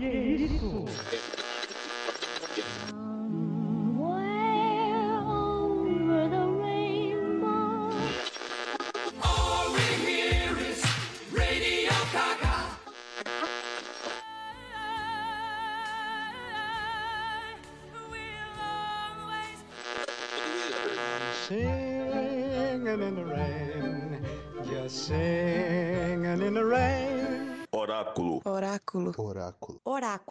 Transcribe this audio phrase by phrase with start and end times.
[0.00, 1.29] Que isso?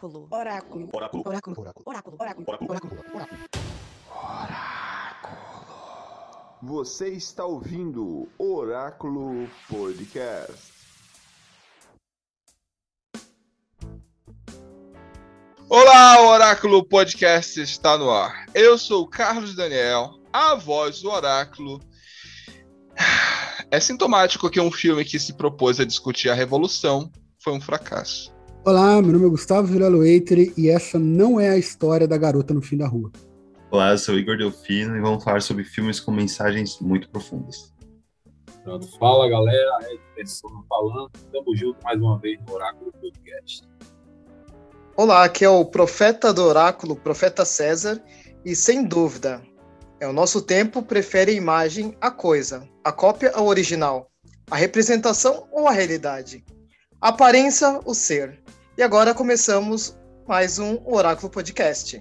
[0.02, 0.28] Oráculo.
[0.30, 0.88] Oráculo.
[0.94, 1.22] Oráculo.
[1.26, 1.60] Oráculo.
[1.84, 2.16] Oráculo.
[2.16, 2.46] Oráculo.
[2.48, 2.96] Oráculo.
[4.08, 5.36] Oráculo.
[6.62, 10.72] Você está ouvindo Oráculo Podcast.
[15.68, 18.46] Olá, Oráculo Podcast está no ar.
[18.54, 21.78] Eu sou o Carlos Daniel, a voz do Oráculo.
[23.70, 28.39] É sintomático que um filme que se propôs a discutir a revolução foi um fracasso.
[28.62, 32.52] Olá, meu nome é Gustavo Vilela Eitre e essa não é a história da garota
[32.52, 33.10] no fim da rua.
[33.70, 37.72] Olá, eu sou Igor Delfino e vamos falar sobre filmes com mensagens muito profundas.
[38.62, 43.66] Pronto, fala galera, é pessoa falando, tamo junto mais uma vez no Oráculo Podcast.
[44.94, 47.98] Olá, aqui é o Profeta do Oráculo, Profeta César,
[48.44, 49.40] e sem dúvida,
[49.98, 54.10] é o nosso tempo prefere a imagem à coisa, a cópia ao original,
[54.50, 56.44] a representação ou a realidade,
[57.00, 58.38] aparência o ser.
[58.76, 59.96] E agora começamos
[60.28, 62.00] mais um Oráculo Podcast.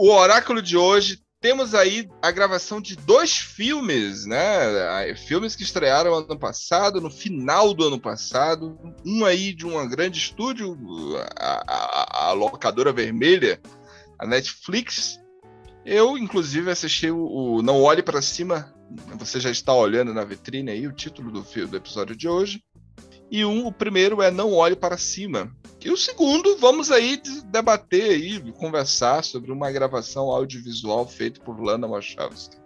[0.00, 5.14] O Oráculo de hoje temos aí a gravação de dois filmes, né?
[5.14, 8.78] Filmes que estrearam ano passado, no final do ano passado.
[9.04, 10.74] Um aí de um grande estúdio,
[11.38, 13.60] a, a, a locadora vermelha,
[14.18, 15.20] a Netflix.
[15.84, 18.74] Eu, inclusive, assisti o, o Não Olhe para Cima.
[19.18, 22.62] Você já está olhando na vitrine aí o título do, do episódio de hoje.
[23.30, 25.54] E um, o primeiro é Não Olhe para Cima.
[25.82, 31.86] E o segundo, vamos aí debater aí, conversar sobre uma gravação audiovisual feita por Lana
[31.86, 32.56] Wachowski.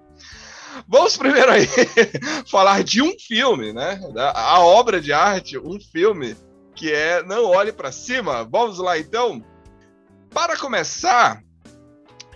[0.88, 1.66] Vamos primeiro aí
[2.50, 4.00] falar de um filme, né?
[4.34, 6.36] A obra de arte, um filme
[6.74, 8.42] que é Não Olhe para Cima.
[8.44, 9.44] Vamos lá então.
[10.30, 11.40] Para começar,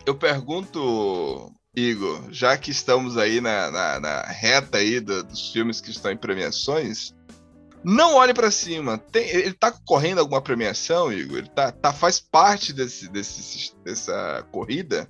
[0.07, 5.81] eu pergunto, Igor, já que estamos aí na, na, na reta aí do, dos filmes
[5.81, 7.13] que estão em premiações,
[7.85, 8.99] não olhe para cima.
[8.99, 11.39] Tem, ele tá correndo alguma premiação, Igor?
[11.39, 15.09] Ele tá, tá faz parte desse, desse, dessa corrida?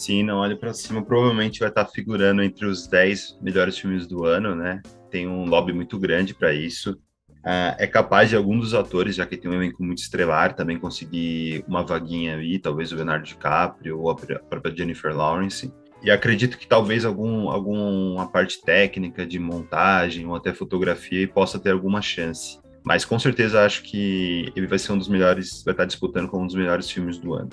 [0.00, 4.24] Sim, Não Olhe para Cima provavelmente vai estar figurando entre os 10 melhores filmes do
[4.24, 4.80] ano, né?
[5.10, 6.92] Tem um lobby muito grande para isso.
[7.40, 10.78] Uh, é capaz de alguns dos atores, já que tem um elenco muito estrelar, também
[10.78, 15.70] conseguir uma vaguinha aí, talvez o Leonardo DiCaprio ou a própria Jennifer Lawrence.
[16.02, 21.72] E acredito que talvez algum, alguma parte técnica de montagem ou até fotografia possa ter
[21.72, 22.58] alguma chance.
[22.82, 26.44] Mas com certeza acho que ele vai ser um dos melhores, vai estar disputando como
[26.44, 27.50] um dos melhores filmes do ano.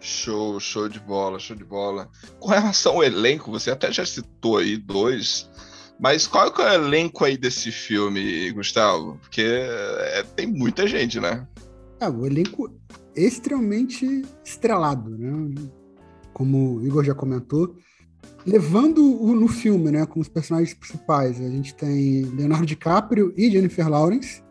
[0.00, 2.08] Show, show de bola, show de bola.
[2.40, 5.48] Com relação ao elenco, você até já citou aí dois,
[6.00, 9.18] mas qual é o elenco aí desse filme, Gustavo?
[9.18, 11.46] Porque é, tem muita gente, né?
[12.00, 12.74] Ah, o elenco
[13.14, 15.54] extremamente estrelado, né?
[16.32, 17.76] Como o Igor já comentou,
[18.46, 21.40] levando o, no filme, né, como os personagens principais.
[21.40, 24.42] A gente tem Leonardo DiCaprio e Jennifer Lawrence,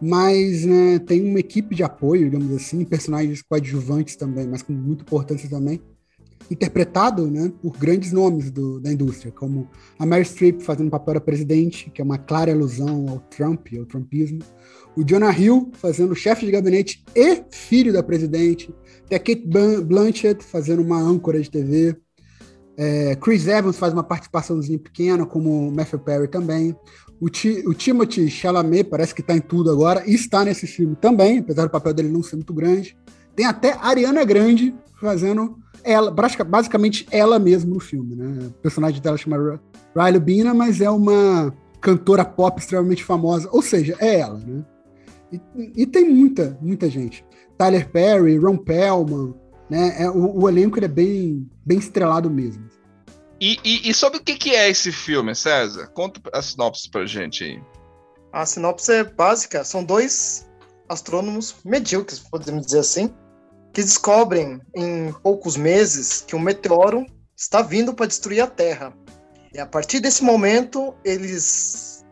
[0.00, 5.02] mas né, tem uma equipe de apoio, digamos assim, personagens coadjuvantes também, mas com muita
[5.02, 5.80] importância também,
[6.50, 11.20] interpretado né, por grandes nomes do, da indústria, como a Mary Streep fazendo papel da
[11.20, 14.40] presidente, que é uma clara alusão ao Trump, ao trumpismo,
[14.96, 18.72] o Jonah Hill fazendo chefe de gabinete e filho da presidente,
[19.08, 19.46] tem a Kate
[19.84, 21.96] Blanchett fazendo uma âncora de TV,
[22.76, 26.76] é, Chris Evans faz uma participaçãozinha pequena, como Matthew Perry também.
[27.18, 30.94] O, Ti, o Timothy Chalamet parece que está em tudo agora, e está nesse filme
[30.96, 32.96] também, apesar do papel dele não ser muito grande.
[33.34, 38.48] Tem até Ariana Grande fazendo ela, basicamente ela mesma no filme, né?
[38.48, 39.60] O personagem dela chama
[39.94, 44.64] Riley Bina, mas é uma cantora pop extremamente famosa, ou seja, é ela, né?
[45.32, 47.24] E, e tem muita, muita gente.
[47.58, 49.34] Tyler Perry, Ron Pellman,
[49.68, 50.02] né?
[50.02, 52.68] É, o, o, elenco ele é bem, bem estrelado mesmo.
[53.40, 55.88] E, e, e, sobre o que, que é esse filme, César?
[55.88, 57.62] Conta a sinopse pra gente aí.
[58.32, 59.62] A sinopse é básica.
[59.64, 60.48] São dois
[60.88, 63.12] astrônomos medíocres, podemos dizer assim,
[63.74, 67.04] que descobrem em poucos meses que um meteoro
[67.36, 68.94] está vindo para destruir a Terra.
[69.52, 72.04] E a partir desse momento, eles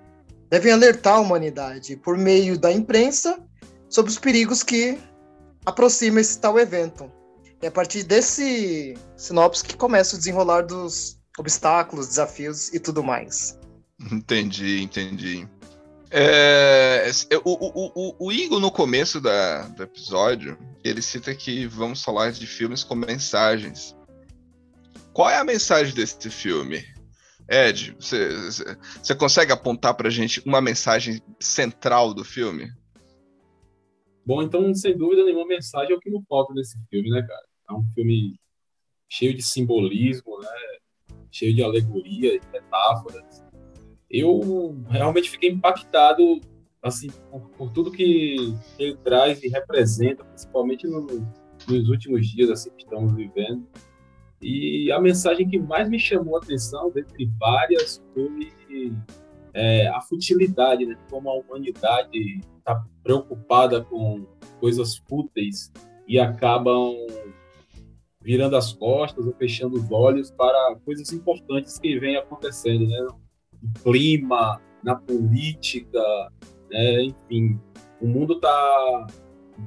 [0.51, 3.39] devem alertar a humanidade por meio da imprensa
[3.89, 4.99] sobre os perigos que
[5.65, 7.11] aproxima esse tal evento.
[7.63, 13.59] E a partir desse sinopse que começa o desenrolar dos obstáculos, desafios e tudo mais.
[14.13, 15.49] Entendi, entendi.
[16.11, 17.11] É,
[17.45, 22.31] o, o, o, o, Igor, no começo da, do episódio, ele cita que vamos falar
[22.31, 23.97] de filmes com mensagens.
[25.13, 26.85] Qual é a mensagem desse filme?
[27.49, 28.29] Ed, você,
[29.03, 32.73] você consegue apontar pra gente uma mensagem central do filme?
[34.27, 37.47] Bom, então, sem dúvida nenhuma, mensagem é o que não falta nesse filme, né, cara?
[37.69, 38.39] É um filme
[39.09, 41.17] cheio de simbolismo, né?
[41.31, 43.45] Cheio de alegoria, de metáforas.
[44.11, 46.41] Eu realmente fiquei impactado,
[46.83, 51.07] assim, por, por tudo que ele traz e representa, principalmente no,
[51.69, 53.67] nos últimos dias, assim, que estamos vivendo.
[54.41, 58.53] E a mensagem que mais me chamou a atenção, dentre várias, foi
[59.55, 60.99] é, a futilidade, né?
[61.09, 64.27] Como a humanidade está preocupada com
[64.61, 65.73] coisas fúteis
[66.07, 66.95] e acabam
[68.21, 73.07] virando as costas ou fechando os olhos para coisas importantes que vêm acontecendo, né?
[73.63, 76.03] No clima, na política,
[76.71, 77.05] né?
[77.05, 77.59] enfim,
[78.01, 79.07] o mundo está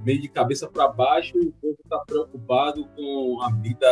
[0.03, 3.89] meio de cabeça para baixo e o povo está preocupado com a vida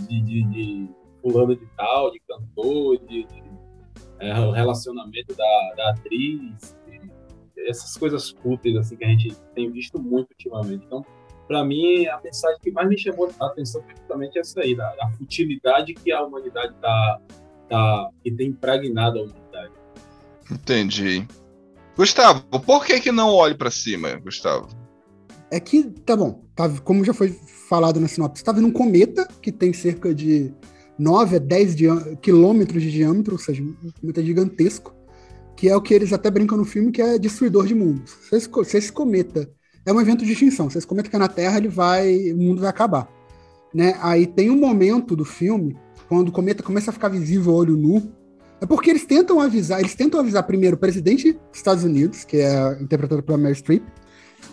[0.00, 0.90] de, de, de
[1.20, 3.47] fulano de tal, de cantor, de, de
[4.20, 6.76] é, o relacionamento da, da atriz,
[7.66, 10.84] essas coisas fúteis assim que a gente tem visto muito ultimamente.
[10.86, 11.04] Então,
[11.46, 14.94] para mim, a mensagem que mais me chamou a atenção foi justamente essa aí, da,
[14.96, 17.20] da futilidade que a humanidade tá,
[17.68, 19.72] tá que tem impregnado a humanidade.
[20.50, 21.26] Entendi.
[21.96, 24.68] Gustavo, por que que não olhe para cima, Gustavo?
[25.50, 27.30] É que, tá bom, tá, como já foi
[27.68, 30.52] falado na sinopse, está vindo um cometa que tem cerca de
[30.98, 31.76] 9 a 10
[32.20, 34.94] quilômetros de diâmetro, ou seja, um cometa gigantesco,
[35.56, 38.16] que é o que eles até brincam no filme, que é destruidor de mundos.
[38.28, 39.48] Se esse, se esse cometa
[39.84, 42.60] é um evento de extinção, se esse cometa cair na Terra, ele vai, o mundo
[42.60, 43.08] vai acabar.
[43.74, 43.96] Né?
[44.00, 45.76] Aí tem um momento do filme,
[46.08, 48.12] quando o cometa começa a ficar visível a olho nu,
[48.60, 52.38] é porque eles tentam avisar, eles tentam avisar primeiro o presidente dos Estados Unidos, que
[52.38, 53.82] é interpretado pela Meryl Streep,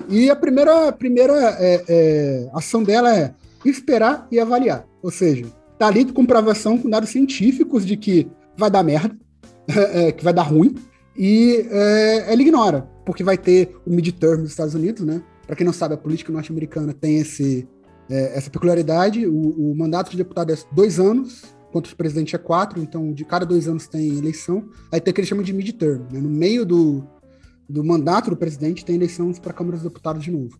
[0.09, 3.33] e a primeira, primeira é, é, ação dela é
[3.63, 4.86] esperar e avaliar.
[5.01, 5.45] Ou seja,
[5.77, 8.27] tá ali com comprovação com dados científicos de que
[8.57, 9.16] vai dar merda,
[9.68, 10.75] é, que vai dar ruim,
[11.18, 15.22] e é, ela ignora, porque vai ter o midterm dos Estados Unidos, né?
[15.45, 17.68] Para quem não sabe, a política norte-americana tem esse,
[18.10, 19.25] é, essa peculiaridade.
[19.27, 23.24] O, o, mandato de deputado é dois anos, enquanto o presidente é quatro, então de
[23.24, 24.68] cada dois anos tem eleição.
[24.92, 26.01] Aí tem o que eles chamam de midterm.
[26.12, 26.19] Né?
[26.19, 27.04] No meio do,
[27.69, 30.57] do mandato do presidente, tem eleições para a Câmara dos Deputados de novo.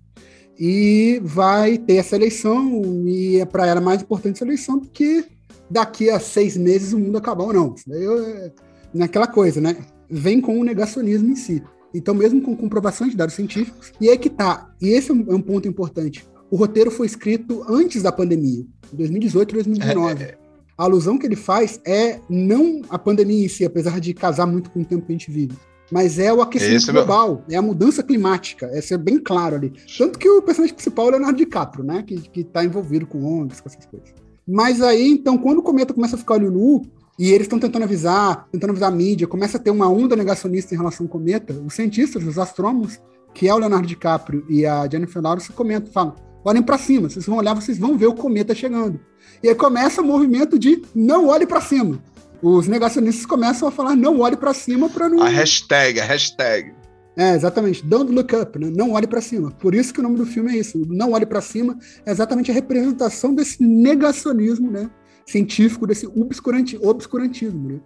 [0.58, 5.26] E vai ter essa eleição, e é para ela mais importante essa eleição, porque
[5.70, 7.76] daqui a seis meses o mundo acabar ou não.
[7.76, 8.52] Isso daí é
[8.94, 9.78] naquela coisa, né?
[10.10, 11.62] Vem com o negacionismo em si.
[11.94, 14.70] Então, mesmo com comprovações de dados científicos, e é que tá.
[14.82, 16.26] E esse é um é ponto importante.
[16.52, 20.24] O roteiro foi escrito antes da pandemia, 2018 e 2019.
[20.24, 20.38] É, é,
[20.78, 24.70] a alusão que ele faz é não a pandemia em si, apesar de casar muito
[24.70, 25.56] com o tempo que a gente vive,
[25.92, 29.56] mas é o aquecimento Esse global, é, é a mudança climática, é ser bem claro
[29.56, 29.74] ali.
[29.98, 32.04] Tanto que o personagem principal é o Leonardo DiCaprio, né?
[32.04, 34.14] Que, que tá envolvido com ONGs, com essas coisas.
[34.48, 36.84] Mas aí, então, quando o cometa começa a ficar olho nu,
[37.18, 40.74] e eles estão tentando avisar, tentando avisar a mídia, começa a ter uma onda negacionista
[40.74, 43.00] em relação ao cometa, os cientistas, os astrônomos,
[43.34, 47.26] que é o Leonardo DiCaprio e a Jennifer Lawrence, comentam, falam, olhem para cima, vocês
[47.26, 49.00] vão olhar, vocês vão ver o cometa chegando.
[49.42, 52.02] E aí começa o movimento de não olhe para cima
[52.48, 55.24] os negacionistas começam a falar não olhe para cima para não.
[55.24, 56.76] A hashtag, a hashtag.
[57.18, 57.84] É, exatamente.
[57.84, 58.72] Don't look up, né?
[58.76, 59.50] Não olhe para cima.
[59.50, 60.78] Por isso que o nome do filme é isso.
[60.88, 61.76] Não olhe para cima
[62.06, 64.92] é exatamente a representação desse negacionismo, né?
[65.26, 67.80] Científico, desse obscuranti obscurantismo, né?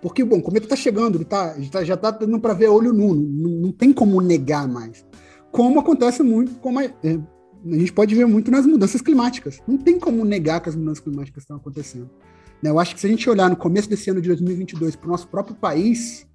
[0.00, 3.14] Porque, bom, o cometa está chegando, ele tá, já está dando para ver olho nu,
[3.14, 5.04] não, não, tem como negar mais.
[5.50, 9.60] Como acontece muito, como a, é, a gente pode ver muito nas mudanças climáticas.
[9.66, 12.08] Não tem como negar que as mudanças climáticas estão acontecendo.
[12.62, 12.70] Né?
[12.70, 15.10] Eu acho que se a gente olhar no começo desse ano de 2022 para o
[15.10, 16.26] nosso próprio país,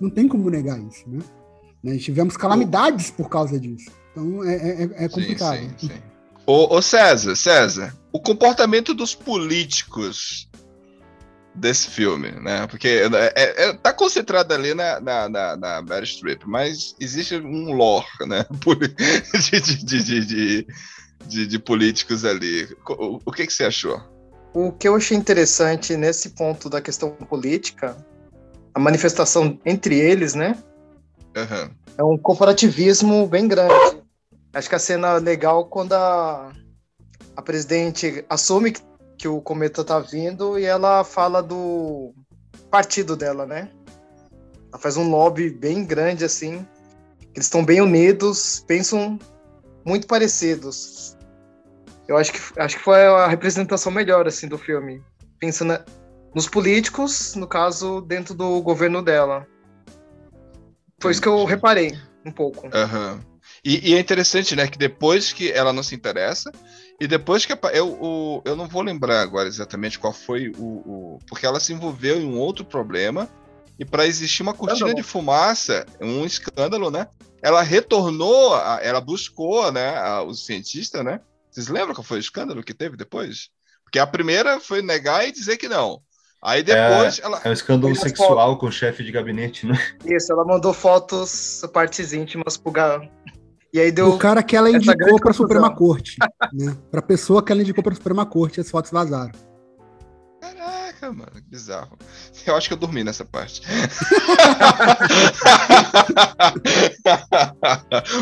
[0.00, 1.20] não tem como negar isso, né?
[1.82, 1.96] né?
[1.98, 3.90] Tivemos calamidades por causa disso.
[4.10, 5.58] Então é, é, é complicado.
[5.58, 6.02] Sim, sim, sim.
[6.44, 10.48] Ô, ô, César, César, o comportamento dos políticos
[11.54, 12.66] desse filme, né?
[12.66, 17.36] Porque é, é, é tá concentrado ali na, na, na, na Mary Streep, mas existe
[17.36, 18.44] um lore, né?
[19.50, 20.66] De, de, de, de,
[21.26, 22.68] de, de políticos ali.
[22.88, 24.00] O, o que, que você achou?
[24.54, 27.96] O que eu achei interessante nesse ponto da questão política,
[28.74, 30.56] a manifestação entre eles, né?
[31.36, 31.70] Uhum.
[31.96, 34.02] É um corporativismo bem grande.
[34.52, 36.52] Acho que a cena legal quando a,
[37.34, 38.82] a presidente assume que,
[39.16, 42.14] que o cometa tá vindo e ela fala do
[42.70, 43.70] partido dela, né?
[44.70, 46.66] Ela faz um lobby bem grande assim.
[47.34, 49.18] Eles estão bem unidos, pensam
[49.84, 51.16] muito parecidos.
[52.12, 55.02] Eu acho que, acho que foi a representação melhor assim do filme.
[55.40, 55.82] Pensando
[56.34, 59.46] nos políticos, no caso, dentro do governo dela.
[61.00, 62.68] Foi isso que eu reparei um pouco.
[62.72, 63.18] Aham.
[63.64, 66.52] E, e é interessante, né, que depois que ela não se interessa,
[67.00, 67.54] e depois que.
[67.72, 71.72] Eu, o, eu não vou lembrar agora exatamente qual foi o, o- Porque ela se
[71.72, 73.26] envolveu em um outro problema,
[73.78, 74.96] e para existir uma cortina Escândalo.
[74.96, 77.06] de fumaça, um escândalo, né?
[77.42, 81.20] Ela retornou, a- ela buscou, né, a- o cientista, né?
[81.52, 83.50] Vocês lembram qual foi o escândalo que teve depois?
[83.84, 86.00] Porque a primeira foi negar e dizer que não.
[86.42, 87.40] Aí depois ela.
[87.44, 89.78] É um escândalo sexual com o chefe de gabinete, né?
[90.04, 93.00] Isso, ela mandou fotos, partes íntimas pro Ga...
[93.74, 94.08] E aí deu.
[94.10, 95.32] O cara que ela indicou para a confusão.
[95.34, 96.16] Suprema Corte,
[96.52, 96.76] né?
[96.90, 99.32] Para a pessoa que ela indicou para a Suprema Corte, as fotos vazaram.
[100.42, 101.96] Caraca, mano, que bizarro.
[102.44, 103.62] Eu acho que eu dormi nessa parte.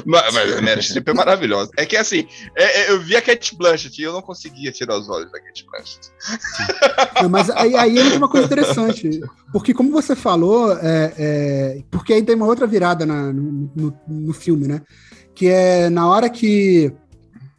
[0.05, 1.71] mas, mas a Meryl Streep é maravilhosa.
[1.79, 4.99] É que assim, é- é- eu vi a Kate Blanchett e eu não conseguia tirar
[4.99, 6.11] os olhos da Kate Blanchett.
[7.23, 9.21] Não, mas aí, aí entra uma coisa interessante,
[9.53, 14.01] porque como você falou, é, é, porque aí tem uma outra virada na- no, no-
[14.09, 14.83] no filme, né?
[15.35, 16.93] Que é na hora que,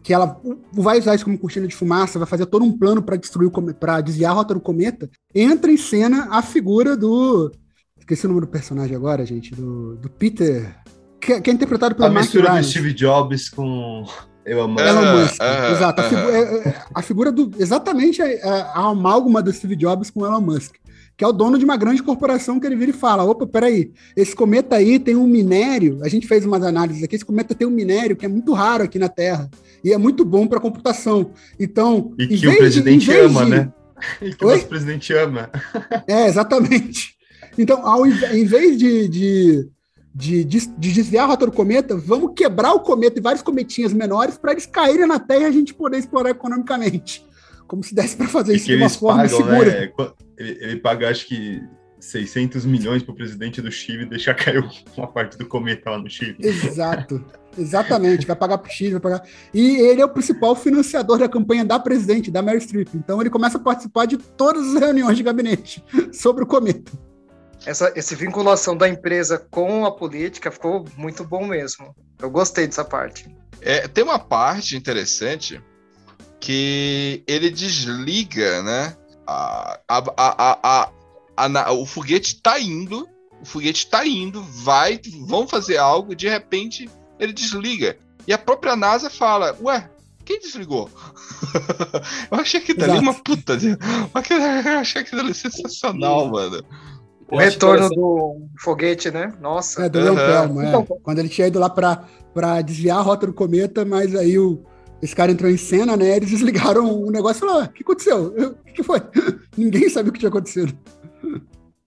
[0.03, 0.39] que ela
[0.74, 3.74] vai usar isso como cortina de fumaça, vai fazer todo um plano para destruir o
[3.74, 7.51] para desviar a rota do cometa, entra em cena a figura do.
[8.00, 10.75] Esqueci o nome do personagem agora, gente, do, do Peter.
[11.20, 12.70] Que, que é interpretado pelo A Mark mistura do Rylance.
[12.72, 14.03] Steve Jobs com
[14.43, 14.79] Elon Musk.
[14.88, 16.01] Elon Aham, Musk, aham, exato.
[16.01, 17.51] A, figu- é- é- a figura do.
[17.60, 20.74] Exatamente a, a, a amálgama do Steve Jobs com o Elon Musk,
[21.15, 23.91] que é o dono de uma grande corporação que ele vira e fala: opa, peraí,
[24.17, 26.00] esse cometa aí tem um minério.
[26.01, 28.84] A gente fez umas análises aqui, esse cometa tem um minério que é muito raro
[28.84, 29.48] aqui na Terra
[29.83, 31.31] e é muito bom para computação.
[31.59, 32.13] Então.
[32.17, 33.73] E que o de- presidente ama, de- né?
[34.21, 34.55] E que o Oi?
[34.55, 35.50] nosso presidente ama.
[36.07, 37.15] É, exatamente.
[37.57, 39.69] Então, ao em vez de, de,
[40.15, 43.93] de, de- de desviar a rota do cometa, vamos quebrar o cometa e vários cometinhas
[43.93, 47.23] menores para eles caírem na Terra e a gente poder explorar economicamente.
[47.67, 49.65] Como se desse para fazer E isso de uma forma pagam, segura.
[49.81, 49.91] né?
[50.38, 51.61] Ele, ele paga, acho que,
[52.01, 54.63] 600 milhões pro presidente do Chile deixar cair
[54.98, 56.36] uma parte do cometa lá no Chile.
[56.39, 57.24] Exato.
[57.58, 59.24] Exatamente, vai pagar pro X, vai pagar.
[59.53, 62.89] E ele é o principal financiador da campanha da presidente, da Mary Streep.
[62.96, 66.91] Então ele começa a participar de todas as reuniões de gabinete sobre o cometa.
[67.65, 71.93] Essa, essa vinculação da empresa com a política ficou muito bom mesmo.
[72.20, 73.29] Eu gostei dessa parte.
[73.62, 75.62] É, tem uma parte interessante
[76.39, 78.98] que ele desliga, né?
[79.27, 80.91] A, a, a, a,
[81.38, 83.07] a- o foguete tá indo,
[83.41, 87.97] o foguete tá indo, vai, vão fazer algo, de repente ele desliga.
[88.27, 89.89] E a própria NASA fala, ué,
[90.23, 90.89] quem desligou?
[92.31, 93.03] eu achei que dali Exato.
[93.03, 93.57] uma puta.
[94.65, 96.63] Eu achei que dali sensacional, mano.
[97.29, 99.33] O retorno do foguete, né?
[99.41, 99.83] Nossa.
[99.85, 100.27] É, do Leon Aham.
[100.47, 100.67] Pelmo, é.
[100.69, 104.38] Então- Quando ele tinha ido lá pra, pra desviar a rota do cometa, mas aí
[104.38, 104.63] o,
[105.01, 106.15] esse cara entrou em cena, né?
[106.17, 108.33] Eles desligaram o negócio e falaram: "Ah, o que aconteceu?
[108.38, 109.01] Eu- O que, que foi?
[109.57, 110.77] Ninguém sabia o que tinha acontecido.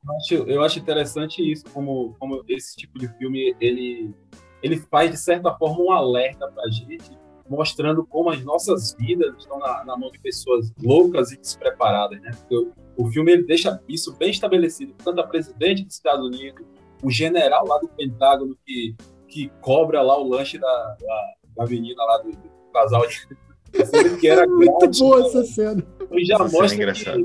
[0.06, 4.14] Eu acho, eu acho interessante isso, como, como esse tipo de filme, ele,
[4.62, 7.11] ele faz, de certa forma, um alerta pra gente,
[7.49, 12.30] mostrando como as nossas vidas estão na, na mão de pessoas loucas e despreparadas, né?
[12.38, 12.73] Porque o,
[13.06, 14.94] o filme, ele deixa isso bem estabelecido.
[15.02, 16.64] Tanto a presidente dos Estados Unidos,
[17.02, 18.94] o general lá do Pentágono, que,
[19.28, 23.26] que cobra lá o lanche da, da, da menina lá do, do casal de...
[24.20, 25.26] que era Muito grátis, boa né?
[25.26, 25.87] essa cena.
[26.12, 27.23] E já Essa cena é mostra que, engraçada.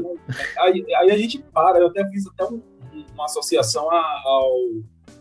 [0.57, 2.61] aí, aí a gente para, eu até fiz até um-
[3.19, 4.51] uma associação ao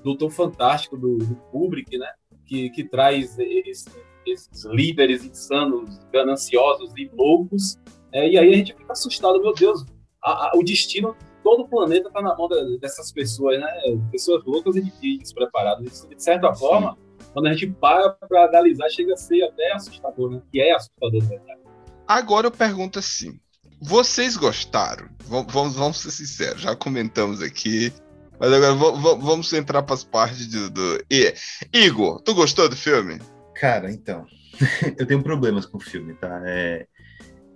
[0.03, 2.07] Doutor Fantástico do, do Kubrick, né?
[2.47, 3.85] Que, que traz esses,
[4.27, 7.77] esses líderes insanos, gananciosos e loucos.
[8.13, 9.85] É, e aí a gente fica assustado, meu Deus,
[10.23, 13.67] a- a- o destino de todo o planeta está na mão da- dessas pessoas, né?
[14.11, 15.85] Pessoas loucas e, e despreparadas.
[15.93, 16.97] Isso, de certa forma,
[17.33, 20.43] quando a gente para para analisar, chega a ser até assustador, né?
[20.51, 21.61] Que é assustador, na verdade.
[22.07, 23.39] Agora eu pergunto assim:
[23.81, 25.09] vocês gostaram?
[25.27, 27.93] Vamos, vamos, ser sinceros, já comentamos aqui.
[28.41, 30.71] Mas agora va- va- vamos entrar para as partes do.
[30.71, 31.05] do...
[31.11, 31.35] I-
[31.73, 33.21] Igor, tu gostou do filme?
[33.55, 34.25] Cara, então.
[34.99, 36.41] eu tenho problemas com o filme, tá?
[36.47, 36.87] É,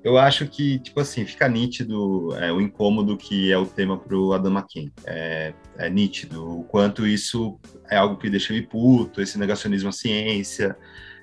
[0.04, 4.32] eu acho que, tipo assim, fica nítido é, o incômodo que é o tema pro
[4.32, 4.92] Adam McKay.
[5.04, 9.92] É, é nítido o quanto isso é algo que deixa ele puto, esse negacionismo à
[9.92, 10.76] ciência,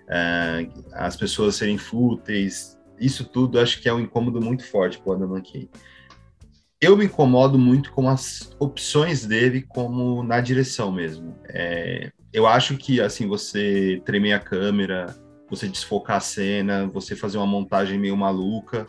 [0.10, 5.14] é, as pessoas serem fúteis, isso tudo acho que é um incômodo muito forte pro
[5.14, 5.70] Adam McKay.
[6.82, 11.36] Eu me incomodo muito com as opções dele como na direção mesmo.
[11.50, 15.16] É, eu acho que assim você tremer a câmera,
[15.50, 18.88] você desfocar a cena, você fazer uma montagem meio maluca.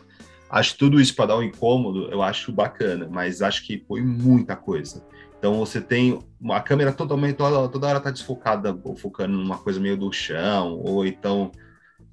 [0.49, 4.55] Acho tudo isso para dar um incômodo, eu acho bacana, mas acho que foi muita
[4.55, 5.05] coisa.
[5.37, 6.19] Então você tem
[6.51, 11.05] a câmera totalmente toda, toda hora tá desfocada, focando numa coisa meio do chão, ou
[11.05, 11.51] então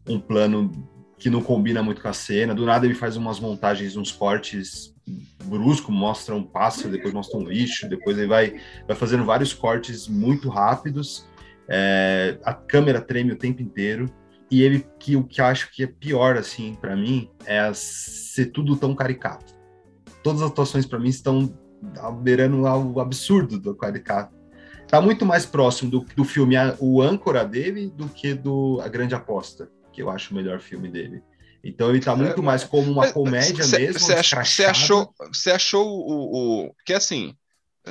[0.09, 0.71] um plano
[1.19, 2.55] que não combina muito com a cena.
[2.55, 4.95] Do nada ele faz umas montagens, uns cortes
[5.45, 10.07] brusco, mostra um pássaro, depois mostra um lixo, depois ele vai, vai fazendo vários cortes
[10.07, 11.27] muito rápidos.
[11.69, 14.07] É, a câmera treme o tempo inteiro.
[14.51, 18.47] E ele que o que eu acho que é pior assim para mim é ser
[18.47, 19.55] tudo tão caricato.
[20.23, 21.53] Todas as atuações para mim estão
[22.23, 24.35] beirando algo absurdo do caricato.
[24.87, 29.15] Tá muito mais próximo do, do filme O Âncora dele do que do A Grande
[29.15, 31.21] Aposta, que eu acho o melhor filme dele.
[31.63, 33.99] Então ele tá muito é, mais como uma comédia cê, mesmo.
[33.99, 37.35] Você achou, você achou o, o, que assim,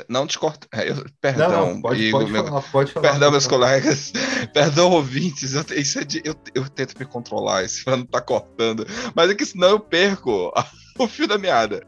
[0.07, 0.65] não te corta.
[0.73, 3.09] É, eu, perdão, não, pode, Igor, pode, meu, falar, pode falar.
[3.09, 4.13] Perdão, meus colegas.
[4.53, 5.53] Perdão, ouvintes.
[5.53, 8.87] Eu, isso é de, eu, eu tento me controlar, esse não tá cortando.
[9.13, 10.53] Mas é que senão eu perco
[10.97, 11.85] o fio da meada.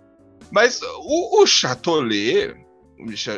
[0.51, 2.53] Mas o, o Chatolet,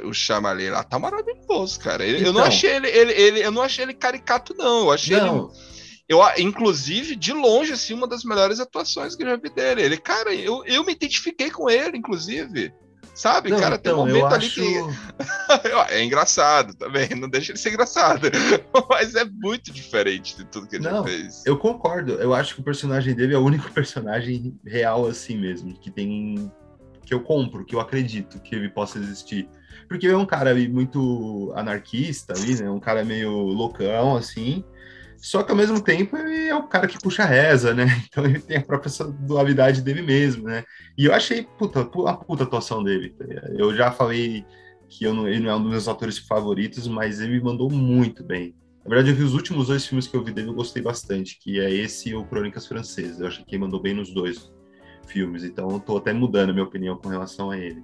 [0.04, 2.08] o Chamalé lá, tá maravilhoso, cara.
[2.08, 2.46] Então, eu não então.
[2.46, 4.86] achei ele, ele, ele, eu não achei ele caricato, não.
[4.86, 5.52] Eu achei não.
[5.52, 5.71] ele.
[6.12, 9.82] Eu, inclusive, de longe, assim, uma das melhores atuações que eu já vi dele.
[9.82, 12.74] Ele, cara, eu, eu me identifiquei com ele, inclusive.
[13.16, 14.56] Sabe, não, cara, então, tem um momento ali acho...
[14.56, 14.74] que.
[15.90, 18.28] é engraçado também, não deixa ele ser engraçado.
[18.90, 21.46] Mas é muito diferente de tudo que ele não, já fez.
[21.46, 22.12] Eu concordo.
[22.16, 26.52] Eu acho que o personagem dele é o único personagem real assim mesmo, que tem.
[27.06, 29.48] que eu compro, que eu acredito que ele possa existir.
[29.88, 32.70] Porque ele é um cara muito anarquista ali, né?
[32.70, 34.62] Um cara meio loucão, assim.
[35.22, 37.86] Só que ao mesmo tempo ele é o cara que puxa reza, né?
[38.10, 40.64] Então ele tem a própria dualidade dele mesmo, né?
[40.98, 43.16] E eu achei puta, a puta atuação dele.
[43.18, 43.26] Tá
[43.56, 44.44] eu já falei
[44.90, 48.24] que eu não, ele não é um dos meus atores favoritos, mas ele mandou muito
[48.24, 48.56] bem.
[48.84, 51.38] Na verdade, eu vi os últimos dois filmes que eu vi dele, eu gostei bastante,
[51.40, 53.20] que é esse e o Crônicas Francesas.
[53.20, 54.52] Eu achei que ele mandou bem nos dois
[55.08, 57.84] filmes, então eu tô até mudando a minha opinião com relação a ele.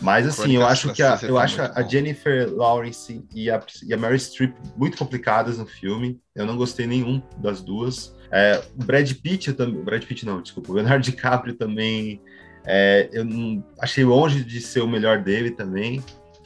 [0.00, 3.96] Mas assim, eu acho que a, eu acho a Jennifer Lawrence e a, e a
[3.96, 6.20] Mary Streep muito complicadas no filme.
[6.34, 8.14] Eu não gostei nenhum das duas.
[8.30, 12.20] É, o Brad Pitt também, Brad Pitt não, desculpa, o Leonardo DiCaprio também.
[12.64, 16.02] É, eu não, achei longe de ser o melhor dele também.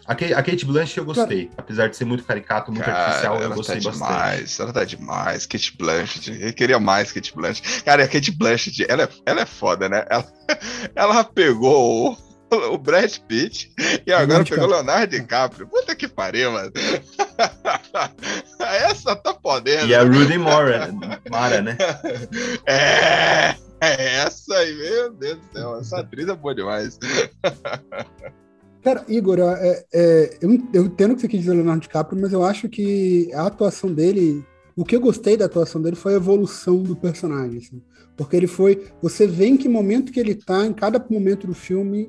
[0.06, 3.42] A Kate, a Kate Blanchett eu gostei, apesar de ser muito caricato, muito Cara, artificial,
[3.42, 4.08] eu gostei tá bastante.
[4.08, 6.38] Demais, ela tá demais, Kate Blanchett.
[6.40, 7.82] Eu queria mais Kate Blanchett.
[7.82, 10.04] Cara, a Kate Blanchett, ela é, ela é foda, né?
[10.08, 10.24] Ela,
[10.94, 12.16] ela pegou
[12.50, 13.72] o Brad Pitt
[14.06, 15.66] e agora pegou o Leonardo DiCaprio.
[15.66, 16.72] Puta que pariu, mano.
[18.60, 19.88] Essa tá podendo.
[19.88, 20.90] E a Rudy Mora,
[21.30, 21.76] Mara, né?
[22.66, 25.78] É, é essa aí, meu Deus do céu.
[25.78, 26.98] Essa atriz é boa demais.
[28.82, 32.20] Cara, Igor, é, é, eu, eu entendo o que você quis dizer do Leonardo DiCaprio,
[32.20, 36.14] mas eu acho que a atuação dele, o que eu gostei da atuação dele foi
[36.14, 37.58] a evolução do personagem.
[37.58, 37.82] Assim.
[38.16, 38.84] Porque ele foi.
[39.02, 42.08] Você vê em que momento que ele tá, em cada momento do filme,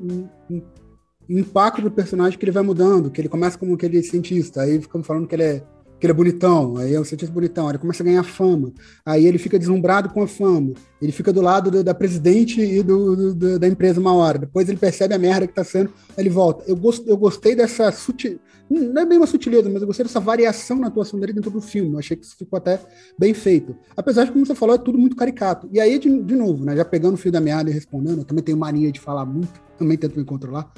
[0.49, 4.81] o impacto do personagem que ele vai mudando, que ele começa como aquele cientista, aí
[4.81, 5.63] ficamos falando que ele é
[5.99, 8.71] que ele é bonitão, aí é um cientista bonitão, aí ele começa a ganhar fama,
[9.05, 12.83] aí ele fica deslumbrado com a fama, ele fica do lado do, da presidente e
[12.83, 16.29] do, do, da empresa uma hora, depois ele percebe a merda que tá sendo, ele
[16.29, 16.63] volta.
[16.67, 18.39] Eu, gost, eu gostei dessa sutil,
[18.69, 21.61] não é bem uma sutileza, mas eu gostei dessa variação na atuação dele dentro do
[21.61, 22.79] filme, eu achei que isso ficou até
[23.17, 23.75] bem feito.
[23.95, 25.69] Apesar de, como você falou, é tudo muito caricato.
[25.71, 28.25] E aí, de, de novo, né, já pegando o fio da meada e respondendo, eu
[28.25, 30.71] também tenho mania de falar muito, também tento me controlar,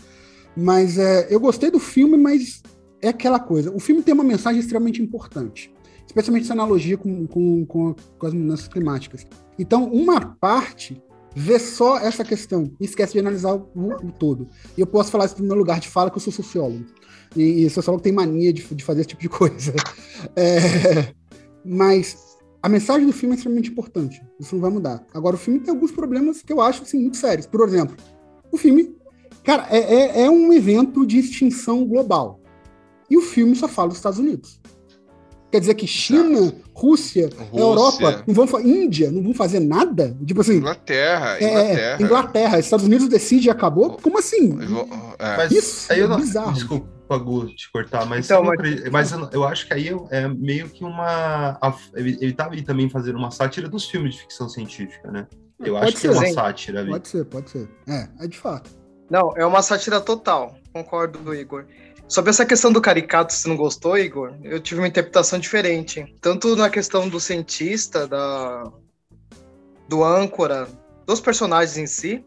[0.56, 2.62] mas é, eu gostei do filme, mas
[3.02, 3.72] é aquela coisa.
[3.72, 5.74] O filme tem uma mensagem extremamente importante,
[6.06, 9.26] especialmente essa analogia com, com, com, com as mudanças climáticas.
[9.58, 11.02] Então, uma parte
[11.36, 14.48] vê só essa questão e esquece de analisar o, o, todo.
[14.78, 16.86] E eu posso falar isso no meu lugar de fala, que eu sou sociólogo.
[17.36, 19.74] E, e sociólogo tem mania de, de fazer esse tipo de coisa.
[20.36, 21.14] É,
[21.64, 22.18] mas
[22.62, 24.22] a mensagem do filme é extremamente importante.
[24.38, 25.02] Isso não vai mudar.
[25.14, 27.46] Agora, o filme tem alguns problemas que eu acho assim, muito sérios.
[27.46, 27.96] Por exemplo,
[28.52, 28.96] o filme.
[29.44, 32.42] Cara, é, é, é um evento de extinção global.
[33.10, 34.60] E o filme só fala dos Estados Unidos.
[35.52, 40.16] Quer dizer que China, Rússia, Rússia, Europa, não vão Índia, não vão fazer nada?
[40.24, 40.58] Tipo assim.
[40.58, 42.04] Inglaterra, é, Inglaterra.
[42.04, 43.98] Inglaterra, Estados Unidos decide e acabou?
[43.98, 44.58] Como assim?
[45.18, 45.38] É.
[45.38, 46.54] Mas Isso aí eu é não, bizarro.
[46.54, 50.28] Desculpa, Gu, te cortar, mas, então, mas, acredito, mas eu, eu, acho que aí é
[50.28, 51.58] meio que uma.
[51.60, 55.28] A, ele, ele tá aí também fazendo uma sátira dos filmes de ficção científica, né?
[55.60, 56.92] Eu pode acho ser, que é uma sátira ali.
[56.92, 57.70] Pode ser, pode ser.
[57.88, 58.70] É, é de fato.
[59.10, 60.56] Não, é uma sátira total.
[60.72, 61.66] Concordo, Igor.
[62.10, 66.18] Sobre essa questão do caricato, se não gostou, Igor, eu tive uma interpretação diferente.
[66.20, 68.64] Tanto na questão do cientista, da
[69.88, 70.68] do âncora,
[71.06, 72.26] dos personagens em si.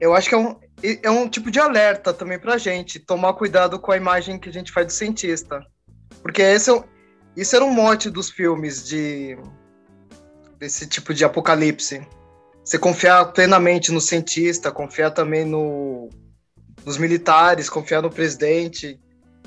[0.00, 0.56] Eu acho que é um,
[1.02, 4.52] é um tipo de alerta também pra gente, tomar cuidado com a imagem que a
[4.52, 5.60] gente faz do cientista.
[6.22, 6.84] Porque esse é,
[7.36, 9.36] isso era um mote dos filmes de
[10.60, 12.06] desse tipo de apocalipse.
[12.64, 16.08] Você confiar plenamente no cientista, confiar também no,
[16.84, 18.98] nos militares, confiar no presidente.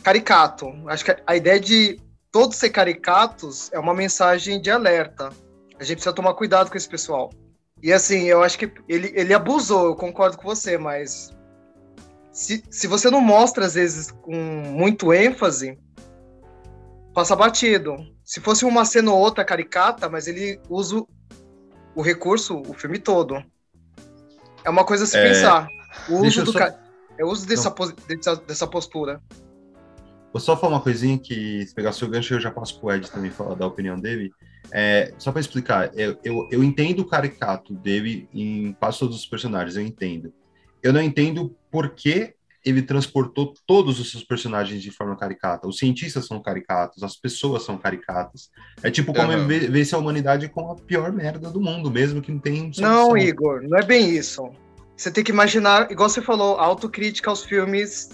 [0.04, 0.67] Caricato.
[0.88, 2.00] Acho que a ideia de
[2.32, 5.30] todos ser caricatos é uma mensagem de alerta.
[5.80, 7.32] A gente precisa tomar cuidado com esse pessoal.
[7.82, 11.36] E assim, eu acho que ele, ele abusou, eu concordo com você, mas
[12.32, 15.78] se, se você não mostra, às vezes, com muito ênfase,
[17.13, 17.95] passa batido.
[18.24, 21.04] Se fosse uma cena ou outra caricata, mas ele usa
[21.95, 23.43] o recurso o filme todo.
[24.63, 25.67] É uma coisa a se É, pensar.
[26.10, 26.80] O uso, do só- ca-
[27.23, 27.73] o uso dessa,
[28.08, 29.21] dessa, dessa postura.
[30.34, 33.10] Vou só falar uma coisinha que, se pegar seu gancho, eu já passo pro Ed
[33.10, 34.32] também falar da opinião dele.
[34.71, 39.25] É, só para explicar, eu, eu, eu entendo o caricato dele em quase todos os
[39.25, 40.34] personagens, eu entendo.
[40.84, 45.67] Eu não entendo por que ele transportou todos os seus personagens de forma caricata.
[45.67, 48.49] Os cientistas são caricatos, as pessoas são caricatas.
[48.82, 49.45] É tipo como Aham.
[49.45, 52.39] ele vê, vê se a humanidade com a pior merda do mundo, mesmo que não
[52.39, 53.15] tem Não.
[53.15, 54.49] Igor, não é bem isso.
[54.95, 58.10] Você tem que imaginar, igual você falou, autocrítica aos filmes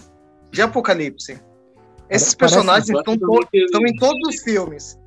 [0.50, 1.32] de apocalipse.
[2.10, 3.14] Esses Parece- personagens estão,
[3.86, 4.98] em todos os filmes.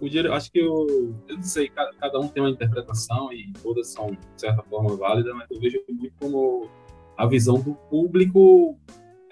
[0.00, 3.50] O dire- acho que eu, eu não sei, cada, cada um tem uma interpretação e
[3.62, 6.68] todas são, de certa forma, válidas, mas eu vejo muito como
[7.16, 8.76] a visão do público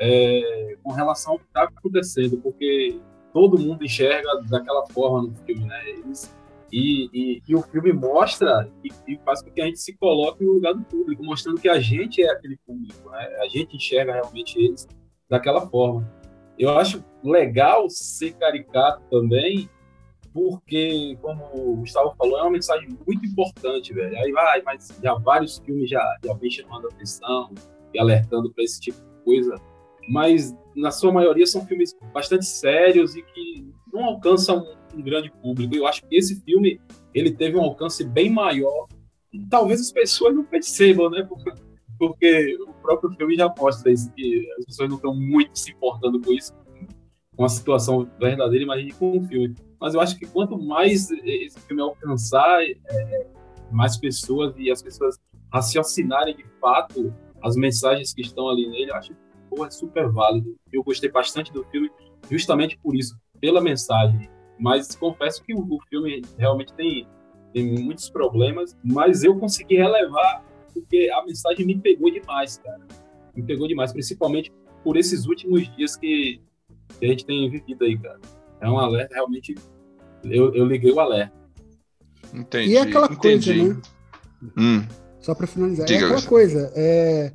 [0.00, 2.98] é, com relação ao que está acontecendo, porque
[3.32, 5.90] todo mundo enxerga daquela forma no filme, né?
[5.90, 6.34] Eles,
[6.76, 10.42] e, e, e o filme mostra e, e faz com que a gente se coloque
[10.42, 13.28] no lugar do público, mostrando que a gente é aquele público, né?
[13.42, 14.88] A gente enxerga realmente eles
[15.30, 16.12] daquela forma.
[16.58, 19.70] Eu acho legal ser caricato também,
[20.32, 24.18] porque, como o Gustavo falou, é uma mensagem muito importante, velho.
[24.18, 27.54] Aí vai, mas já vários filmes já, já vem chamando atenção
[27.92, 29.54] e alertando para esse tipo de coisa,
[30.08, 35.30] mas na sua maioria são filmes bastante sérios e que não alcançam um, um grande
[35.30, 35.74] público.
[35.74, 36.80] Eu acho que esse filme
[37.14, 38.88] ele teve um alcance bem maior.
[39.48, 41.22] Talvez as pessoas não percebam, né?
[41.22, 41.52] Porque,
[41.98, 46.20] porque o próprio filme já mostra isso, que as pessoas não estão muito se importando
[46.20, 46.52] com isso,
[47.36, 49.54] com a situação verdadeira, imagine com o filme.
[49.80, 53.26] Mas eu acho que quanto mais esse filme alcançar é,
[53.70, 55.18] mais pessoas e as pessoas
[55.52, 60.56] raciocinarem de fato as mensagens que estão ali nele, eu acho que é super válido.
[60.72, 61.90] Eu gostei bastante do filme
[62.30, 64.30] justamente por isso, pela mensagem.
[64.58, 67.06] Mas confesso que o, o filme realmente tem,
[67.52, 72.80] tem muitos problemas, mas eu consegui relevar porque a mensagem me pegou demais, cara.
[73.36, 74.50] Me pegou demais, principalmente
[74.82, 76.40] por esses últimos dias que,
[76.98, 78.18] que a gente tem vivido aí, cara.
[78.62, 79.54] É um alerta, realmente.
[80.24, 81.34] Eu, eu liguei o alerta.
[82.32, 82.70] Entendi.
[82.70, 83.58] E é aquela entendi.
[83.58, 83.82] coisa, né?
[84.56, 84.86] Hum,
[85.20, 85.86] Só pra finalizar.
[85.86, 86.72] Diga, é aquela coisa.
[86.74, 87.32] É,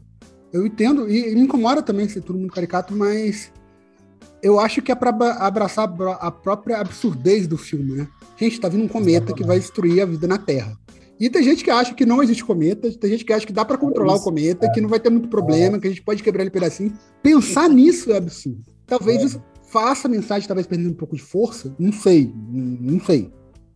[0.52, 3.54] eu entendo, e, e me incomoda também ser todo mundo caricato, mas
[4.42, 8.08] eu acho que é pra abra- abraçar a própria absurdez do filme, né?
[8.38, 10.78] Gente, tá vindo um cometa que vai destruir a vida na Terra.
[11.20, 13.66] E tem gente que acha que não existe cometa, tem gente que acha que dá
[13.66, 16.44] pra controlar o cometa, que não vai ter muito problema, que a gente pode quebrar
[16.44, 16.94] ele pedacinho.
[17.22, 18.62] Pensar nisso é absurdo.
[18.88, 23.30] Talvez isso faça a mensagem talvez perdendo um pouco de força, não sei, não sei.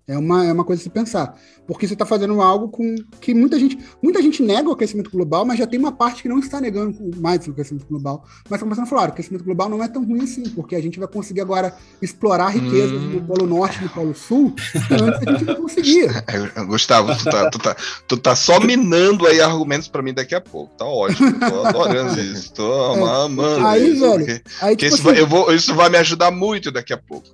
[0.05, 1.33] É uma, é uma coisa a se pensar.
[1.65, 3.79] Porque você está fazendo algo com que muita gente.
[4.01, 6.93] Muita gente nega o aquecimento global, mas já tem uma parte que não está negando
[7.21, 8.25] mais o aquecimento global.
[8.49, 10.99] Mas como você falou, o aquecimento global não é tão ruim assim, porque a gente
[10.99, 13.11] vai conseguir agora explorar riquezas Hum.
[13.13, 16.07] no Polo Norte e no Polo Sul, que antes a gente não conseguia.
[16.27, 17.75] é, Gustavo, tu tá, tu, tá,
[18.09, 20.75] tu tá só minando aí argumentos pra mim daqui a pouco.
[20.75, 21.31] Tá ótimo.
[21.39, 22.51] Tô adorando isso.
[22.53, 23.23] Tô É.
[23.23, 24.01] amando Aí, isso.
[24.01, 26.71] velho, porque- Aí, porque tipo isso, assim, vai, eu vou, isso vai me ajudar muito
[26.73, 27.29] daqui a pouco.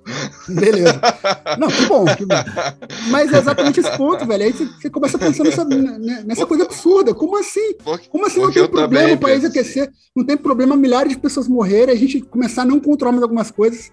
[0.48, 1.00] Beleza.
[1.58, 2.59] Não, que bom, que bom.
[3.10, 4.44] Mas é exatamente esse ponto, velho.
[4.44, 7.14] Aí você, começa a pensar nessa, né, nessa coisa absurda.
[7.14, 7.74] Como assim?
[8.10, 9.90] Como assim não tem problema o país aquecer?
[10.16, 13.50] Não tem problema milhares de pessoas morrerem, a gente começar a não controlar mais algumas
[13.50, 13.90] coisas,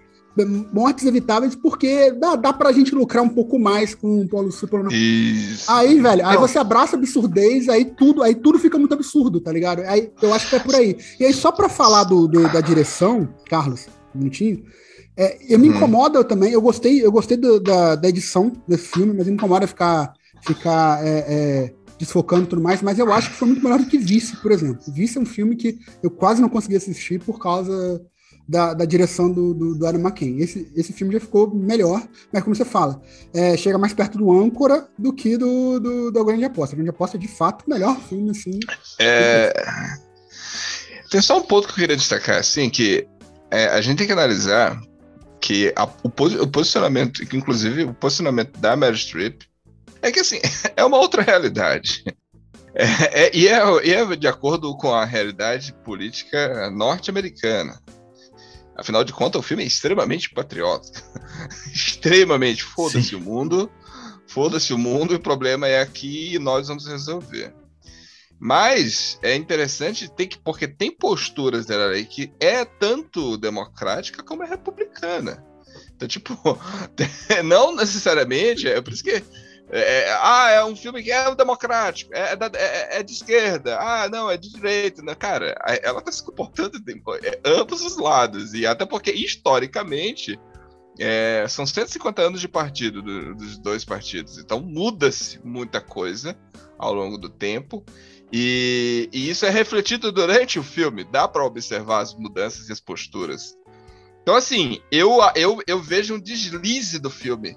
[0.72, 4.68] mortes evitáveis, porque dá, dá pra gente lucrar um pouco mais com o Polo Sul.
[4.68, 4.92] Polo.
[4.92, 5.64] Isso.
[5.70, 6.40] Aí, velho, aí Não.
[6.40, 9.80] você abraça a absurdez, aí tudo, aí tudo fica muito absurdo, tá ligado?
[9.82, 10.96] Aí eu acho que é por aí.
[11.18, 14.62] E aí, só pra falar do, do- da direção, Carlos, um minutinho,
[15.18, 15.72] é, eu me Hum.
[15.72, 19.66] incomoda também, eu gostei, eu gostei do- da, da edição desse filme, mas me incomoda
[19.66, 23.80] ficar, ficar é, é, desfocando e tudo mais, mas eu acho que foi muito melhor
[23.80, 24.80] do que Vice, por exemplo.
[24.92, 28.00] Vice é um filme que eu quase não consegui assistir por causa
[28.48, 30.40] da, da direção do, do, do Adam McKay.
[30.40, 32.00] Esse, esse filme já ficou melhor,
[32.32, 33.00] mas como você fala,
[33.34, 36.74] é, chega mais perto do âncora do que do, do, do Grande Aposta.
[36.74, 38.58] A Grande Aposta é de fato o melhor filme, assim.
[39.00, 39.52] É,
[41.10, 43.06] Tem só um ponto que eu queria destacar, assim, que
[43.50, 44.80] é, a gente tem que analisar
[45.40, 46.08] que a- o,
[46.42, 49.42] o posicionamento, que inclusive o posicionamento da Meryl Streep,
[50.02, 50.40] é que assim,
[50.76, 52.04] é uma outra realidade.
[52.74, 57.80] É, é- e, é, e é de acordo com a realidade política norte-americana.
[58.76, 61.02] Afinal de contas, o filme é extremamente patriota.
[61.74, 63.70] extremamente foda-se o mundo.
[64.28, 67.52] Foda-se o mundo, o problema é aqui e nós vamos resolver.
[68.40, 74.44] Mas é interessante tem que, porque tem posturas dela aí que é tanto democrática como
[74.44, 75.44] é republicana.
[75.96, 76.34] Então, tipo,
[77.44, 79.22] não necessariamente, é por isso que.
[79.70, 84.08] É, é, ah, é um filme que é democrático, é, é- é de esquerda, ah,
[84.08, 85.02] não, é de direita.
[85.02, 85.14] Né?
[85.14, 90.40] Cara, ela tá se comportando de é, ambos os lados, e até porque, historicamente,
[90.98, 96.34] é, são 150 anos de partido do- dos dois partidos, então muda-se muita coisa
[96.78, 97.84] ao longo do tempo.
[98.32, 102.80] E, e isso é refletido durante o filme, dá para observar as mudanças e as
[102.80, 103.54] posturas.
[104.22, 107.56] Então, assim, eu, eu, eu vejo um deslize do filme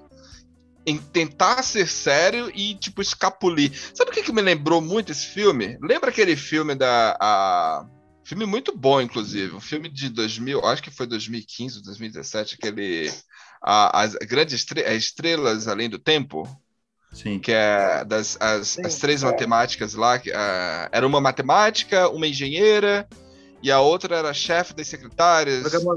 [0.86, 3.70] em tentar ser sério e, tipo, escapulir.
[3.94, 5.78] Sabe o que, que me lembrou muito esse filme?
[5.80, 7.16] Lembra aquele filme da.
[7.20, 7.86] A...
[8.24, 9.54] Filme muito bom, inclusive.
[9.54, 13.12] Um filme de 2000, acho que foi 2015 ou 2017, aquele.
[13.62, 16.48] a- as grandes estre- as estrelas além do tempo
[17.12, 17.38] Sim.
[17.38, 18.82] que é das as, Sim.
[18.86, 23.06] as três matemáticas lá, que, ah, era uma matemática, uma engenheira
[23.62, 25.96] e a outra era chefe das secretárias Programa-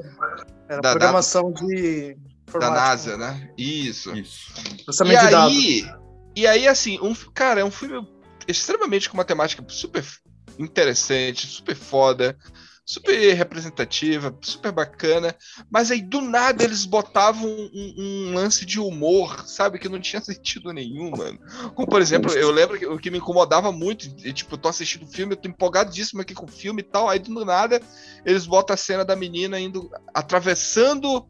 [0.67, 2.17] Era Da- programação de
[2.51, 2.69] da.
[2.71, 3.49] NASA, né?
[3.58, 4.13] Isso.
[4.15, 4.54] Isso.
[5.06, 5.86] E aí,
[6.36, 8.08] e aí, assim, um, cara, é um filme
[8.47, 10.04] extremamente com matemática super
[10.60, 12.38] interessante, super foda,
[12.86, 15.36] super representativa, super bacana,
[15.71, 20.21] mas aí do nada eles botavam um, um lance de humor, sabe, que não tinha
[20.24, 21.39] sentido nenhum, mano.
[21.74, 24.69] Como, por exemplo, eu lembro que o que me incomodava muito, e, tipo, eu tô
[24.69, 27.82] assistindo o filme, eu tô empolgadíssimo aqui com o filme e tal, aí do nada
[28.24, 31.26] eles botam a cena da menina indo, atravessando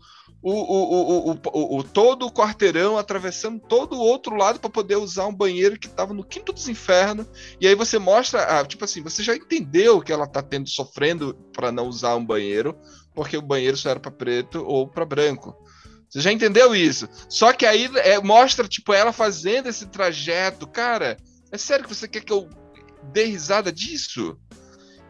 [0.47, 4.95] o, o, o, o, o, todo o quarteirão atravessando todo o outro lado para poder
[4.95, 7.25] usar um banheiro que tava no quinto dos infernos.
[7.60, 11.34] E aí você mostra, ah, tipo assim, você já entendeu que ela tá tendo sofrendo
[11.51, 12.77] para não usar um banheiro,
[13.15, 15.55] porque o banheiro só era para preto ou para branco.
[16.08, 17.10] Você já entendeu isso?
[17.27, 20.67] Só que aí é, mostra, tipo, ela fazendo esse trajeto.
[20.67, 21.17] Cara,
[21.51, 22.47] é sério que você quer que eu
[23.12, 24.38] dê risada disso?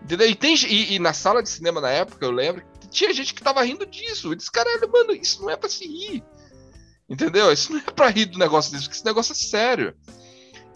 [0.01, 0.29] Entendeu?
[0.29, 3.33] E, tem, e, e na sala de cinema na época, eu lembro, que tinha gente
[3.33, 4.35] que tava rindo disso.
[4.35, 6.23] Disse, caralho, mano, isso não é pra se rir.
[7.07, 7.51] Entendeu?
[7.51, 9.95] Isso não é pra rir do negócio desse, porque esse negócio é sério.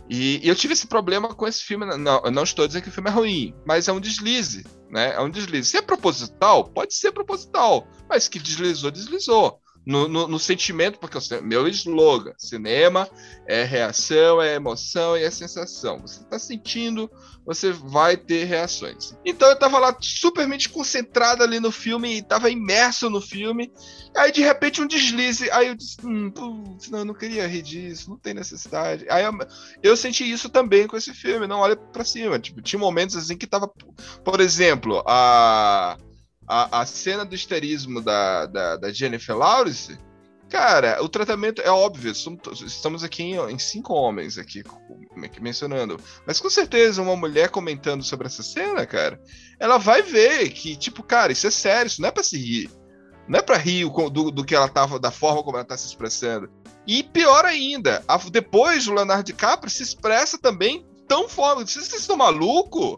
[0.09, 1.85] E, e eu tive esse problema com esse filme.
[1.85, 5.13] Não, eu não estou dizendo que o filme é ruim, mas é um deslize, né?
[5.13, 5.69] É um deslize.
[5.69, 9.61] Se é proposital, pode ser proposital, mas que deslizou, deslizou.
[9.89, 13.09] No, no, no sentimento, porque o meu slogan, cinema
[13.47, 15.99] é reação, é emoção e é sensação.
[16.01, 17.09] Você está sentindo,
[17.43, 19.17] você vai ter reações.
[19.25, 23.73] Então eu tava lá supermente concentrado ali no filme e tava imerso no filme.
[24.15, 25.49] Aí de repente um deslize.
[25.49, 29.07] Aí eu disse, hum, putz, não, eu não queria rir disso, não tem necessidade.
[29.09, 29.33] Aí eu,
[29.81, 32.37] eu senti isso também com esse filme, não olha pra cima.
[32.37, 33.67] Tipo, tinha momentos assim que tava.
[34.23, 35.97] Por exemplo, a.
[36.49, 39.97] A, a cena do histerismo da, da, da Jennifer Lawrence,
[40.49, 42.13] cara, o tratamento é óbvio.
[42.15, 44.63] somos- Estamos aqui em, em cinco homens aqui
[45.39, 45.99] mencionando.
[46.25, 49.21] Mas com certeza, uma mulher comentando sobre essa cena, cara,
[49.59, 52.69] ela vai ver que, tipo, cara, isso é sério, isso não é pra se rir.
[53.27, 55.85] Não é pra rir do, do que ela tava, da forma como ela tá se
[55.85, 56.49] expressando.
[56.87, 61.63] E pior ainda, a- depois o Leonardo DiCaprio se expressa também tão forma.
[61.63, 62.97] Vocês estão malucos?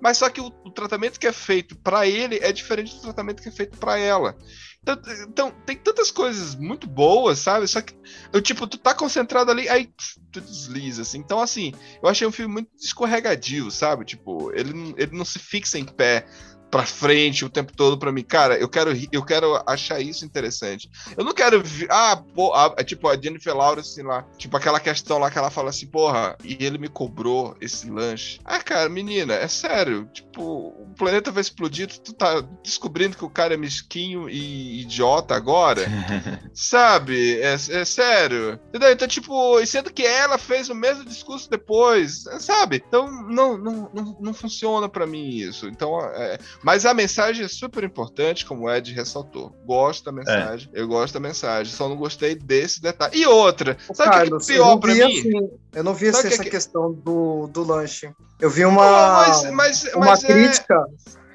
[0.00, 3.42] Mas só que o, o tratamento que é feito pra ele é diferente do tratamento
[3.42, 4.36] que é feito pra ela.
[4.82, 7.66] Então, então, tem tantas coisas muito boas, sabe?
[7.68, 7.94] Só que,
[8.32, 9.92] eu, tipo, tu tá concentrado ali, aí
[10.32, 11.18] tu desliza, assim.
[11.18, 14.06] Então, assim, eu achei um filme muito escorregadio, sabe?
[14.06, 16.26] Tipo, ele, ele não se fixa em pé
[16.70, 18.22] pra frente o tempo todo pra mim.
[18.22, 20.90] Cara, eu quero, eu quero achar isso interessante.
[21.16, 21.62] Eu não quero.
[21.88, 24.24] Ah, pô, ah, é tipo a Jennifer Lawrence lá.
[24.38, 28.38] Tipo aquela questão lá que ela fala assim, porra, e ele me cobrou esse lanche.
[28.44, 30.08] Ah, cara, menina, é sério.
[30.12, 35.34] Tipo, o planeta vai explodir, tu, tá descobrindo que o cara é mesquinho e idiota
[35.34, 35.82] agora.
[36.54, 37.40] Sabe?
[37.40, 38.60] É, é sério.
[38.68, 38.92] Entendeu?
[38.92, 42.82] Então, tipo, e sendo que ela fez o mesmo discurso depois, sabe?
[42.86, 45.66] Então, não, não, não, não funciona pra mim isso.
[45.66, 49.50] Então, é, mas a mensagem é super importante, como o Ed ressaltou.
[49.64, 53.16] Gosto da mensagem, eu gosto da mensagem, só não gostei desse detalhe.
[53.18, 55.02] E outra, Ô, sabe o que que Carlos, é eu pior não pra mim?
[55.02, 58.12] assim, eu não vi assim, que essa que- questão do, do lanche.
[58.40, 60.84] Eu vi uma, mas, mas, uma mas é- crítica,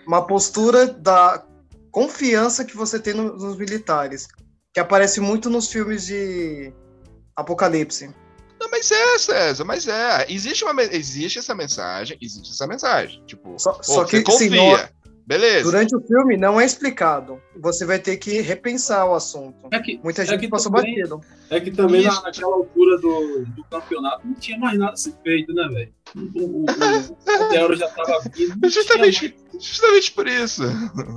[0.07, 1.43] uma postura da
[1.91, 4.27] confiança que você tem no- nos militares,
[4.73, 6.73] que aparece muito nos filmes de
[7.35, 8.13] Apocalipse.
[8.59, 10.25] Não, mas é, César, mas é.
[10.29, 13.23] Existe, uma, existe essa mensagem, existe essa mensagem.
[13.25, 14.91] Tipo, Só, pô, só que confia.
[15.25, 15.63] Beleza.
[15.63, 17.41] durante o filme não é explicado.
[17.59, 19.67] Você vai ter que repensar o assunto.
[19.71, 21.21] É que, Muita é gente que passou também- batido.
[21.49, 25.13] É que também na- naquela altura do, do campeonato não tinha mais nada a ser
[25.23, 25.93] feito, né, velho?
[26.15, 28.69] O, o, o, o Meteoro já tava vindo.
[28.69, 29.35] Justamente.
[29.59, 30.63] Justamente por isso.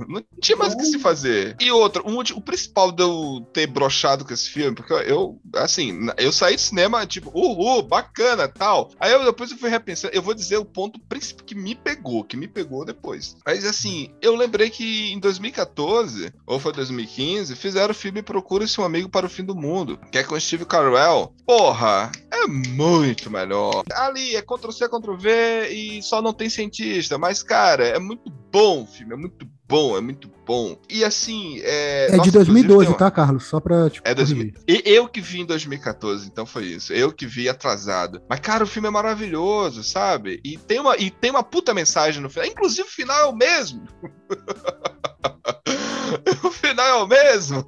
[0.07, 1.55] Não tinha mais o que se fazer.
[1.59, 6.07] E outra, um, o principal de eu ter brochado com esse filme, porque eu, assim,
[6.17, 8.91] eu saí do cinema, tipo, uhul, bacana, tal.
[8.99, 12.23] Aí eu, depois eu fui repensar, eu vou dizer o ponto principal que me pegou,
[12.23, 13.35] que me pegou depois.
[13.45, 18.83] Mas assim, eu lembrei que em 2014, ou foi 2015, fizeram o filme Procura-se um
[18.83, 21.33] Amigo para o Fim do Mundo, que é com Steve Carell.
[21.45, 23.83] Porra, é muito melhor.
[23.91, 28.85] Ali é Ctrl-C, Ctrl-V e só não tem cientista, mas, cara, é muito bom o
[28.87, 30.75] filme, é muito bom, é muito bom.
[30.89, 31.59] E assim.
[31.63, 33.43] É, É nossa, de 2012, inclusive, tem tá, Carlos?
[33.45, 34.51] Só pra tipo, É 2000.
[34.53, 34.83] corrigir.
[34.85, 36.91] E eu que vi em 2014, então foi isso.
[36.91, 38.21] Eu que vi atrasado.
[38.27, 40.39] Mas, cara, o filme é maravilhoso, sabe?
[40.43, 42.47] E tem uma, e tem uma puta mensagem no final.
[42.47, 43.83] Inclusive, o final é o mesmo.
[46.43, 47.63] o final é o mesmo.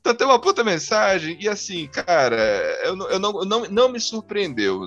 [0.00, 1.36] Então tem uma puta mensagem.
[1.40, 2.36] E assim, cara,
[2.84, 4.80] eu, não, eu não, não, não me surpreendeu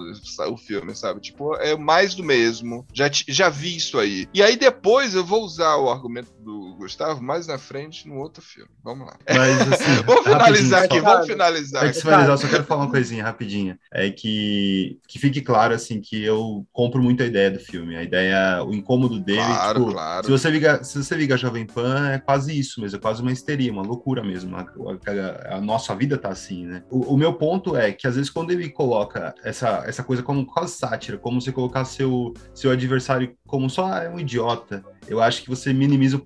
[0.50, 1.22] o filme, sabe?
[1.22, 2.86] Tipo, é mais do mesmo.
[2.94, 4.28] Já, já vi isso aí.
[4.34, 8.42] E aí depois eu vou usar o argumento do Gustavo mais na frente no outro
[8.42, 8.70] filme.
[8.84, 9.18] Vamos lá.
[9.30, 10.02] Mas assim.
[10.06, 12.00] Vamos finalizar aqui, só- vamos finalizar Antes aqui.
[12.00, 13.80] de finalizar, eu só quero falar uma coisinha rapidinha.
[13.94, 17.96] É que, que fique claro, assim, que eu compro muito a ideia do filme.
[17.96, 20.26] A ideia, o incômodo dele, Claro, tipo, claro.
[20.26, 23.22] se você liga, se você liga a Jovem Pan, é quase isso mesmo, é quase
[23.22, 24.56] uma histeria, uma loucura mesmo.
[24.56, 26.84] A, a- a nossa vida tá assim, né?
[26.90, 30.46] O, o meu ponto é que, às vezes, quando ele coloca essa, essa coisa como
[30.46, 35.42] quase sátira, como você colocar seu, seu adversário como só é um idiota, eu acho
[35.42, 36.20] que você minimiza o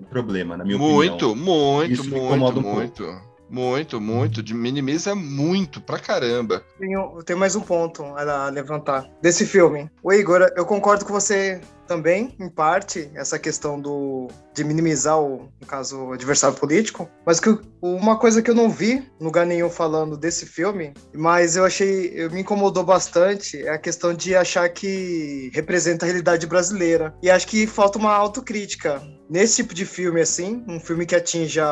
[0.00, 0.94] proble- problema, na minha opinião.
[0.96, 3.20] Muito, muito, Isso muito, um muito.
[3.48, 4.42] Muito, muito.
[4.42, 6.62] De minimiza muito pra caramba.
[6.78, 9.88] Tenho, tenho mais um ponto a levantar desse filme.
[10.02, 15.52] O Igor, eu concordo com você também, em parte, essa questão do de minimizar o,
[15.60, 17.06] no caso, o adversário político.
[17.26, 21.64] Mas que, uma coisa que eu não vi lugar nenhum falando desse filme, mas eu
[21.64, 27.14] achei, eu me incomodou bastante, é a questão de achar que representa a realidade brasileira.
[27.22, 31.66] E acho que falta uma autocrítica nesse tipo de filme, assim, um filme que atinja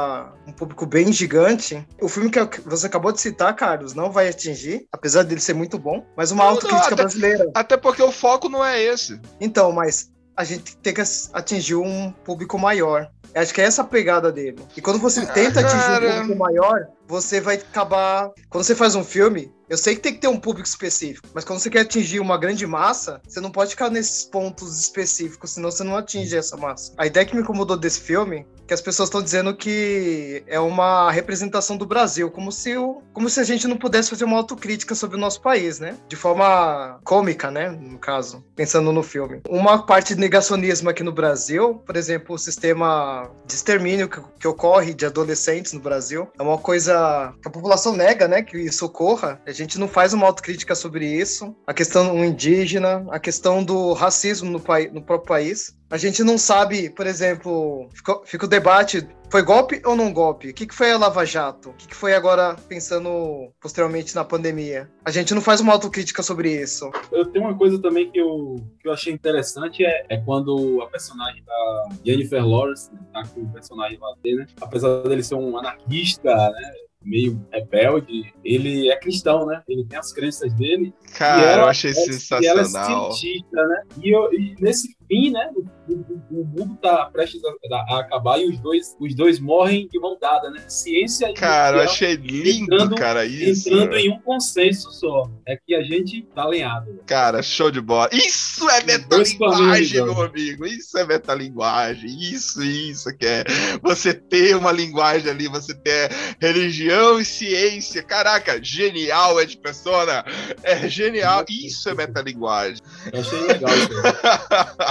[0.46, 4.86] um público bem gigante, o filme que você acabou de citar, Carlos, não vai atingir,
[4.92, 7.50] apesar dele ser muito bom, mas uma Não, autocrítica não, até- brasileira.
[7.54, 9.18] Até porque o foco não é esse.
[9.40, 10.03] Então, mas
[10.36, 13.10] a gente tem que atingir um público maior.
[13.34, 14.58] Eu Acho que é essa a pegada dele.
[14.76, 18.30] E quando você tenta atingir um público maior, você vai acabar.
[18.48, 21.44] Quando você faz um filme, eu sei que tem que ter um público específico, mas
[21.44, 25.70] quando você quer atingir uma grande massa, você não pode ficar nesses pontos específicos, senão
[25.70, 26.92] você não atinge essa massa.
[26.96, 31.10] A ideia que me incomodou desse filme que as pessoas estão dizendo que é uma
[31.10, 34.94] representação do Brasil, como se, o, como se a gente não pudesse fazer uma autocrítica
[34.94, 35.96] sobre o nosso país, né?
[36.08, 37.70] De forma cômica, né?
[37.70, 39.40] No caso, pensando no filme.
[39.48, 44.48] Uma parte de negacionismo aqui no Brasil, por exemplo, o sistema de extermínio que, que
[44.48, 48.42] ocorre de adolescentes no Brasil, é uma coisa que a população nega, né?
[48.42, 49.40] Que isso ocorra.
[49.46, 51.54] A gente não faz uma autocrítica sobre isso.
[51.66, 55.74] A questão indígena, a questão do racismo no, no próprio país.
[55.90, 60.48] A gente não sabe, por exemplo, fica, fica o debate, foi golpe ou não golpe?
[60.48, 61.70] O que, que foi a Lava Jato?
[61.70, 64.90] O que, que foi agora, pensando posteriormente na pandemia?
[65.04, 66.90] A gente não faz uma autocrítica sobre isso.
[67.12, 70.86] Eu tenho uma coisa também que eu, que eu achei interessante é, é quando a
[70.86, 74.46] personagem da Jennifer Lawrence né, tá com o personagem lá dele, né?
[74.60, 76.72] Apesar dele ser um anarquista, né?
[77.02, 79.62] Meio rebelde, ele é cristão, né?
[79.68, 80.94] Ele tem as crenças dele.
[81.18, 83.12] Cara, E ela eu achei é- E ela é sensacional.
[83.12, 83.82] cientista, né?
[84.02, 85.50] E, eu- e nesse fim, né?
[85.54, 85.92] O,
[86.40, 90.16] o- mundo tá prestes a, a acabar e os dois, os dois morrem de mão
[90.20, 90.64] dada, né?
[90.68, 93.68] Ciência e Cara, achei lindo, entrando- cara, isso.
[93.68, 95.28] entrando em um consenso só.
[95.46, 96.90] É que a gente tá alinhado.
[96.92, 96.98] né?
[97.06, 98.08] Cara, show de bola.
[98.12, 100.66] Isso é metalinguagem, meu amigo.
[100.66, 102.10] Isso é metalinguagem.
[102.32, 103.44] Isso, isso que é.
[103.82, 108.02] Você ter uma linguagem ali, você ter religião e ciência.
[108.02, 110.24] Caraca, genial, Ed Persona.
[110.62, 111.44] É genial.
[111.48, 112.82] Isso é metalinguagem.
[113.12, 113.94] Eu achei legal isso.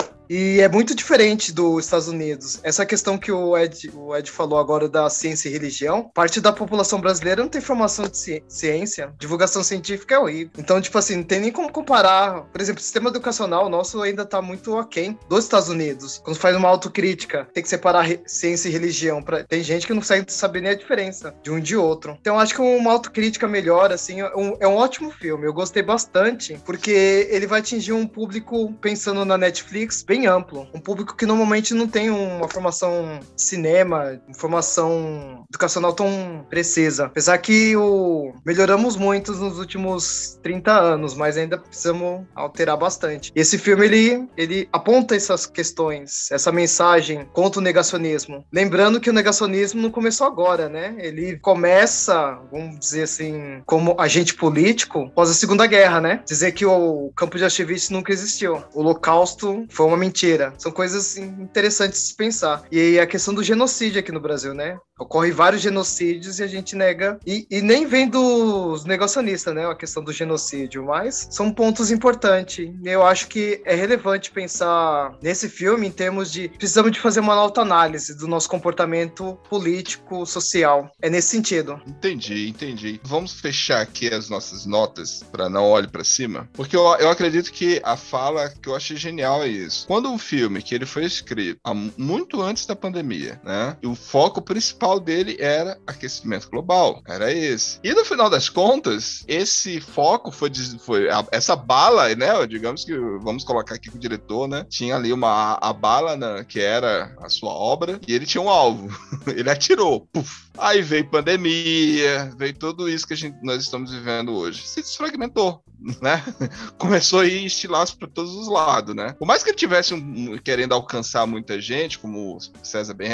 [0.33, 2.61] E é muito diferente dos Estados Unidos.
[2.63, 6.53] Essa questão que o Ed, o Ed falou agora da ciência e religião, parte da
[6.53, 10.53] população brasileira não tem formação de ci- ciência, divulgação científica é horrível.
[10.57, 12.43] Então, tipo assim, não tem nem como comparar.
[12.43, 16.21] Por exemplo, o sistema educacional nosso ainda tá muito aquém dos Estados Unidos.
[16.23, 19.21] Quando faz uma autocrítica, tem que separar ciência e religião.
[19.21, 19.43] Pra...
[19.43, 22.17] Tem gente que não consegue saber nem a diferença de um de outro.
[22.21, 25.45] Então, acho que uma autocrítica melhor, assim, é um, é um ótimo filme.
[25.45, 30.67] Eu gostei bastante, porque ele vai atingir um público, pensando na Netflix, bem amplo.
[30.73, 37.05] Um público que normalmente não tem uma formação cinema, formação educacional tão precisa.
[37.05, 38.33] Apesar que o...
[38.45, 43.31] melhoramos muito nos últimos 30 anos, mas ainda precisamos alterar bastante.
[43.35, 48.45] E esse filme, ele, ele aponta essas questões, essa mensagem contra o negacionismo.
[48.51, 50.95] Lembrando que o negacionismo não começou agora, né?
[50.99, 56.23] Ele começa, vamos dizer assim, como agente político após a Segunda Guerra, né?
[56.25, 58.63] Dizer que o campo de Auschwitz nunca existiu.
[58.73, 60.53] O Holocausto foi uma mentira.
[60.57, 62.63] São coisas assim, interessantes de pensar.
[62.71, 64.79] E a questão do genocídio aqui no Brasil, né?
[64.99, 67.19] Ocorre vários genocídios e a gente nega.
[67.25, 69.65] E, e nem vem dos negacionistas, né?
[69.65, 72.69] A questão do genocídio, mas são pontos importantes.
[72.83, 77.33] Eu acho que é relevante pensar nesse filme em termos de precisamos de fazer uma
[77.33, 80.91] alta análise do nosso comportamento político, social.
[81.01, 81.79] É nesse sentido.
[81.87, 82.99] Entendi, entendi.
[83.03, 87.51] Vamos fechar aqui as nossas notas para não olhe para cima, porque eu, eu acredito
[87.51, 89.85] que a fala que eu achei genial é isso.
[89.91, 91.59] Quando um filme que ele foi escrito
[91.97, 93.75] muito antes da pandemia, né?
[93.83, 97.77] E o foco principal dele era aquecimento global, era esse.
[97.83, 102.47] E no final das contas, esse foco foi, foi a, essa bala, né?
[102.47, 104.65] Digamos que vamos colocar aqui com o diretor, né?
[104.69, 108.41] Tinha ali uma a, a bala né, que era a sua obra e ele tinha
[108.41, 108.87] um alvo.
[109.27, 110.49] ele atirou, puf.
[110.57, 114.65] Aí veio pandemia, veio tudo isso que a gente, nós estamos vivendo hoje.
[114.65, 115.61] Se desfragmentou,
[116.01, 116.23] né?
[116.77, 119.13] Começou a ir estilaço para todos os lados, né?
[119.17, 123.09] Por mais que ele tivesse um, querendo alcançar muita gente, como o César bem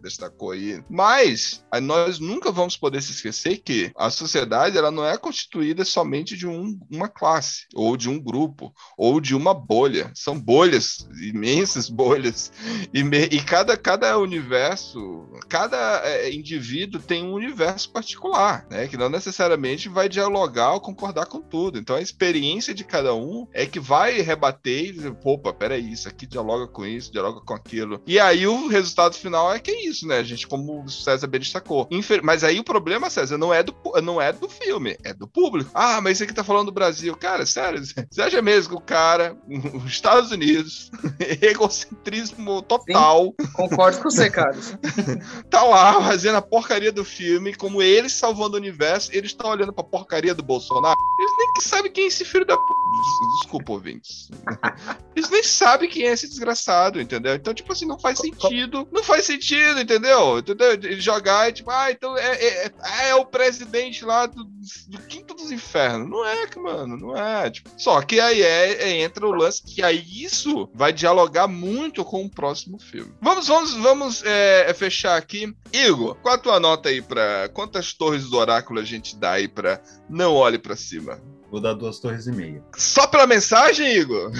[0.00, 5.16] destacou aí, mas nós nunca vamos poder se esquecer que a sociedade ela não é
[5.16, 10.10] constituída somente de um, uma classe, ou de um grupo, ou de uma bolha.
[10.14, 12.52] São bolhas, imensas bolhas.
[12.92, 18.88] E, me, e cada, cada universo, cada é, indivíduo tem um universo particular, né?
[18.88, 21.78] Que não necessariamente vai dialogar ou concordar com tudo.
[21.78, 26.26] Então experiência de cada um é que vai rebater e dizer, opa, peraí, isso aqui
[26.26, 28.02] dialoga com isso, dialoga com aquilo.
[28.06, 30.18] E aí o resultado final é que é isso, né?
[30.18, 31.88] A gente, como o César bem destacou.
[32.22, 35.70] Mas aí o problema, César, não é do, não é do filme, é do público.
[35.74, 37.16] Ah, mas isso aqui tá falando do Brasil.
[37.16, 39.36] Cara, sério, você acha mesmo que o cara,
[39.74, 40.90] os Estados Unidos,
[41.40, 43.34] egocentrismo total.
[43.40, 44.76] Sim, concordo com você, Carlos.
[45.50, 49.72] tá lá fazendo a porcaria do filme, como eles salvando o universo, eles estão olhando
[49.72, 50.96] pra porcaria do Bolsonaro.
[51.62, 52.62] Sabem quem é esse filho da p...
[53.40, 54.28] Desculpa, ouvintes.
[55.14, 57.34] Eles nem sabem quem é esse desgraçado, entendeu?
[57.34, 58.86] Então, tipo assim, não faz sentido.
[58.90, 60.38] Não faz sentido, entendeu?
[60.38, 60.72] Entendeu?
[60.72, 64.98] Ele jogar e tipo, ah, então é, é, é, é o presidente lá do, do,
[65.08, 66.08] quinto dos infernos.
[66.10, 67.50] Não é, mano, não é.
[67.50, 72.04] Tipo, só que aí é, é, entra o lance que aí isso vai dialogar muito
[72.04, 73.12] com o próximo filme.
[73.20, 75.54] Vamos, vamos, vamos é, é, fechar aqui.
[75.72, 77.48] Igor, qual a tua nota aí pra.
[77.52, 81.20] Quantas torres do oráculo a gente dá aí pra Não Olhe para Cima?
[81.52, 82.62] Vou dar duas torres e meia.
[82.74, 84.32] Só pela mensagem, Igor?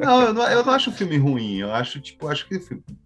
[0.00, 1.58] Não, eu não, eu não acho o filme ruim.
[1.58, 2.58] Eu acho, tipo, acho que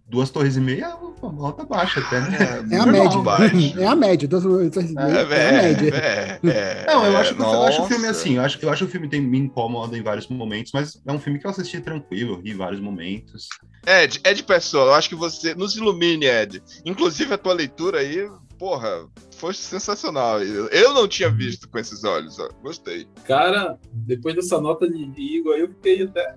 [0.07, 2.37] duas torres e meia é uma nota baixa até, né?
[2.71, 3.17] É, é a média.
[3.19, 3.79] Baixo.
[3.79, 4.25] É a média.
[4.25, 5.95] Duas torres e meia é, é, a média.
[5.95, 8.35] É, é, não, eu acho, eu acho o filme assim.
[8.35, 11.19] Eu acho, eu acho o filme tem, me incomoda em vários momentos, mas é um
[11.19, 13.49] filme que eu assisti tranquilo, ri em vários momentos.
[13.85, 16.63] Ed, Ed Pessoa, eu acho que você nos ilumine, Ed.
[16.85, 20.41] Inclusive a tua leitura aí, porra, foi sensacional.
[20.41, 22.49] Eu não tinha visto com esses olhos, ó.
[22.61, 23.07] Gostei.
[23.25, 26.35] Cara, depois dessa nota de Igor, eu fiquei até.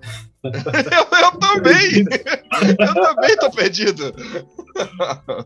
[0.54, 2.04] Eu, eu também!
[2.78, 4.14] eu também tô perdido.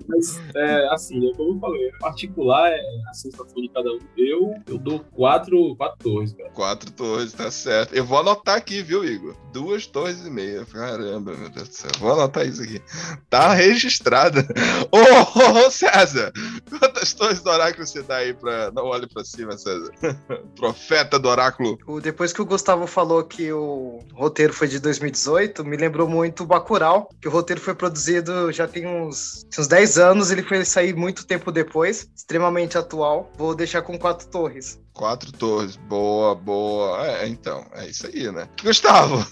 [0.08, 3.98] Mas, é, assim, é como eu falei, particular é a sensação de cada um.
[4.16, 6.50] Eu, eu dou quatro, quatro torres, cara.
[6.50, 7.94] Quatro torres, tá certo.
[7.94, 9.34] Eu vou anotar aqui, viu, Igor?
[9.52, 10.64] Duas torres e meia.
[10.66, 11.90] Caramba, meu Deus do céu.
[11.98, 12.80] Vou anotar isso aqui.
[13.28, 14.46] Tá registrada.
[14.90, 16.32] Ô, oh, oh, César!
[16.68, 18.70] Quantas torres do oráculo você dá aí pra.
[18.72, 19.92] Não olhe pra cima, César.
[20.56, 21.78] Profeta do oráculo.
[22.02, 26.46] Depois que o Gustavo falou que o roteiro foi de 2018, me lembrou muito o
[26.46, 30.94] Bacurau, que o roteiro foi produzido já tem uns, uns 10 anos, ele foi sair
[30.94, 33.30] muito tempo depois, extremamente atual.
[33.36, 34.78] Vou deixar com quatro torres.
[34.92, 37.06] Quatro torres, boa, boa.
[37.06, 38.48] É, então, é isso aí, né?
[38.62, 39.24] Gustavo,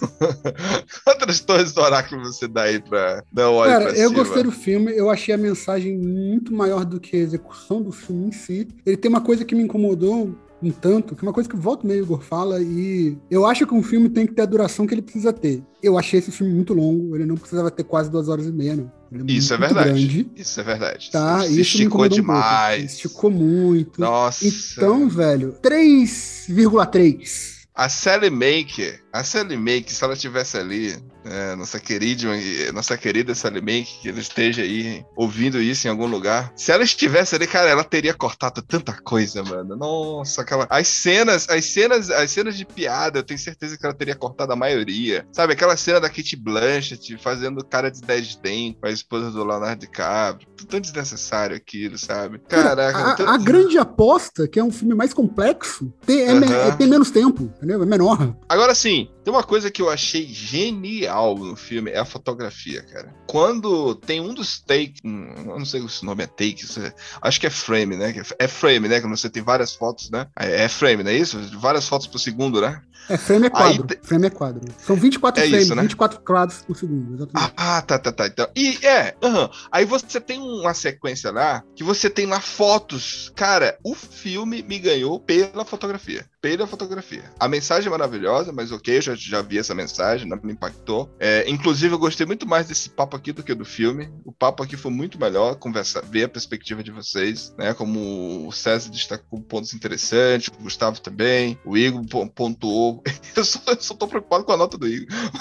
[1.03, 4.23] quantas torres do oráculo você dá aí pra dar um Cara, eu cima?
[4.23, 8.27] gostei do filme, eu achei a mensagem muito maior do que a execução do filme
[8.27, 8.67] em si.
[8.85, 11.59] Ele tem uma coisa que me incomodou um tanto, que é uma coisa que o
[11.59, 14.85] Volta Meio Igor fala, e eu acho que um filme tem que ter a duração
[14.85, 15.63] que ele precisa ter.
[15.81, 18.75] Eu achei esse filme muito longo, ele não precisava ter quase duas horas e meia,
[18.75, 18.91] não.
[19.11, 19.89] É isso é verdade.
[19.89, 21.09] Grande, isso é verdade.
[21.11, 22.81] Tá, isso esticou demais.
[22.81, 23.99] Um esticou muito.
[23.99, 24.47] Nossa.
[24.47, 27.59] Então, velho, 3,3.
[27.73, 30.97] A Sally Maker, a Sally Maker, se ela tivesse ali,
[31.29, 32.27] é, nossa querida,
[32.73, 36.51] nossa querida Sally Make, que ela esteja aí ouvindo isso em algum lugar.
[36.55, 39.75] Se ela estivesse ali, cara, ela teria cortado tanta coisa, mano.
[39.75, 40.67] Nossa, aquela.
[40.69, 44.53] As cenas, as cenas, as cenas de piada, eu tenho certeza que ela teria cortado
[44.53, 45.25] a maioria.
[45.31, 49.43] Sabe, aquela cena da Kate Blanchett fazendo cara de 10 dentes com a esposa do
[49.43, 50.47] Leonardo DiCaprio.
[50.67, 52.39] Tão desnecessário aquilo, sabe?
[52.47, 52.99] Caraca.
[52.99, 53.27] A, tô...
[53.27, 56.43] a, grande aposta, que é um filme mais complexo, tem, é, uhum.
[56.43, 57.81] é, tem menos tempo, entendeu?
[57.81, 58.35] É menor.
[58.47, 63.13] Agora sim, Uma coisa que eu achei genial no filme, é a fotografia, cara.
[63.27, 66.93] Quando tem um dos takes, hum, eu não sei se o nome é take, é,
[67.21, 68.13] acho que é frame, né?
[68.37, 68.99] É frame, né?
[68.99, 70.27] Quando você tem várias fotos, né?
[70.37, 71.39] É, é frame, não é isso?
[71.59, 72.81] Várias fotos por segundo, né?
[73.09, 73.87] É, frame é quadro.
[73.89, 74.61] Aí, frame é quadro.
[74.77, 75.81] São 24 é frames, isso, né?
[75.81, 77.53] 24 quadros por segundo, exatamente.
[77.57, 78.27] Ah, tá, tá, tá.
[78.27, 79.49] Então, e é, uhum.
[79.71, 83.31] aí você tem uma sequência lá que você tem lá fotos.
[83.35, 86.25] Cara, o filme me ganhou pela fotografia.
[86.41, 87.23] Pela fotografia.
[87.39, 91.13] A mensagem é maravilhosa, mas ok, eu já, já vi essa mensagem, não me impactou.
[91.19, 94.09] É, inclusive, eu gostei muito mais desse papo aqui do que do filme.
[94.23, 97.73] O papo aqui foi muito melhor, conversar, ver a perspectiva de vocês, né?
[97.73, 102.98] Como o César destacou pontos interessantes, o Gustavo também, o Igor pontuou
[103.35, 105.07] Eu só, eu só tô preocupado com a nota do Igor.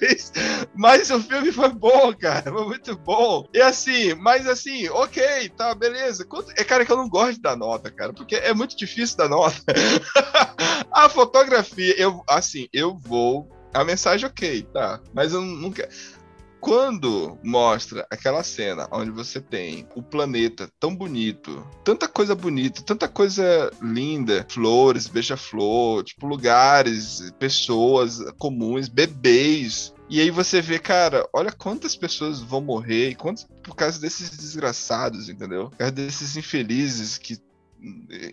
[0.00, 0.32] mas,
[0.74, 2.52] mas o filme foi bom, cara.
[2.52, 3.48] Foi muito bom.
[3.54, 6.26] E assim, mas assim, ok, tá, beleza.
[6.56, 9.56] É cara que eu não gosto da nota, cara, porque é muito difícil dar nota.
[10.92, 13.48] a fotografia, eu, assim, eu vou.
[13.72, 15.00] A mensagem, ok, tá.
[15.14, 15.88] Mas eu não quero.
[16.60, 23.08] Quando mostra aquela cena onde você tem o planeta tão bonito, tanta coisa bonita, tanta
[23.08, 31.52] coisa linda, flores, beija-flor, tipo lugares, pessoas comuns, bebês, e aí você vê, cara, olha
[31.52, 35.68] quantas pessoas vão morrer, quantos por causa desses desgraçados, entendeu?
[35.68, 37.36] Por causa desses infelizes que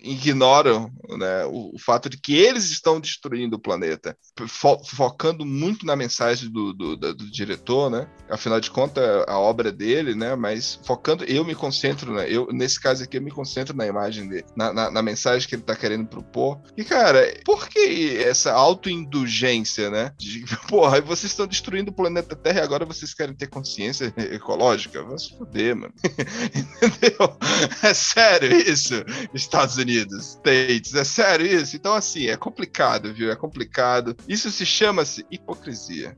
[0.01, 4.17] ignoram né, o, o, fato de que eles estão destruindo o planeta,
[4.47, 8.07] fo focando muito na mensagem do, do, do, do, diretor, né?
[8.29, 10.35] Afinal de contas, a obra dele, né?
[10.35, 12.25] Mas focando, eu me concentro, né?
[12.29, 15.55] Eu, nesse caso aqui, eu me concentro na imagem dele, na, na, na mensagem que
[15.55, 16.59] ele está querendo propor.
[16.75, 20.11] E, cara, por que essa autoindulgência, né?
[20.17, 25.03] De, porra, vocês estão destruindo o planeta Terra e agora vocês querem ter consciência ecológica?
[25.03, 25.93] Vamos se fuder, mano.
[26.55, 27.37] Entendeu?
[27.83, 28.95] É sério isso?
[29.35, 30.95] Estados Unidos, States.
[30.95, 31.75] É sério isso?
[31.75, 33.31] Então, assim, é complicado, viu?
[33.31, 34.15] É complicado.
[34.27, 36.15] Isso se chama-se hipocrisia.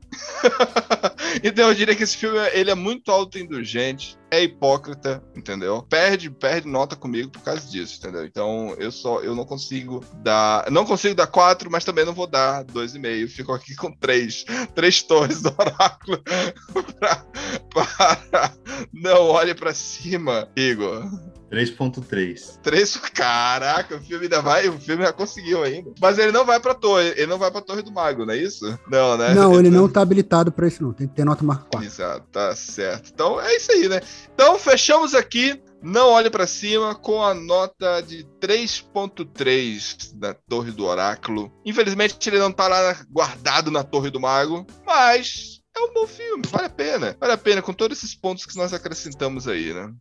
[1.42, 5.82] então, eu diria que esse filme ele é muito autoindulgente é hipócrita, entendeu?
[5.82, 8.24] Perde, perde nota comigo por causa disso, entendeu?
[8.24, 12.26] Então eu só eu não consigo dar, não consigo dar quatro, mas também não vou
[12.26, 13.28] dar dois e meio.
[13.28, 14.44] Fico aqui com três,
[14.74, 16.22] três torres do oráculo
[17.00, 17.24] para,
[17.72, 18.52] para
[18.92, 21.04] não olhe para cima, Igor.
[21.50, 22.58] 3.3.
[22.62, 25.92] 3, caraca, o filme ainda vai, o filme já conseguiu ainda.
[26.00, 28.36] Mas ele não vai pra torre, ele não vai pra torre do mago, não é
[28.36, 28.78] isso?
[28.90, 29.34] Não, né?
[29.34, 31.86] Não, ele não tá habilitado pra isso não, tem que ter nota marca 4.
[31.86, 33.10] Exato, tá certo.
[33.12, 34.00] Então é isso aí, né?
[34.34, 40.84] Então fechamos aqui não olhe para cima com a nota de 3.3 da Torre do
[40.84, 41.52] Oráculo.
[41.64, 46.42] Infelizmente ele não tá lá guardado na Torre do Mago, mas é um bom filme,
[46.48, 47.16] vale a pena.
[47.20, 49.92] Vale a pena com todos esses pontos que nós acrescentamos aí, né?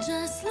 [0.00, 0.49] Just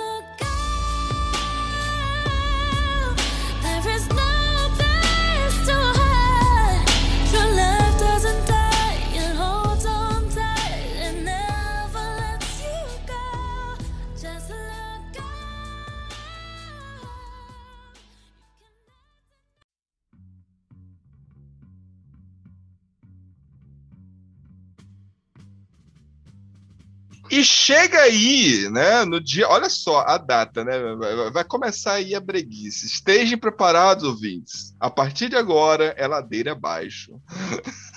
[27.29, 30.73] E chega aí, né, no dia, olha só a data, né,
[31.31, 32.85] vai começar aí a breguice.
[32.85, 34.75] Estejam preparados, ouvintes.
[34.79, 37.19] A partir de agora é ladeira abaixo.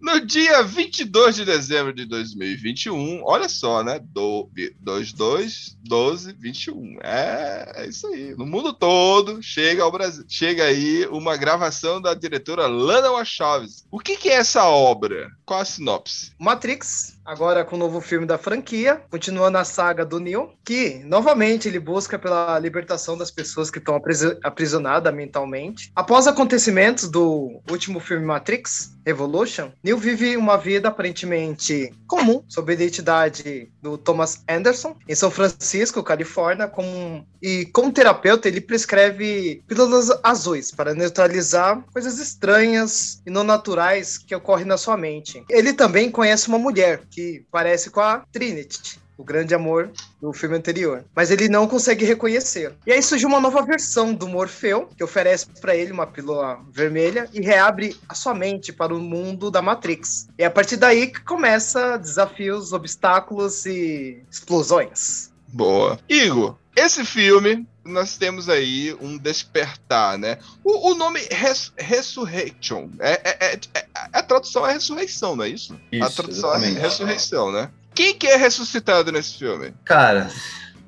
[0.00, 4.00] no dia 22 de dezembro de 2021, olha só, né?
[4.00, 6.98] Do, 22, 12, 21.
[7.02, 8.34] É, é isso aí.
[8.36, 10.24] No mundo todo chega ao Brasil.
[10.28, 13.84] Chega aí uma gravação da diretora Lana Wachowski.
[13.90, 15.30] O que, que é essa obra?
[15.44, 16.32] Qual a sinopse?
[16.38, 21.68] Matrix, agora com o novo filme da franquia, continuando a saga do Neo, que novamente
[21.68, 24.00] ele busca pela libertação das pessoas que estão
[24.42, 25.90] aprisionadas mentalmente.
[25.94, 32.74] Após acontecimentos do último filme Matrix, Evolution, Neil vive uma vida aparentemente comum, sob a
[32.74, 40.10] identidade do Thomas Anderson, em São Francisco, Califórnia, como, e como terapeuta ele prescreve pílulas
[40.22, 45.44] azuis para neutralizar coisas estranhas e não naturais que ocorrem na sua mente.
[45.50, 50.56] Ele também conhece uma mulher que parece com a Trinity, o grande amor do filme
[50.56, 51.04] anterior.
[51.14, 52.74] Mas ele não consegue reconhecer.
[52.86, 57.28] E aí surge uma nova versão do Morfeu, que oferece para ele uma pílula vermelha
[57.32, 60.28] e reabre a sua mente para o mundo da Matrix.
[60.38, 65.30] E é a partir daí que começa desafios, obstáculos e explosões.
[65.48, 65.98] Boa.
[66.08, 70.38] Igor, esse filme nós temos aí um despertar, né?
[70.62, 75.48] O, o nome res, Resurrection, é, é, é, é, a tradução é ressurreição, não é
[75.48, 75.78] isso?
[75.90, 76.78] isso a tradução exatamente.
[76.78, 77.70] é ressurreição, né?
[77.94, 79.74] Quem que é ressuscitado nesse filme?
[79.84, 80.30] Cara,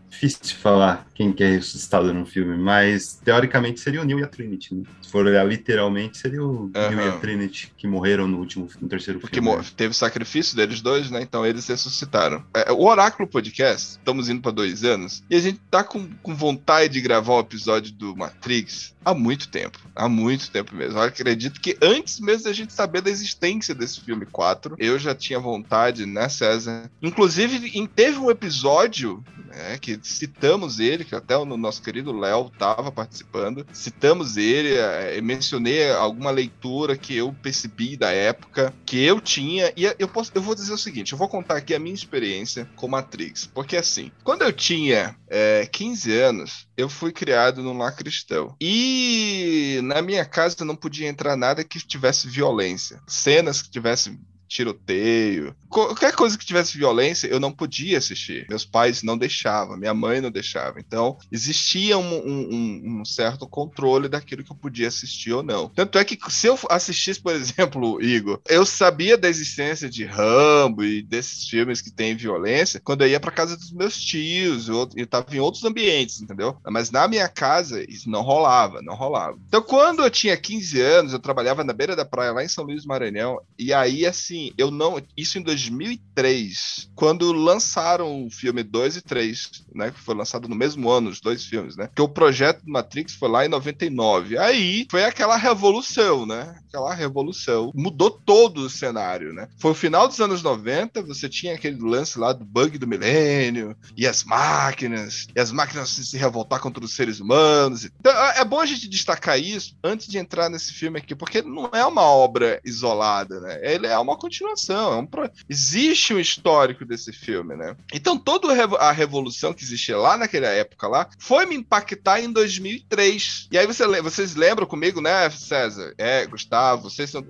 [0.08, 4.26] difícil falar quem que é ressuscitado no filme, mas teoricamente seria o Neil e a
[4.26, 4.74] Trinity.
[4.74, 4.82] Né?
[5.00, 8.88] Se for olhar literalmente, seria o Neil e a Trinity que morreram no último, no
[8.88, 9.56] terceiro Porque filme.
[9.56, 11.22] mo- teve o sacrifício deles dois, né?
[11.22, 12.44] Então eles ressuscitaram.
[12.54, 16.34] É, o Oráculo Podcast, estamos indo para dois anos, e a gente tá com, com
[16.34, 19.78] vontade de gravar o episódio do Matrix há muito tempo.
[19.94, 20.98] Há muito tempo mesmo.
[20.98, 25.14] Eu acredito que antes mesmo da gente saber da existência desse filme 4, eu já
[25.14, 26.90] tinha vontade, né, César?
[27.02, 32.90] Inclusive, teve um episódio né, que citamos ele, que até o nosso querido Léo estava
[32.90, 33.66] participando.
[33.72, 39.72] Citamos ele, eh, mencionei alguma leitura que eu percebi da época, que eu tinha.
[39.76, 42.68] E eu, posso, eu vou dizer o seguinte: eu vou contar aqui a minha experiência
[42.76, 43.50] com Matrix.
[43.52, 48.56] Porque assim, quando eu tinha eh, 15 anos, eu fui criado num lar cristão.
[48.60, 53.00] E na minha casa não podia entrar nada que tivesse violência.
[53.06, 58.46] Cenas que tivessem tiroteio, qualquer coisa que tivesse violência, eu não podia assistir.
[58.48, 60.78] Meus pais não deixavam, minha mãe não deixava.
[60.80, 65.68] Então, existia um, um- um certo controle daquilo que eu podia assistir ou não.
[65.68, 70.84] Tanto é que se eu assistisse, por exemplo, Igor, eu sabia da existência de Rambo
[70.84, 74.88] e desses filmes que tem violência quando eu ia para casa dos meus tios, eu
[74.96, 76.56] estava em outros ambientes, entendeu?
[76.70, 79.36] Mas na minha casa isso não rolava, não rolava.
[79.48, 82.64] Então, quando eu tinha 15 anos, eu trabalhava na beira da praia lá em São
[82.64, 88.62] Luís do Maranhão, e aí assim, eu não, isso em 2003, quando lançaram o filme
[88.62, 91.88] 2 e 3, né, que foi lançado no mesmo ano os dois filmes, né?
[91.94, 94.38] Que o projeto do Matrix foi lá em 99.
[94.38, 96.56] Aí foi aquela revolução, né?
[96.68, 97.70] Aquela revolução.
[97.74, 99.48] Mudou todo o cenário, né?
[99.58, 103.76] Foi o final dos anos 90, você tinha aquele lance lá do bug do milênio
[103.96, 107.84] e as máquinas, e as máquinas se revoltar contra os seres humanos.
[107.84, 111.40] Então, é é bom a gente destacar isso antes de entrar nesse filme aqui, porque
[111.40, 113.58] não é uma obra isolada, né?
[113.62, 117.76] Ele é uma continuação, é um pro- existe um histórico desse filme, né?
[117.92, 122.20] Então toda a revo- a revolução que existia lá naquela época lá foi me impactar
[122.20, 123.48] em 2003.
[123.52, 125.94] E aí você, vocês lembram comigo, né, César?
[125.96, 127.24] É, Gustavo, vocês são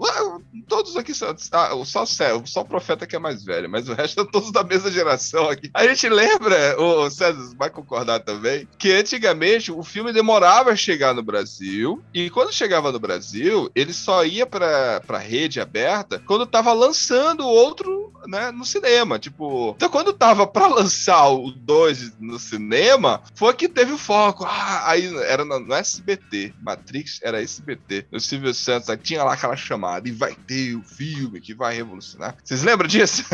[0.66, 3.94] todos aqui são ah, só César, só o profeta que é mais velho, mas o
[3.94, 5.70] resto são todos da mesma geração aqui.
[5.74, 11.14] A gente lembra, o César vai concordar também, que antigamente o filme demorava a chegar
[11.14, 16.72] no Brasil e quando chegava no Brasil, ele só ia pra rede aberta quando tava
[16.72, 19.74] lançando outro, né, no cinema, tipo...
[19.76, 24.44] Então quando tava pra lançar o 2 no cinema, foi que teve o foco.
[24.44, 29.34] Ah, aí era no, no SBT, Matrix era SBT, o Silvio Santos, aí tinha lá
[29.34, 32.36] aquela chamada, e vai ter o filme que vai revolucionar.
[32.42, 33.24] Vocês lembram disso?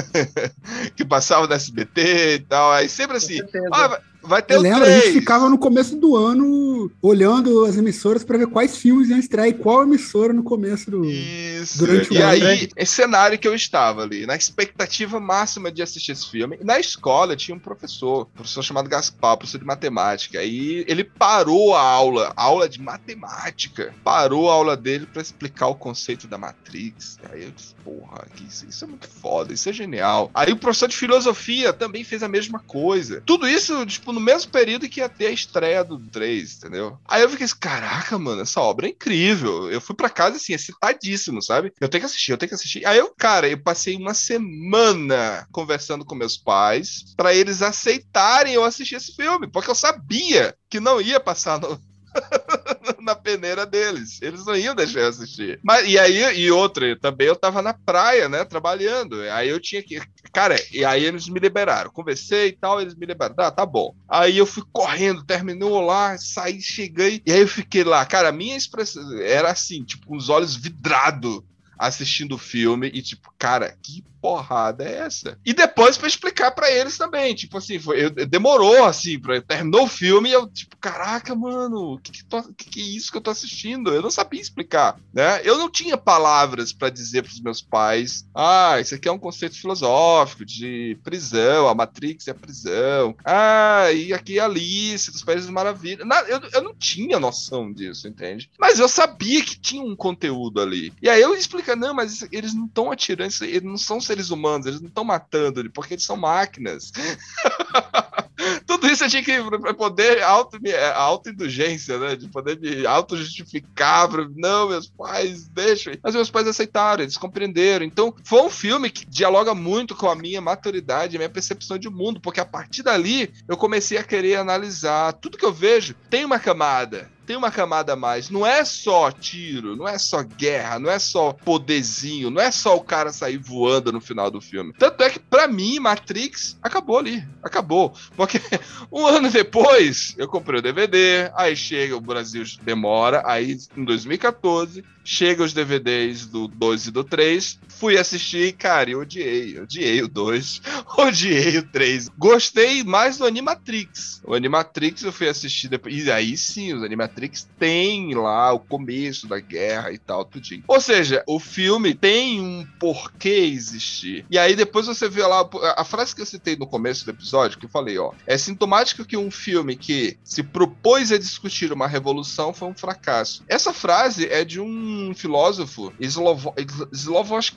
[0.96, 3.40] que passava no SBT e tal, aí sempre assim,
[3.72, 5.14] ah, vai, ter Eu lembro, a gente 3.
[5.14, 9.54] ficava no começo do ano olhando as emissoras para ver quais filmes iam estrear e
[9.54, 11.04] qual emissora no começo do.
[11.04, 11.78] Isso.
[11.78, 15.82] Durante o e ano, aí, esse cenário que eu estava ali, na expectativa máxima de
[15.82, 16.58] assistir esse filme.
[16.60, 20.38] E na escola tinha um professor, um professor chamado Gaspar, professor de matemática.
[20.38, 25.74] Aí ele parou a aula, aula de matemática, parou a aula dele para explicar o
[25.74, 27.18] conceito da Matrix.
[27.30, 30.30] Aí eu disse, porra, isso, isso é muito foda, isso é genial.
[30.34, 33.22] Aí o professor de filosofia também fez a mesma coisa.
[33.24, 36.98] Tudo isso, tipo, no mesmo período que ia ter a estreia do 3, entendeu?
[37.06, 39.70] Aí eu fiquei assim, caraca, mano, essa obra é incrível.
[39.70, 41.72] Eu fui pra casa, assim, excitadíssimo, sabe?
[41.80, 42.86] Eu tenho que assistir, eu tenho que assistir.
[42.86, 48.64] Aí eu, cara, eu passei uma semana conversando com meus pais pra eles aceitarem eu
[48.64, 51.78] assistir esse filme, porque eu sabia que não ia passar no,
[53.00, 54.20] na peneira deles.
[54.22, 55.58] Eles não iam deixar eu assistir.
[55.62, 59.20] Mas, e aí, e outra, também eu tava na praia, né, trabalhando.
[59.32, 60.00] Aí eu tinha que.
[60.32, 61.90] Cara, e aí eles me liberaram.
[61.90, 63.34] Conversei e tal, eles me liberaram.
[63.34, 63.94] Tá, tá bom.
[64.08, 67.22] Aí eu fui correndo, terminou lá, saí, cheguei.
[67.26, 68.04] E aí eu fiquei lá.
[68.04, 71.42] Cara, a minha expressão era assim, tipo, com os olhos vidrados
[71.78, 75.38] assistindo o filme e tipo, cara, que porrada é essa?
[75.44, 79.84] E depois pra explicar pra eles também, tipo assim, foi, eu- demorou assim, pra, terminou
[79.84, 82.24] o filme e eu tipo, caraca, mano, o que que,
[82.56, 83.92] que que é isso que eu tô assistindo?
[83.92, 85.40] Eu não sabia explicar, né?
[85.44, 89.56] Eu não tinha palavras pra dizer pros meus pais, ah, isso aqui é um conceito
[89.58, 95.48] filosófico de prisão, a Matrix é a prisão, ah, e aqui é Alice dos Países
[95.50, 96.04] Maravilha.
[96.28, 98.50] Eu, eu não tinha noção disso, entende?
[98.58, 100.92] Mas eu sabia que tinha um conteúdo ali.
[101.02, 104.66] E aí eu explico, não, mas eles não estão atirando, eles não são seres humanos,
[104.66, 106.90] eles não estão matando ele, porque eles são máquinas.
[108.66, 109.38] Tudo isso eu tinha que
[109.74, 112.16] poder auto, é, autoindulgência, né?
[112.16, 114.08] De poder me auto-justificar.
[114.34, 115.92] Não, meus pais, deixam.
[116.02, 117.84] Mas meus pais aceitaram, eles compreenderam.
[117.84, 121.90] Então, foi um filme que dialoga muito com a minha maturidade, a minha percepção de
[121.90, 125.12] mundo, porque a partir dali eu comecei a querer analisar.
[125.12, 127.10] Tudo que eu vejo tem uma camada.
[127.30, 128.28] Tem uma camada a mais.
[128.28, 132.74] Não é só tiro, não é só guerra, não é só poderzinho, não é só
[132.74, 134.72] o cara sair voando no final do filme.
[134.76, 137.24] Tanto é que, pra mim, Matrix acabou ali.
[137.40, 137.94] Acabou.
[138.16, 138.40] Porque
[138.90, 144.82] um ano depois, eu comprei o DVD, aí chega, o Brasil demora, aí em 2014
[145.10, 147.58] chega os DVDs do 2 e do 3.
[147.66, 149.58] Fui assistir e, cara, eu odiei.
[149.58, 150.62] Odiei o 2,
[150.96, 152.10] odiei o 3.
[152.16, 154.22] Gostei mais do Animatrix.
[154.24, 156.06] O Animatrix eu fui assistir depois.
[156.06, 160.62] E aí sim, os Animatrix tem lá o começo da guerra e tal, tudinho.
[160.68, 164.24] Ou seja, o filme tem um porquê existir.
[164.30, 167.58] E aí depois você vê lá a frase que eu citei no começo do episódio,
[167.58, 168.12] que eu falei, ó.
[168.28, 173.42] É sintomático que um filme que se propôs a discutir uma revolução foi um fracasso.
[173.48, 176.54] Essa frase é de um um filósofo, Slovo,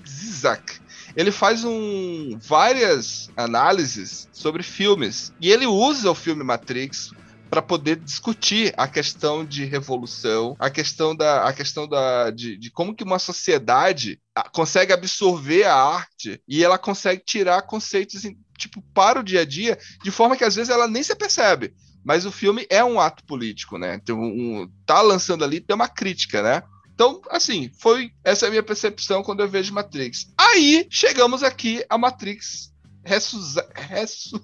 [0.07, 0.79] Zizek.
[1.15, 5.33] Ele faz um, várias análises sobre filmes.
[5.39, 7.11] E ele usa o filme Matrix
[7.53, 12.71] para poder discutir a questão de revolução, a questão da, a questão da, de, de,
[12.71, 14.19] como que uma sociedade
[14.51, 18.23] consegue absorver a arte e ela consegue tirar conceitos
[18.57, 21.75] tipo para o dia a dia de forma que às vezes ela nem se percebe.
[22.03, 23.99] Mas o filme é um ato político, né?
[24.03, 26.63] Tem um, tá lançando ali, tem uma crítica, né?
[26.93, 30.27] Então, assim, foi essa é a minha percepção quando eu vejo Matrix.
[30.37, 32.73] Aí chegamos aqui a Matrix
[33.03, 33.59] ressusc...
[33.75, 34.41] ressu...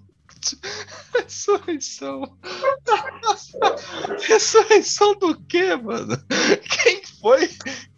[1.14, 2.38] Ressurreição.
[4.28, 6.18] Ressurreição do quê, mano?
[6.84, 7.50] Quem foi?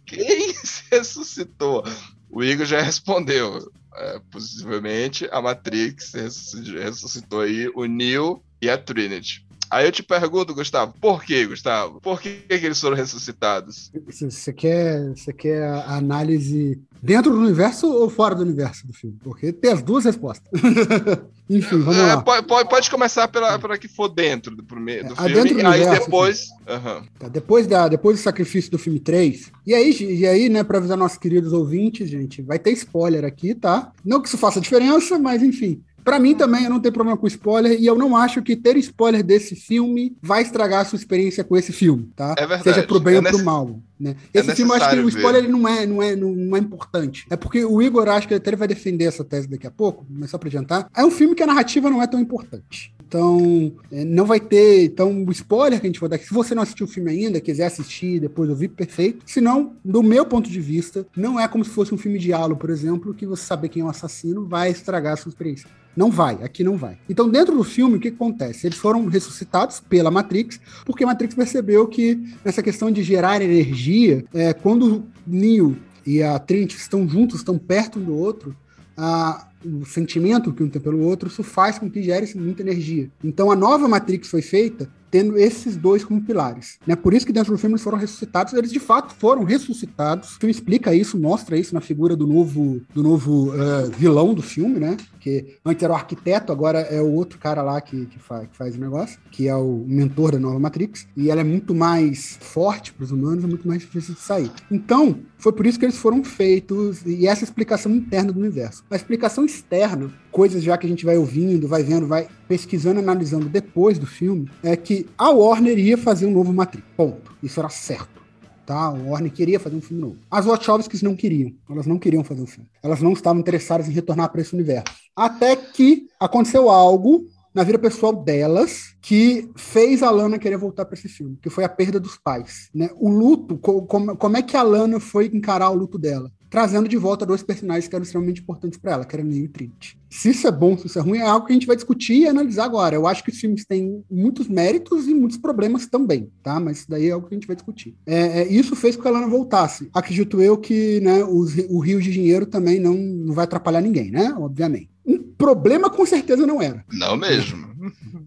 [0.04, 0.54] Quem
[0.90, 1.84] ressuscitou?
[2.28, 3.70] O Igor já respondeu.
[3.94, 9.46] É, possivelmente a Matrix ressuscitou aí o Neo e a Trinity.
[9.72, 11.98] Aí eu te pergunto, Gustavo, por que, Gustavo?
[12.02, 13.90] Por que, que eles foram ressuscitados?
[14.06, 19.16] Você quer, você quer a análise dentro do universo ou fora do universo do filme?
[19.24, 20.46] Porque tem as duas respostas.
[21.48, 22.22] Enfim, vamos é, lá.
[22.22, 25.66] Pode, pode, começar pela, pela que for dentro do, primeiro, do é, filme, dentro do
[25.66, 26.48] aí universo, depois...
[26.68, 27.06] Uhum.
[27.18, 30.78] Tá, depois, da, depois do sacrifício do filme 3, e aí, e aí né, para
[30.78, 33.90] avisar nossos queridos ouvintes, gente, vai ter spoiler aqui, tá?
[34.04, 37.26] Não que isso faça diferença, mas enfim, para mim também, eu não tenho problema com
[37.26, 41.44] spoiler e eu não acho que ter spoiler desse filme vai estragar a sua experiência
[41.44, 42.34] com esse filme, tá?
[42.36, 42.64] É verdade.
[42.64, 43.80] Seja pro bem é ou pro mal.
[43.98, 44.16] Né?
[44.34, 47.24] É esse filme, eu acho que o spoiler não é, não, é, não, é importante.
[47.30, 50.04] É porque o Igor, acho que ele até vai defender essa tese daqui a pouco,
[50.10, 50.88] mas só pra adiantar.
[50.96, 52.92] É um filme que a narrativa não é tão importante.
[53.12, 54.84] Então, é, não vai ter.
[54.84, 57.10] Então, o spoiler que a gente vai dar aqui, se você não assistiu o filme
[57.10, 59.22] ainda, quiser assistir, depois ouvir, perfeito.
[59.26, 62.32] Se não, do meu ponto de vista, não é como se fosse um filme de
[62.32, 65.68] aula, por exemplo, que você saber quem é o assassino vai estragar a sua experiência.
[65.94, 66.96] Não vai, aqui não vai.
[67.06, 68.66] Então, dentro do filme, o que acontece?
[68.66, 74.24] Eles foram ressuscitados pela Matrix, porque a Matrix percebeu que nessa questão de gerar energia,
[74.32, 78.56] é, quando Neo e a Trinity estão juntos, estão perto um do outro,
[78.96, 83.10] a, o sentimento que um tem pelo outro, isso faz com que gere muita energia.
[83.22, 86.78] Então, a nova Matrix foi feita tendo esses dois como pilares.
[86.86, 86.96] Né?
[86.96, 90.36] Por isso que dentro do filme eles foram ressuscitados, eles de fato foram ressuscitados.
[90.36, 94.40] O filme explica isso, mostra isso na figura do novo, do novo uh, vilão do
[94.40, 94.96] filme, né?
[95.20, 98.56] Que antes era o arquiteto, agora é o outro cara lá que, que, fa que
[98.56, 101.06] faz o negócio, que é o mentor da nova Matrix.
[101.14, 104.50] E ela é muito mais forte para os humanos, é muito mais difícil de sair.
[104.70, 108.82] Então, foi por isso que eles foram feitos, e essa explicação interna do universo.
[108.90, 113.48] A explicação externa, coisas já que a gente vai ouvindo, vai vendo, vai pesquisando, analisando
[113.48, 116.84] depois do filme, é que a Warner ia fazer um novo Matrix.
[116.96, 117.36] Ponto.
[117.42, 118.22] Isso era certo.
[118.64, 118.86] Tá?
[118.86, 120.16] A Warner queria fazer um filme novo.
[120.30, 121.52] As Wachowskis não queriam.
[121.70, 122.68] Elas não queriam fazer um filme.
[122.82, 124.92] Elas não estavam interessadas em retornar para esse universo.
[125.14, 130.94] Até que aconteceu algo na vida pessoal delas que fez a Lana querer voltar para
[130.94, 132.70] esse filme, que foi a perda dos pais.
[132.74, 132.88] Né?
[132.94, 136.30] O luto, como, como é que a Lana foi encarar o luto dela?
[136.52, 139.48] Trazendo de volta dois personagens que eram extremamente importantes para ela, que era Neo e
[139.48, 139.98] Trinity.
[140.10, 142.18] Se isso é bom, se isso é ruim, é algo que a gente vai discutir
[142.18, 142.94] e analisar agora.
[142.94, 146.60] Eu acho que os filmes têm muitos méritos e muitos problemas também, tá?
[146.60, 147.94] Mas isso daí é algo que a gente vai discutir.
[148.04, 149.88] É, é, isso fez com que a Lana voltasse.
[149.94, 154.10] Acredito eu que né, os, o rio de dinheiro também não, não vai atrapalhar ninguém,
[154.10, 154.34] né?
[154.36, 154.90] Obviamente.
[155.06, 156.84] Um problema com certeza não era.
[156.92, 157.71] Não mesmo.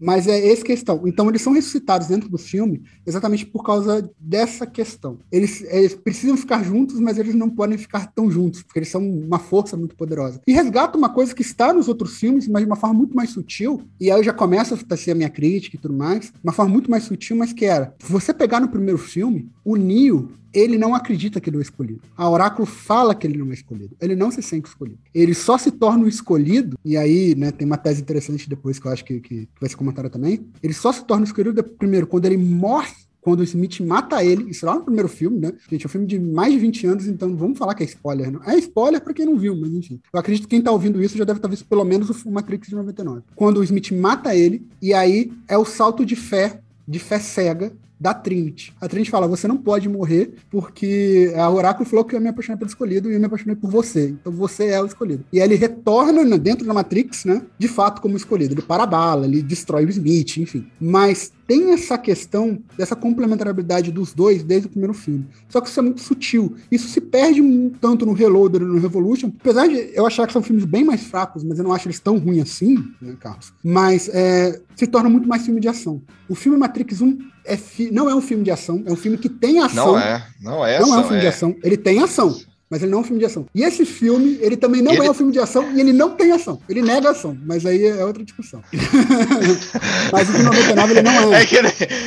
[0.00, 1.02] Mas é essa questão.
[1.06, 5.18] Então, eles são ressuscitados dentro do filme exatamente por causa dessa questão.
[5.30, 9.02] Eles, eles, precisam ficar juntos, mas eles não podem ficar tão juntos, porque eles são
[9.02, 10.40] uma força muito poderosa.
[10.46, 13.30] E resgata uma coisa que está nos outros filmes, mas de uma forma muito mais
[13.30, 13.82] sutil.
[14.00, 16.32] E aí eu já começo a ser a minha crítica e tudo mais.
[16.42, 17.94] Uma forma muito mais sutil, mas que era.
[18.00, 22.02] Você pegar no primeiro filme, o Neo ele não acredita que ele é escolhido.
[22.16, 23.96] A Oráculo fala que ele não é escolhido.
[24.00, 24.98] Ele não se sente escolhido.
[25.14, 28.86] Ele só se torna o escolhido, e aí, né, tem uma tese interessante depois que
[28.86, 30.46] eu acho que, que vai ser comentada também.
[30.62, 34.48] Ele só se torna o escolhido primeiro quando ele morre quando o Smith mata ele,
[34.48, 35.52] isso lá no primeiro filme, né?
[35.68, 38.30] Gente, é um filme de mais de 20 anos, então vamos falar que é spoiler.
[38.30, 38.40] Não?
[38.44, 40.00] É spoiler para quem não viu, mas enfim.
[40.12, 42.68] Eu acredito que quem tá ouvindo isso já deve estar visto pelo menos o Matrix
[42.68, 43.22] de 99.
[43.34, 47.72] Quando o Smith mata ele, e aí é o salto de fé, de fé cega,
[47.98, 48.74] da Trinity.
[48.80, 52.58] A Trinity fala: você não pode morrer, porque a Oráculo falou que eu me apaixonei
[52.58, 54.10] pelo escolhido e eu me apaixonei por você.
[54.10, 55.24] Então você é o escolhido.
[55.32, 57.42] E aí ele retorna dentro da Matrix, né?
[57.58, 58.54] De fato, como escolhido.
[58.54, 60.66] Ele para a bala, ele destrói o Smith, enfim.
[60.80, 65.26] Mas tem essa questão dessa complementariedade dos dois desde o primeiro filme.
[65.48, 66.56] Só que isso é muito sutil.
[66.70, 67.40] Isso se perde
[67.80, 71.04] tanto no Reloader e no Revolution, apesar de eu achar que são filmes bem mais
[71.04, 73.52] fracos, mas eu não acho eles tão ruins assim, né, Carlos?
[73.62, 76.02] Mas é, se torna muito mais filme de ação.
[76.28, 77.56] O filme Matrix 1 é
[77.92, 79.92] não é um filme de ação, é um filme que tem ação.
[79.92, 81.20] Não é, não é Não ação, é um filme é.
[81.20, 82.36] de ação, ele tem ação.
[82.68, 83.46] Mas ele não é um filme de ação.
[83.54, 86.10] E esse filme, ele também não Ele- é um filme de ação e ele não
[86.16, 86.60] tem ação.
[86.68, 88.60] Ele nega ação, mas aí é outra discussão.
[90.12, 91.42] mas o de 99 ele não é.
[91.42, 91.56] É que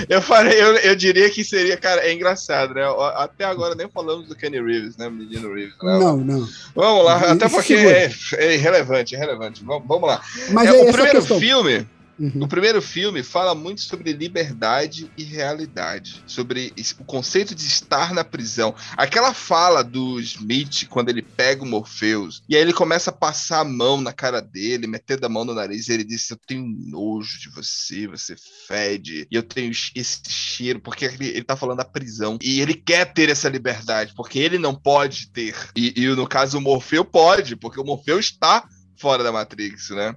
[0.09, 2.81] eu falei, eu, eu diria que seria, cara, é engraçado, né?
[3.15, 5.09] Até agora nem falamos do Kenny Reeves, né?
[5.09, 5.75] Menino Reeves.
[5.81, 5.97] Né?
[5.99, 6.47] Não, não.
[6.75, 9.63] Vamos lá, Isso até porque é, é irrelevante, é irrelevante.
[9.63, 10.21] Vamos, vamos lá.
[10.51, 11.39] Mas É, é, o primeiro questão.
[11.39, 11.87] filme,
[12.19, 12.43] Uhum.
[12.43, 18.25] o primeiro filme fala muito sobre liberdade e realidade, sobre o conceito de estar na
[18.25, 18.75] prisão.
[18.97, 23.61] Aquela fala do Smith quando ele pega o Morpheus e aí ele começa a passar
[23.61, 26.65] a mão na cara dele, metendo a mão no nariz, e ele diz: "Eu tenho
[26.67, 28.35] nojo de você, você
[28.67, 32.73] fede, e eu tenho esse cheiro", porque ele, ele tá falando da prisão e ele
[32.73, 35.55] quer ter essa liberdade, porque ele não pode ter.
[35.75, 38.67] E, e no caso o Morfeu pode, porque o Morfeu está
[38.97, 40.13] fora da Matrix, né?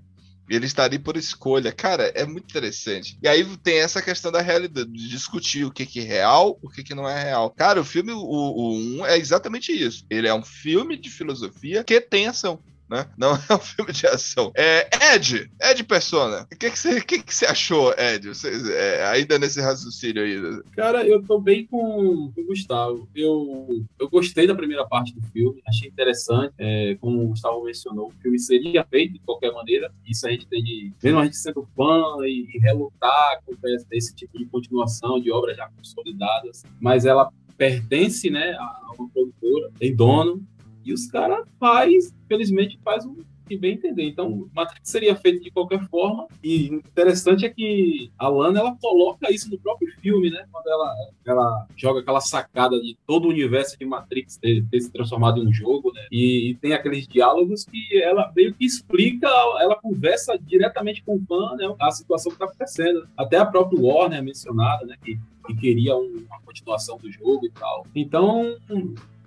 [0.49, 1.73] Ele está ali por escolha.
[1.73, 3.19] Cara, é muito interessante.
[3.23, 6.69] E aí tem essa questão da realidade, de discutir o que, que é real, o
[6.69, 7.51] que, que não é real.
[7.51, 10.05] Cara, o filme, o, o 1 é exatamente isso.
[10.11, 12.61] Ele é um filme de filosofia que tem ação.
[12.93, 13.07] Né?
[13.17, 14.53] Não é um filme de ação.
[14.55, 18.29] É, Ed, Ed Persona, o que, que, você, que, que você achou, Ed?
[18.29, 20.63] Você, é, ainda nesse raciocínio aí.
[20.77, 23.09] Cara, eu tô bem com, o Gustavo.
[23.15, 26.53] Eu, eu gostei da primeira parte do filme, achei interessante.
[26.59, 29.91] É, como o Gustavo mencionou, o filme seria feito de qualquer maneira.
[30.07, 30.93] Isso a gente tem de.
[31.03, 33.55] Mesmo a gente sendo fã e, e relutar com
[33.91, 39.71] esse, tipo de continuação de obras já consolidadas, mas ela pertence né, a uma produtora,
[39.79, 40.45] tem dono,
[40.85, 43.17] e os caras faz, felizmente, faz o
[43.49, 44.05] que bem entender.
[44.05, 46.27] Então, Matrix seria feito de qualquer forma.
[46.43, 50.47] E interessante é que a Lana ela coloca isso no próprio filme, né?
[50.51, 50.95] Quando ela,
[51.27, 55.49] ela joga aquela sacada de todo o universo de Matrix ter, ter se transformado em
[55.49, 56.07] um jogo, né?
[56.11, 59.27] E, e tem aqueles diálogos que ela meio que explica,
[59.61, 61.75] ela conversa diretamente com o fã, né?
[61.81, 63.07] A situação que está acontecendo.
[63.17, 64.97] Até a própria Warner é mencionada, né?
[65.05, 65.19] Que,
[65.49, 67.85] que queria um- uma continuação do jogo e tal.
[67.95, 68.57] Então,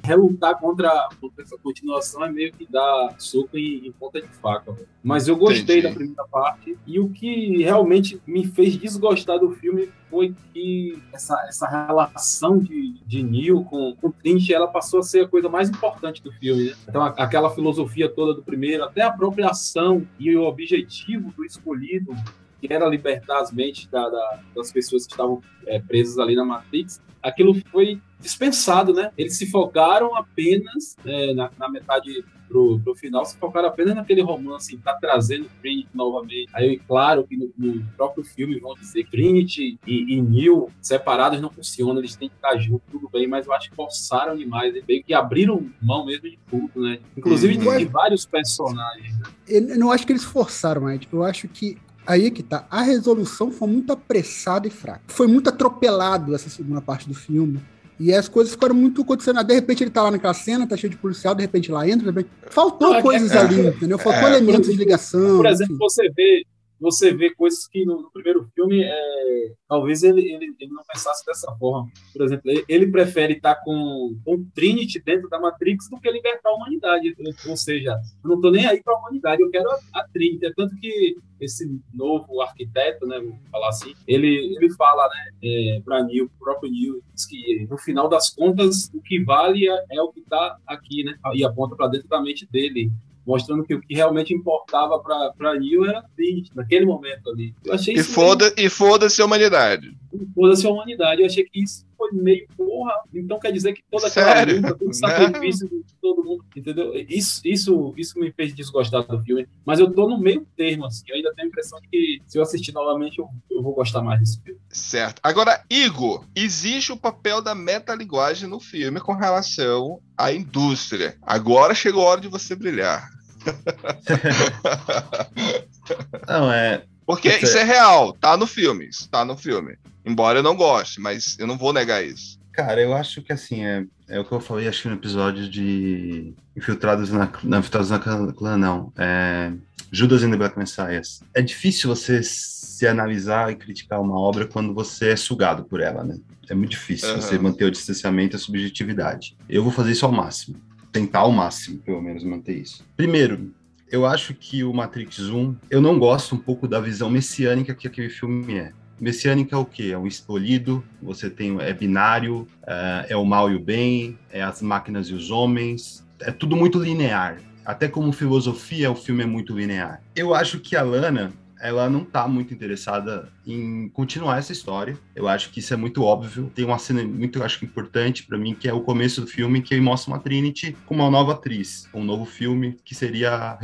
[0.05, 4.71] relutar contra, essa continuação é meio que dar soco em, em ponta de faca.
[4.71, 4.87] velho.
[5.03, 5.81] Mas eu gostei Entendi.
[5.81, 11.35] da primeira parte e o que realmente me fez desgostar do filme foi que essa,
[11.47, 15.69] essa relação de, de Neo com, com Trinity, ela passou a ser a coisa mais
[15.69, 16.69] importante do filme.
[16.69, 16.75] Né?
[16.87, 21.43] Então, a- aquela filosofia toda do primeiro, até a própria ação e o objetivo do
[21.43, 22.15] escolhido,
[22.61, 26.45] que era libertar as mentes da- da- das pessoas que estavam é, presas ali na
[26.45, 29.11] Matrix, aquilo foi dispensado, né?
[29.17, 34.21] Eles se focaram apenas é, na, na metade pro, pro final, se focaram apenas naquele
[34.21, 36.47] romance, tá trazendo Trinity novamente.
[36.53, 41.41] Aí, claro que no, no próprio filme vão dizer que Trinity e, e Neo separados
[41.41, 44.73] não funcionam, eles têm que estar juntos, tudo bem, mas eu acho que forçaram demais,
[44.73, 46.99] eles meio que abriram mão mesmo de tudo, né?
[47.17, 47.73] Inclusive Uhum.
[47.77, 49.17] de, de vários personagens.
[49.19, 49.25] né?
[49.47, 51.07] Eu não acho que eles forçaram, Ed.
[51.11, 52.65] Eu acho que aí é que tá.
[52.69, 55.01] A resolução foi muito apressada e fraca.
[55.07, 57.59] Foi muito atropelado essa segunda parte do filme.
[57.99, 59.41] E as coisas ficaram muito acontecendo.
[59.43, 62.11] De repente ele tá lá naquela cena, tá cheio de policial, de repente lá entra,
[62.11, 62.29] de repente...
[62.49, 63.97] Faltou é que- coisas é- ali, entendeu?
[63.97, 65.37] Faltou é, elementos de ligação.
[65.37, 65.83] Por exemplo, enfim.
[65.83, 66.43] você vê,
[66.79, 71.25] você vê coisas que no, no primeiro filme é, talvez ele, ele, ele não pensasse
[71.25, 71.89] dessa forma.
[72.13, 76.49] Por exemplo, ele, ele prefere estar com, o Trinity dentro da Matrix do que libertar
[76.49, 77.15] a humanidade.
[77.47, 80.45] Ou seja, eu não estou nem aí para a humanidade, eu quero a, a Trinity.
[80.45, 85.81] É tanto que esse novo arquiteto, né, vou falar assim, ele, ele fala né, é,
[85.83, 89.85] para Neil, o próprio Neil, diz que no final das contas o que vale é,
[89.91, 91.17] é o que está aqui, né?
[91.33, 92.91] E aponta para dentro da mente dele
[93.25, 97.53] mostrando que o que realmente importava para Neil era Trinity, naquele momento ali.
[97.65, 99.95] Eu achei E isso foda- e foda-se a humanidade.
[100.33, 101.21] foda-se a humanidade.
[101.21, 102.93] Eu achei que isso foi meio porra.
[103.13, 104.55] Então quer dizer que toda aquela Sério?
[104.57, 106.93] luta, todo sacrifício de todo mundo, entendeu?
[107.09, 109.47] Isso, isso, isso me fez desgostar do filme.
[109.65, 111.03] Mas eu tô no meio termo, assim.
[111.07, 114.19] Eu ainda tenho a impressão que se eu assistir novamente, eu, eu vou gostar mais
[114.19, 114.59] desse filme.
[114.69, 115.19] Certo.
[115.23, 121.17] Agora, Igor, existe o papel da metalinguagem no filme com relação à indústria.
[121.21, 123.09] Agora chegou a hora de você brilhar.
[126.27, 126.83] Não, é.
[127.05, 129.77] Porque Isso é- isso é real, tá no filme, isso tá no filme.
[130.03, 132.39] Embora eu não goste, mas eu não vou negar isso.
[132.51, 135.47] Cara, eu acho que assim, é, é o que eu falei, acho que no episódio
[135.49, 138.91] de Infiltrados na, não, Infiltrados na Clã, não.
[138.97, 139.51] É,
[139.91, 141.21] Judas and the Black Messiahs.
[141.33, 146.03] É difícil você se analisar e criticar uma obra quando você é sugado por ela,
[146.03, 146.17] né?
[146.49, 147.21] É muito difícil Aham.
[147.21, 149.35] você manter o distanciamento e a subjetividade.
[149.49, 150.55] Eu vou fazer isso ao máximo.
[150.95, 152.81] Tentar ao máximo, pelo menos, manter isso.
[152.95, 153.53] Primeiro,
[153.91, 157.85] eu acho que o Matrix 1, eu não gosto um pouco da visão messiânica que
[157.85, 158.71] aquele filme é.
[158.97, 159.89] Messiânica é o quê?
[159.91, 164.41] É um escolhido, você tem é binário, é, é o mal e o bem, é
[164.41, 167.41] as máquinas e os homens, é tudo muito linear.
[167.65, 170.01] Até como filosofia, o filme é muito linear.
[170.15, 171.33] Eu acho que a Lana,
[171.65, 174.97] ela não tá muito interessada em continuar essa história.
[175.15, 176.51] Eu acho que isso é muito óbvio.
[176.53, 179.61] Tem uma cena muito, acho que importante para mim, que é o começo do filme,
[179.61, 183.57] que mostra uma Trinity com uma nova atriz, um novo filme que seria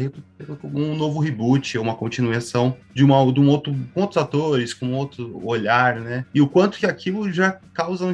[0.63, 5.45] um novo reboot uma continuação de, uma, de um outro, com outros atores, com outro
[5.45, 6.25] olhar, né?
[6.33, 8.13] E o quanto que aquilo já causa um,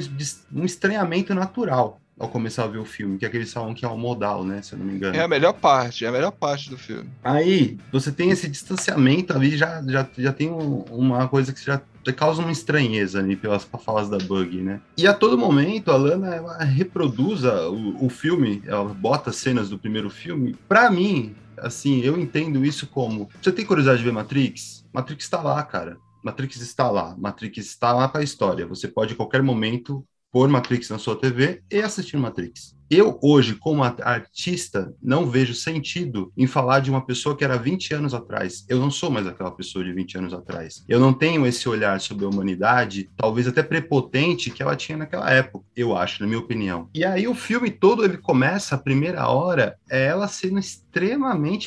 [0.54, 3.88] um estranhamento natural ao começar a ver o filme, que é aquele salão que é
[3.88, 4.62] o modal, né?
[4.62, 5.16] Se eu não me engano.
[5.16, 7.10] É a melhor parte, é a melhor parte do filme.
[7.24, 11.82] Aí, você tem esse distanciamento ali, já, já, já tem um- uma coisa que já
[12.16, 14.80] causa uma estranheza ali pelas falas da Bug, né?
[14.98, 19.70] E a todo momento, a Lana, ela reproduz a- o, o filme, ela bota cenas
[19.70, 20.56] do primeiro filme.
[20.70, 23.30] Pra mim, assim, eu entendo isso como...
[23.42, 24.86] Você tem curiosidade de ver Matrix?
[24.94, 25.98] Matrix tá lá, cara.
[26.24, 27.16] Matrix está lá.
[27.18, 28.66] Matrix está lá pra história.
[28.68, 30.04] Você pode, a qualquer momento,
[30.38, 32.78] pôr Matrix na sua TV e assistir Matrix.
[32.90, 37.96] Eu, hoje, como artista, não vejo sentido em falar de uma pessoa que era 20
[37.96, 38.64] anos atrás.
[38.70, 40.86] Eu não sou mais aquela pessoa de 20 anos atrás.
[40.88, 45.30] Eu não tenho esse olhar sobre a humanidade, talvez até prepotente, que ela tinha naquela
[45.30, 46.88] época, eu acho, na minha opinião.
[46.94, 50.60] E aí o filme todo, ele começa, a primeira hora, é ela sendo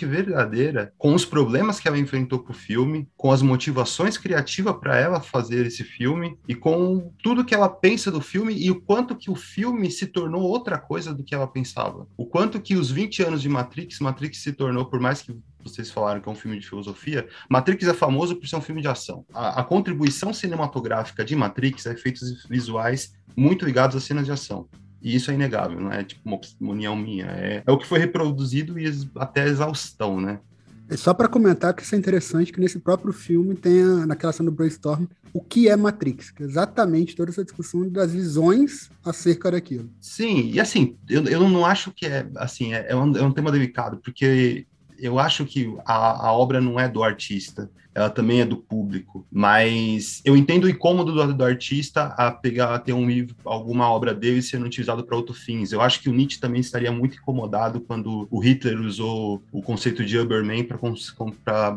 [0.06, 4.96] verdadeira com os problemas que ela enfrentou com o filme, com as motivações criativas para
[4.96, 9.16] ela fazer esse filme e com tudo que ela pensa do filme e o quanto
[9.16, 12.06] que o filme se tornou outra coisa do que ela pensava.
[12.16, 15.90] O quanto que os 20 anos de Matrix, Matrix se tornou, por mais que vocês
[15.90, 18.88] falaram que é um filme de filosofia, Matrix é famoso por ser um filme de
[18.88, 19.24] ação.
[19.32, 24.68] A, a contribuição cinematográfica de Matrix é efeitos visuais muito ligados às cenas de ação.
[25.02, 27.26] E isso é inegável, não é tipo uma opinião minha.
[27.26, 28.84] É, é o que foi reproduzido e
[29.16, 30.40] até exaustão, né?
[30.88, 34.32] É só para comentar que isso é interessante que nesse próprio filme tem a- naquela
[34.32, 38.90] cena do brainstorm o que é Matrix, que é exatamente toda essa discussão das visões
[39.04, 39.88] acerca daquilo.
[40.00, 43.30] Sim, e assim, eu, eu não acho que é assim, é, é um, é um
[43.32, 44.66] tema delicado, porque
[44.98, 49.26] eu acho que a, a obra não é do artista, ela também é do público,
[49.30, 53.90] mas eu entendo o incômodo do, do artista a pegar, a ter um livro, alguma
[53.90, 55.72] obra dele sendo utilizado para outros fins.
[55.72, 60.04] Eu acho que o Nietzsche também estaria muito incomodado quando o Hitler usou o conceito
[60.04, 61.14] de Uberman para cons,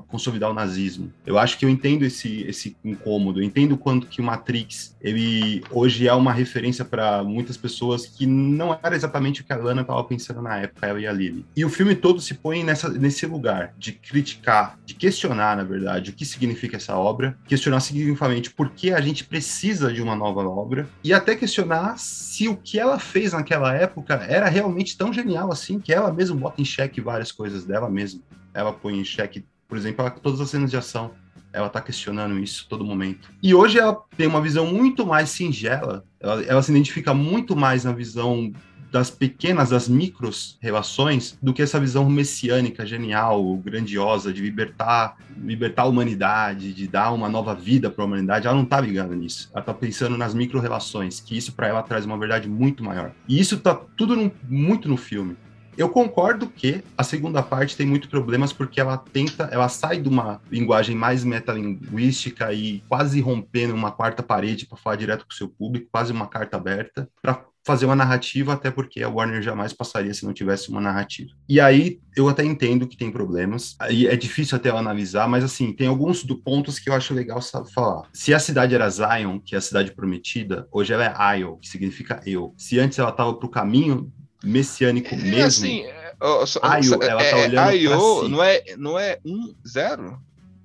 [0.08, 1.12] consolidar o nazismo.
[1.26, 5.64] Eu acho que eu entendo esse, esse incômodo, eu entendo quanto que o Matrix, ele
[5.72, 9.82] hoje é uma referência para muitas pessoas que não era exatamente o que a Lana
[9.82, 11.46] estava pensando na época, ela e a Lily.
[11.56, 16.03] E o filme todo se põe nessa, nesse lugar de criticar, de questionar, na verdade,
[16.10, 20.42] o que significa essa obra, questionar significativamente por que a gente precisa de uma nova
[20.42, 25.52] obra, e até questionar se o que ela fez naquela época era realmente tão genial
[25.52, 28.22] assim, que ela mesma bota em xeque várias coisas dela mesma.
[28.54, 31.12] Ela põe em xeque, por exemplo, todas as cenas de ação.
[31.52, 33.30] Ela tá questionando isso todo momento.
[33.42, 36.04] E hoje ela tem uma visão muito mais singela.
[36.20, 38.52] Ela, ela se identifica muito mais na visão
[38.94, 45.82] das pequenas, das micros relações, do que essa visão messiânica, genial, grandiosa, de libertar, libertar
[45.82, 48.46] a humanidade, de dar uma nova vida para a humanidade.
[48.46, 49.50] Ela não tá ligando nisso.
[49.52, 53.12] Ela tá pensando nas micro relações, que isso para ela traz uma verdade muito maior.
[53.28, 55.36] E isso tá tudo no- muito no filme.
[55.76, 60.08] Eu concordo que a segunda parte tem muitos problemas porque ela tenta, ela sai de
[60.08, 65.36] uma linguagem mais metalinguística e quase rompendo uma quarta parede para falar direto com o
[65.36, 69.72] seu público, quase uma carta aberta, para fazer uma narrativa, até porque a Warner jamais
[69.72, 71.30] passaria se não tivesse uma narrativa.
[71.48, 75.44] E aí eu até entendo que tem problemas, aí é difícil até eu analisar, mas
[75.44, 77.40] assim, tem alguns do pontos que eu acho legal
[77.74, 78.04] falar.
[78.14, 81.70] Se a cidade era Zion, que é a cidade prometida, hoje ela é Isle, que
[81.70, 82.54] significa eu.
[82.58, 84.12] Se antes ela estava pro caminho
[84.44, 86.14] messiânico É mesmo, assim, é,
[86.62, 88.30] Ayo, só- ela tá é, olhando pra Ayo si.
[88.30, 90.20] não é, não é um zero?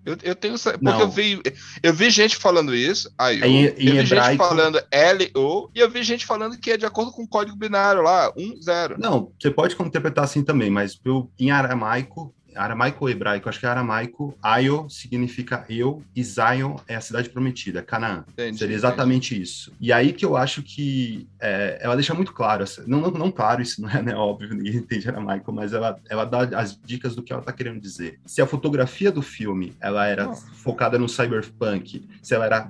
[0.08, 1.00] Eu, eu tenho porque Não.
[1.00, 1.40] eu vi,
[1.82, 3.10] eu vi gente falando isso,
[3.46, 6.76] Em- em eu vi gente hebraico- falando L-O, e eu vi gente falando que é
[6.76, 8.96] de acordo com o código binário lá, um zero.
[8.98, 13.66] Não, você pode interpretar assim também, mas eu, em aramaico, aramaico ou hebraico, acho que
[13.66, 18.24] é aramaico, Ayo significa eu e Zion é a cidade prometida, Canaã.
[18.28, 19.72] Entendi, Seria exatamente isso.
[19.80, 23.62] E aí que eu acho que é, ela deixa muito claro, não, não, não claro,
[23.62, 27.22] isso não é né, óbvio, ninguém entende aramaico, mas ela, ela dá as dicas do
[27.22, 28.20] que ela tá querendo dizer.
[28.26, 30.34] Se a fotografia do filme ela era Oh.
[30.34, 32.68] focada no cyberpunk, se ela era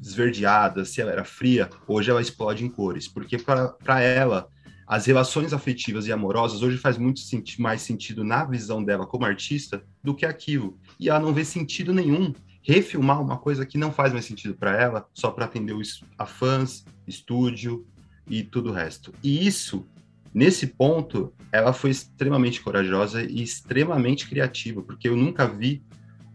[0.00, 4.48] esverdeada, se ela era fria, hoje ela explode em cores, porque para ela
[4.92, 7.22] as relações afetivas e amorosas hoje faz muito
[7.58, 10.78] mais sentido na visão dela como artista do que aquilo.
[11.00, 14.78] E ela não vê sentido nenhum refilmar uma coisa que não faz mais sentido para
[14.78, 17.86] ela, só para atender os, a fãs, estúdio
[18.28, 19.14] e tudo o resto.
[19.22, 19.86] E isso,
[20.34, 25.82] nesse ponto, ela foi extremamente corajosa e extremamente criativa, porque eu nunca vi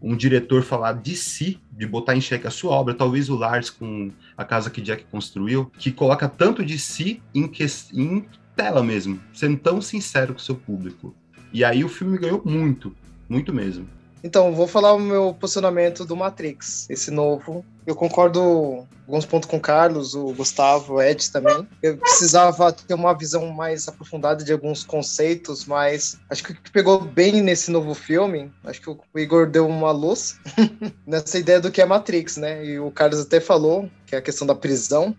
[0.00, 3.70] um diretor falar de si, de botar em xeque a sua obra, talvez o Lars
[3.70, 8.26] com a casa que Jack construiu, que coloca tanto de si em, que, em
[8.58, 11.14] tela mesmo, sendo tão sincero com o seu público.
[11.52, 12.92] E aí o filme ganhou muito,
[13.28, 13.88] muito mesmo.
[14.24, 17.64] Então, vou falar o meu posicionamento do Matrix, esse novo.
[17.86, 21.68] Eu concordo alguns pontos com o Carlos, o Gustavo, o Ed também.
[21.80, 26.72] Eu precisava ter uma visão mais aprofundada de alguns conceitos, mas acho que o que
[26.72, 30.36] pegou bem nesse novo filme, acho que o Igor deu uma luz
[31.06, 32.66] nessa ideia do que é Matrix, né?
[32.66, 35.14] E o Carlos até falou que é a questão da prisão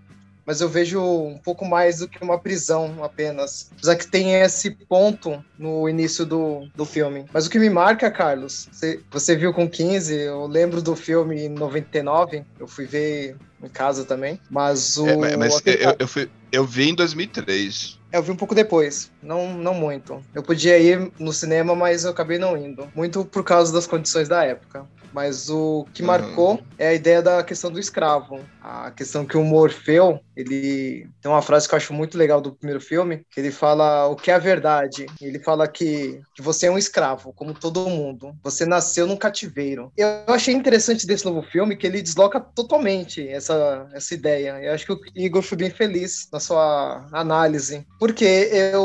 [0.50, 3.70] mas eu vejo um pouco mais do que uma prisão apenas.
[3.74, 7.24] Apesar que tem esse ponto no início do, do filme.
[7.32, 11.42] Mas o que me marca, Carlos, você, você viu com 15, eu lembro do filme
[11.42, 15.08] em 99, eu fui ver em casa também, mas o...
[15.08, 18.00] É, mas eu, eu, fui, eu vi em 2003.
[18.12, 20.20] Eu vi um pouco depois, não, não muito.
[20.34, 22.92] Eu podia ir no cinema, mas eu acabei não indo.
[22.96, 24.88] Muito por causa das condições da época.
[25.14, 26.64] Mas o que marcou uhum.
[26.78, 28.40] é a ideia da questão do escravo.
[28.62, 32.54] A questão que o Morfeu, ele tem uma frase que eu acho muito legal do
[32.54, 35.06] primeiro filme, que ele fala o que é a verdade.
[35.22, 38.36] Ele fala que, que você é um escravo, como todo mundo.
[38.44, 39.92] Você nasceu num cativeiro.
[39.98, 44.60] Eu achei interessante desse novo filme que ele desloca totalmente essa, essa ideia.
[44.62, 47.86] Eu acho que o Igor foi bem feliz na sua análise.
[48.00, 48.82] Porque eu,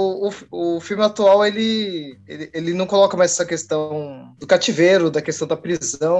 [0.51, 5.22] o, o filme atual, ele, ele, ele não coloca mais essa questão do cativeiro, da
[5.22, 6.14] questão da prisão,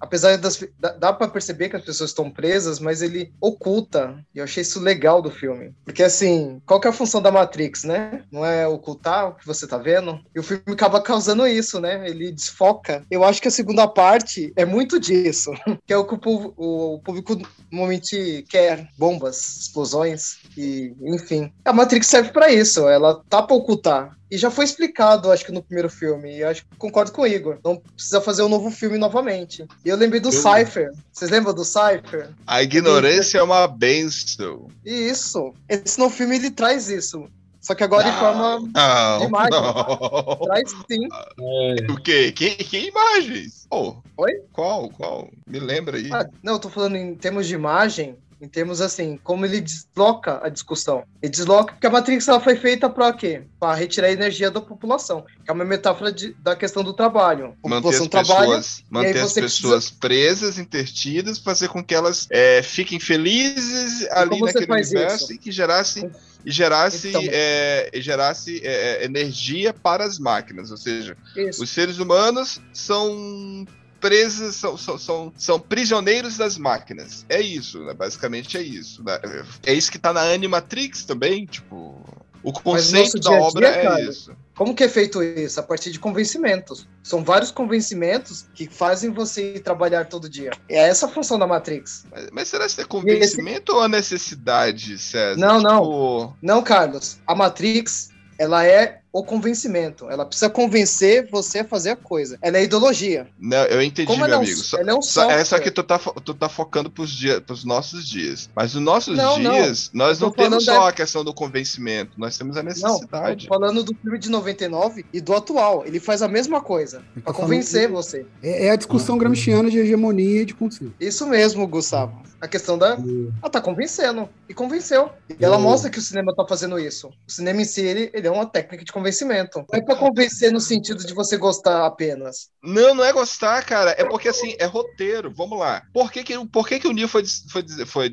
[0.00, 4.24] apesar das dá, dá para perceber que as pessoas estão presas, mas ele oculta.
[4.34, 7.30] E eu achei isso legal do filme, porque assim, qual que é a função da
[7.30, 8.24] Matrix, né?
[8.32, 10.18] Não é ocultar o que você tá vendo?
[10.34, 12.08] E o filme acaba causando isso, né?
[12.08, 13.04] Ele desfoca.
[13.10, 15.50] Eu acho que a segunda parte é muito disso,
[15.86, 17.36] que é o que o, público, o público
[17.70, 21.52] normalmente quer, bombas, explosões e enfim.
[21.64, 24.16] A Matrix serve para isso, ela tá para ocultar.
[24.30, 26.38] E já foi explicado, acho que no primeiro filme.
[26.38, 27.58] E acho que concordo com o Igor.
[27.64, 29.66] Não precisa fazer um novo filme novamente.
[29.84, 30.30] E eu lembrei do.
[30.30, 30.92] Cypher.
[31.12, 32.30] Vocês lembram do Cypher?
[32.46, 34.68] A ignorância é uma benção.
[34.84, 35.52] Isso.
[35.68, 37.28] Esse novo filme ele traz isso.
[37.60, 39.50] Só que agora não, em forma não, de imagem.
[39.50, 40.36] Não.
[40.46, 41.08] Traz sim.
[41.40, 41.92] É.
[41.92, 42.32] O quê?
[42.32, 43.66] Que, que imagens?
[43.70, 44.42] Oh, Oi?
[44.52, 44.88] Qual?
[44.90, 45.28] Qual?
[45.46, 46.08] Me lembra aí.
[46.10, 50.40] Ah, não, eu tô falando em termos de imagem em termos assim, como ele desloca
[50.42, 51.04] a discussão.
[51.22, 53.42] Ele desloca porque a Matrix ela foi feita para quê?
[53.58, 57.54] Para retirar a energia da população, que é uma metáfora de, da questão do trabalho.
[57.64, 60.00] A manter as trabalha, pessoas, manter as pessoas precisa...
[60.00, 65.32] presas, intertidas, fazer com que elas é, fiquem felizes ali naquele universo isso?
[65.34, 66.10] e que gerassem
[66.44, 71.62] e gerasse, então, é, gerasse é, energia para as máquinas, ou seja, isso.
[71.62, 73.66] os seres humanos são
[74.00, 77.24] presos, são, são, são, são, prisioneiros das máquinas.
[77.28, 77.94] É isso, né?
[77.94, 79.04] Basicamente é isso.
[79.04, 79.20] Né?
[79.64, 82.00] É isso que tá na Animatrix também, tipo.
[82.42, 84.34] O conceito da obra dia, é cara, isso.
[84.56, 85.60] Como que é feito isso?
[85.60, 86.88] A partir de convencimentos.
[87.02, 90.50] São vários convencimentos que fazem você trabalhar todo dia.
[90.68, 92.06] É essa a função da Matrix.
[92.10, 93.78] Mas, mas será que é convencimento esse...
[93.78, 95.38] ou a necessidade, César?
[95.38, 95.68] Não, tipo...
[95.68, 96.36] não.
[96.40, 97.18] Não, Carlos.
[97.26, 100.08] A Matrix, ela é o convencimento.
[100.10, 102.38] Ela precisa convencer você a fazer a coisa.
[102.40, 103.26] Ela é ideologia.
[103.38, 104.56] Não, eu entendi, Como meu é amigo.
[104.56, 107.40] Só, ela é um só, é só que tu tá, tu tá focando pros, dia,
[107.40, 108.48] pros nossos dias.
[108.54, 110.06] Mas nos nossos não, dias, não.
[110.06, 110.88] nós não temos só da...
[110.88, 113.48] a questão do convencimento, nós temos a necessidade.
[113.48, 115.84] Não, falando do filme de 99 e do atual.
[115.86, 117.02] Ele faz a mesma coisa.
[117.24, 117.92] Pra convencer que...
[117.92, 118.26] você.
[118.42, 120.94] É, é, a discussão gramsciana de hegemonia e de conselho.
[121.00, 122.22] Isso mesmo, Gustavo.
[122.40, 122.96] A questão da.
[123.42, 124.28] Ela tá convencendo.
[124.48, 125.10] E convenceu.
[125.28, 127.08] E ela mostra que o cinema tá fazendo isso.
[127.28, 129.58] O cinema em si, ele, ele é uma técnica de convencimento.
[129.58, 132.50] Não é pra convencer no sentido de você gostar apenas.
[132.62, 133.94] Não, não é gostar, cara.
[133.98, 135.32] É porque, assim, é roteiro.
[135.34, 135.82] Vamos lá.
[135.92, 138.12] Por que, que, por que, que o Neo foi, foi, foi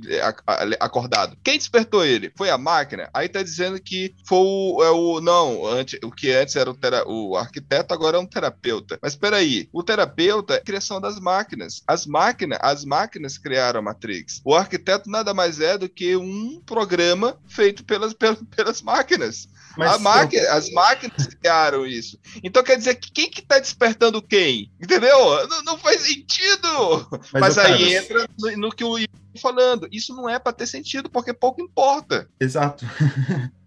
[0.80, 1.38] acordado?
[1.44, 2.32] Quem despertou ele?
[2.36, 3.10] Foi a máquina?
[3.14, 4.84] Aí tá dizendo que foi o.
[4.84, 8.26] É o não, antes, o que antes era o, tera, o arquiteto, agora é um
[8.26, 8.98] terapeuta.
[9.02, 11.84] Mas peraí, o terapeuta é a criação das máquinas.
[11.86, 14.42] As máquinas, as máquinas criaram a Matrix.
[14.46, 19.50] O arquiteto nada mais é do que um programa feito pelas, pelas, pelas máquinas.
[19.78, 20.54] Mas máquina, eu...
[20.54, 22.20] As máquinas criaram isso.
[22.44, 24.72] Então quer dizer que quem que tá despertando quem?
[24.82, 25.48] Entendeu?
[25.48, 27.08] Não, não faz sentido.
[27.34, 29.88] Mas, Mas aí entra no, no, que o Ian tá falando.
[29.92, 32.30] Isso não é para ter sentido, porque pouco importa.
[32.40, 32.86] Exato.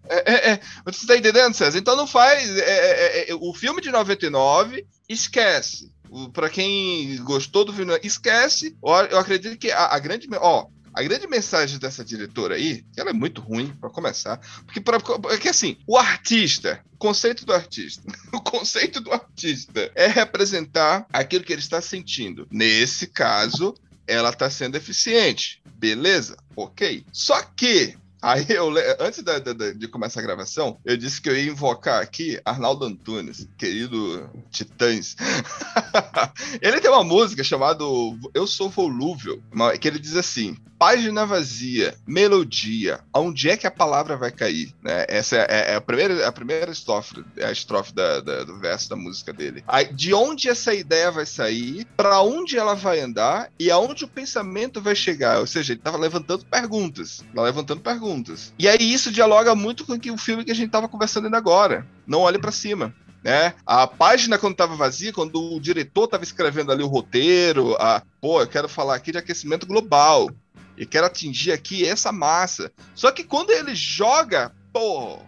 [0.09, 0.59] É, é, é.
[0.85, 1.77] Você tá entendendo, César?
[1.77, 2.49] Então não faz.
[2.57, 5.89] É, é, é, o filme de 99, esquece.
[6.33, 8.75] Para quem gostou do filme, esquece.
[9.09, 10.27] Eu acredito que a, a grande.
[10.33, 14.99] Ó, a grande mensagem dessa diretora aí, ela é muito ruim, para começar, porque, pra,
[14.99, 18.03] porque assim, o artista, o conceito do artista,
[18.33, 22.47] o conceito do artista é representar aquilo que ele está sentindo.
[22.51, 23.73] Nesse caso,
[24.07, 25.61] ela está sendo eficiente.
[25.77, 26.35] Beleza?
[26.55, 27.05] Ok.
[27.11, 31.35] Só que Aí eu, antes da- da- de começar a gravação, eu disse que eu
[31.35, 35.15] ia invocar aqui Arnaldo Antunes, querido Titãs.
[36.61, 37.83] ele tem uma música chamada
[38.35, 39.41] Eu Sou Volúvel,
[39.79, 44.73] que ele diz assim: página vazia, melodia, aonde é que a palavra vai cair?
[44.81, 45.05] Né?
[45.07, 48.89] Essa é, é a primeira, a primeira estrofe, é a estrofe da- da- do verso
[48.89, 49.63] da música dele.
[49.67, 54.07] Aí, de onde essa ideia vai sair, para onde ela vai andar e aonde o
[54.07, 55.37] pensamento vai chegar?
[55.37, 58.51] Ou seja, ele estava levantando perguntas, tava levantando perguntas.
[58.57, 61.85] E aí isso dialoga muito com o filme que a gente estava conversando ainda agora.
[62.07, 62.91] Não olhe para cima.
[63.23, 63.53] Né?
[63.67, 68.41] A página, quando estava vazia, quando o diretor estava escrevendo ali o roteiro, a, pô,
[68.41, 70.27] eu quero falar aqui de aquecimento global.
[70.77, 72.71] E quero atingir aqui essa massa.
[72.95, 75.19] Só que quando ele joga, pô,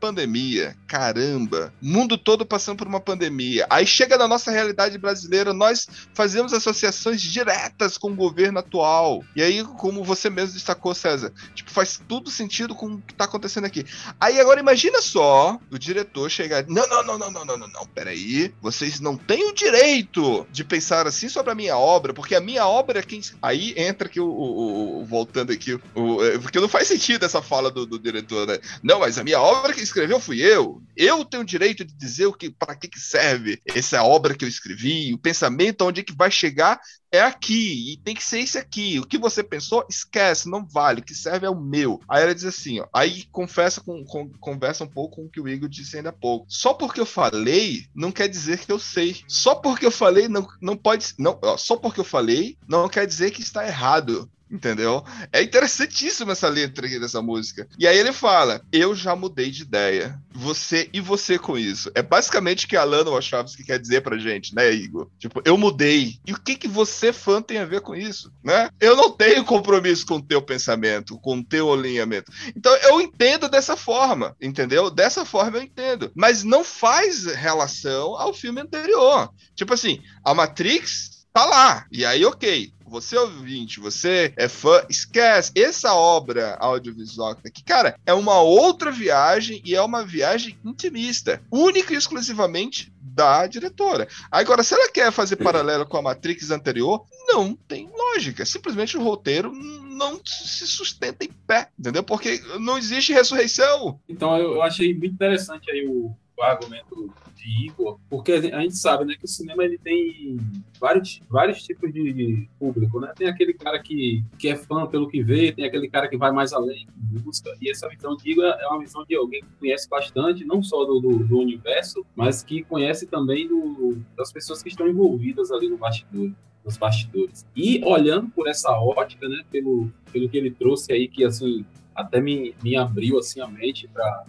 [0.00, 3.66] pandemia, caramba, mundo todo passando por uma pandemia.
[3.70, 9.22] Aí chega na nossa realidade brasileira, nós fazemos associações diretas com o governo atual.
[9.34, 13.24] E aí, como você mesmo destacou, César, tipo, faz tudo sentido com o que tá
[13.24, 13.84] acontecendo aqui.
[14.20, 17.86] Aí agora imagina só o diretor chegar, não, não, não, não, não, não, não, não,
[17.86, 22.40] peraí, vocês não têm o direito de pensar assim sobre a minha obra, porque a
[22.40, 23.20] minha obra é quem...
[23.40, 27.40] Aí entra aqui o, o- o- voltando aqui, o, é, porque não faz sentido essa
[27.40, 28.58] fala do, do diretor, né?
[28.82, 30.82] Não, mas a minha obra que escreveu fui eu.
[30.96, 34.44] Eu tenho o direito de dizer o que, para que, que serve essa obra que
[34.44, 36.80] eu escrevi, o pensamento onde é que vai chegar
[37.12, 38.98] é aqui, e tem que ser esse aqui.
[38.98, 41.00] O que você pensou, esquece, não vale.
[41.00, 42.00] O que serve é o meu.
[42.08, 42.86] Aí ela diz assim, ó.
[42.92, 46.12] Aí confessa com, com- conversa um pouco com o que o Igor disse ainda há
[46.12, 46.46] pouco.
[46.48, 49.16] Só porque eu falei, não quer dizer que eu sei.
[49.28, 51.14] Só porque eu falei, não, não pode.
[51.18, 54.28] Não, ó, só porque eu falei, não quer dizer que está errado.
[54.48, 55.04] Entendeu?
[55.32, 57.66] É interessantíssima essa letra aqui dessa música.
[57.78, 60.20] E aí ele fala: Eu já mudei de ideia.
[60.32, 61.90] Você e você com isso.
[61.94, 65.08] É basicamente o que a Lana Wachowski quer dizer pra gente, né, Igor?
[65.18, 66.18] Tipo, eu mudei.
[66.24, 68.68] E o que que você, fã, tem a ver com isso, né?
[68.78, 72.30] Eu não tenho compromisso com o teu pensamento, com o teu alinhamento.
[72.56, 74.90] Então eu entendo dessa forma, entendeu?
[74.90, 76.12] Dessa forma eu entendo.
[76.14, 79.28] Mas não faz relação ao filme anterior.
[79.56, 81.86] Tipo assim, a Matrix tá lá.
[81.92, 82.72] E aí, ok.
[82.88, 85.52] Você ouvinte, você é fã, esquece.
[85.54, 90.58] Essa obra audiovisual que tá aqui, cara, é uma outra viagem e é uma viagem
[90.64, 94.06] intimista, única e exclusivamente da diretora.
[94.30, 98.44] Agora, se ela quer fazer paralelo com a Matrix anterior, não tem lógica.
[98.44, 102.02] Simplesmente o roteiro não se sustenta em pé, entendeu?
[102.02, 103.98] Porque não existe ressurreição.
[104.08, 108.76] Então eu, eu achei muito interessante aí o, o argumento de Igor, porque a gente
[108.76, 110.36] sabe, né, que o cinema ele tem
[110.78, 113.12] vários, vários tipos de, público, né?
[113.16, 116.30] Tem aquele cara que, que é fã pelo que vê, tem aquele cara que vai
[116.30, 119.48] mais além, que busca, e essa visão de Igor é uma visão de alguém que
[119.58, 124.62] conhece bastante, não só do, do, do universo, mas que conhece também do, das pessoas
[124.62, 126.30] que estão envolvidas ali no bastidor
[126.66, 127.46] nos bastidores.
[127.54, 131.64] E olhando por essa ótica, né, pelo, pelo que ele trouxe aí, que assim,
[131.96, 133.88] até me, me abriu assim a mente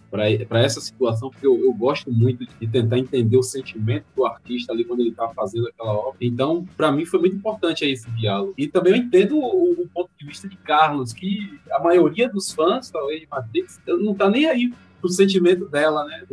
[0.10, 4.72] para essa situação, porque eu, eu, gosto muito de tentar entender o sentimento do artista
[4.72, 6.18] ali quando ele está fazendo aquela obra.
[6.22, 8.54] Então, para mim foi muito importante aí esse diálogo.
[8.58, 12.52] E também eu entendo o, o, ponto de vista de Carlos, que a maioria dos
[12.52, 16.24] fãs, talvez de Matrix, não tá nem aí pro sentimento dela, né?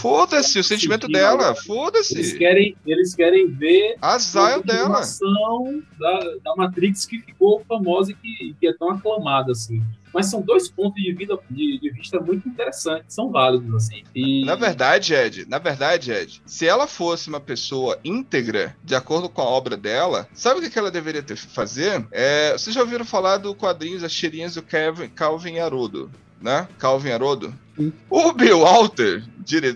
[0.00, 2.14] Foda-se o sentimento dela, foda-se.
[2.14, 4.16] Eles querem, eles querem ver a
[4.62, 5.00] dela.
[5.98, 9.82] Da, da Matrix que ficou famosa e que, que é tão aclamada assim.
[10.14, 14.04] Mas são dois pontos de, vida, de, de, vista muito interessantes, são válidos, assim.
[14.14, 14.44] E...
[14.44, 19.42] Na verdade, Ed, na verdade, Ed, se ela fosse uma pessoa íntegra, de acordo com
[19.42, 22.06] a obra dela, sabe o que ela deveria ter fazer?
[22.12, 26.08] É, vocês já ouviram falar do quadrinhos As Tirinhas do Calvin, Calvin Haroldo?
[26.40, 26.68] Né?
[26.78, 27.52] Calvin Haroldo?
[27.76, 27.92] Sim.
[28.08, 29.24] O Bill Walter,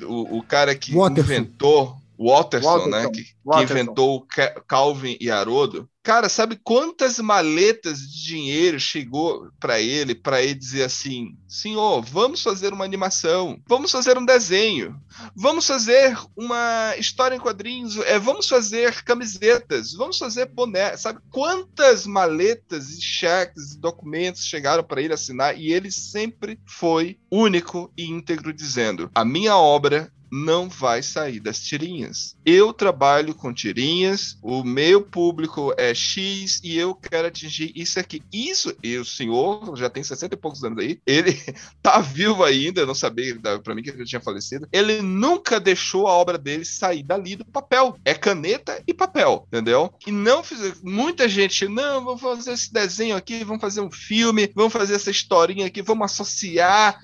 [0.07, 2.91] o, o cara que inventou Walterson, Waterson.
[2.91, 3.11] né?
[3.11, 4.27] Que, que inventou
[4.67, 5.89] Calvin e Haroldo.
[6.03, 12.43] Cara, sabe quantas maletas de dinheiro chegou para ele, para ele dizer assim: "Senhor, vamos
[12.43, 14.99] fazer uma animação, vamos fazer um desenho,
[15.37, 20.97] vamos fazer uma história em quadrinhos, é, vamos fazer camisetas, vamos fazer boné".
[20.97, 27.19] Sabe quantas maletas e cheques e documentos chegaram para ele assinar e ele sempre foi
[27.31, 32.37] único e íntegro dizendo: "A minha obra não vai sair das tirinhas.
[32.45, 38.23] Eu trabalho com tirinhas, o meu público é X e eu quero atingir isso aqui.
[38.33, 41.33] Isso, e o senhor já tem 60 e poucos anos aí, ele
[41.83, 44.69] tá vivo ainda, eu não sabia para mim que ele tinha falecido.
[44.73, 47.97] Ele nunca deixou a obra dele sair dali do papel.
[48.05, 49.93] É caneta e papel, entendeu?
[50.07, 54.51] E não fiz muita gente, não, vamos fazer esse desenho aqui, vamos fazer um filme,
[54.55, 57.01] vamos fazer essa historinha aqui, vamos associar.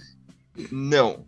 [0.71, 1.25] Não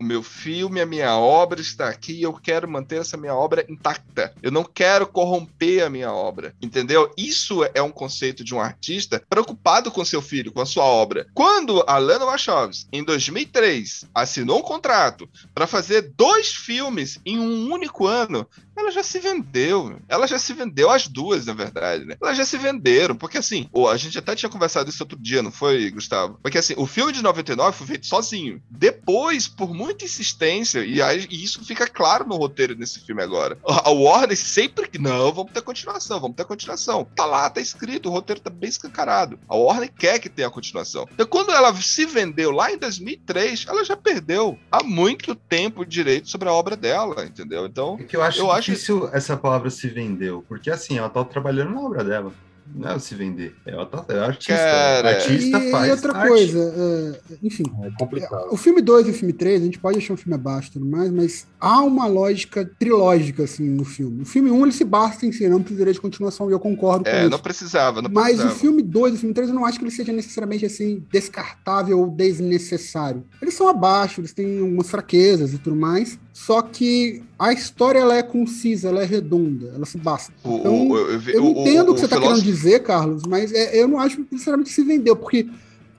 [0.00, 3.64] O meu filme, a minha obra está aqui e eu quero manter essa minha obra
[3.68, 4.34] intacta.
[4.42, 7.12] Eu não quero corromper a minha obra, entendeu?
[7.16, 11.26] Isso é um conceito de um artista preocupado com seu filho, com a sua obra.
[11.32, 17.72] Quando a Lana Wachowski, em 2003, assinou um contrato para fazer dois filmes em um
[17.72, 18.46] único ano,
[18.76, 19.96] ela já se vendeu.
[20.08, 22.16] Ela já se vendeu as duas, na verdade, né?
[22.20, 25.50] Elas já se venderam, porque assim, a gente até tinha conversado isso outro dia, não
[25.50, 26.38] foi, Gustavo?
[26.42, 28.60] Porque assim, o filme de 99 foi feito sozinho.
[28.70, 33.58] Depois, por muita insistência, e, aí, e isso fica claro no roteiro desse filme agora.
[33.66, 37.06] A Warner sempre que não, vamos ter continuação, vamos ter continuação.
[37.16, 39.38] Tá lá, tá escrito, o roteiro tá bem escancarado.
[39.48, 41.06] A Warner quer que tenha a continuação.
[41.12, 45.86] Então, quando ela se vendeu lá em 2003, ela já perdeu há muito tempo o
[45.86, 47.66] direito sobre a obra dela, entendeu?
[47.66, 51.08] Então, É que eu acho Eu acho- difícil essa palavra se vendeu, porque assim, ela
[51.08, 52.32] tá trabalhando na obra dela.
[52.74, 53.54] Não é se vender.
[53.66, 54.54] Ela tá, é artista.
[54.54, 56.28] Cara, artista e, faz e outra arte.
[56.28, 58.48] coisa, é, enfim, É complicado.
[58.50, 60.72] o filme 2 e o filme 3, a gente pode achar um filme abaixo e
[60.72, 64.22] tudo mais, mas há uma lógica trilógica, assim, no filme.
[64.22, 66.60] O filme 1, um, ele se basta em si, não precisaria de continuação, e eu
[66.60, 67.30] concordo com é, isso.
[67.30, 68.54] não precisava, não Mas precisava.
[68.54, 71.02] o filme 2 e o filme 3, eu não acho que ele seja necessariamente assim,
[71.10, 73.24] descartável ou desnecessário.
[73.40, 76.18] Eles são abaixo, eles têm algumas fraquezas e tudo mais.
[76.32, 80.32] Só que a história ela é concisa, ela é redonda, ela se basta.
[80.44, 83.52] Então, o- eu, Eu o- entendo o que você está filósofo- querendo dizer, Carlos, mas
[83.52, 85.46] é, eu não acho que necessariamente se vendeu, porque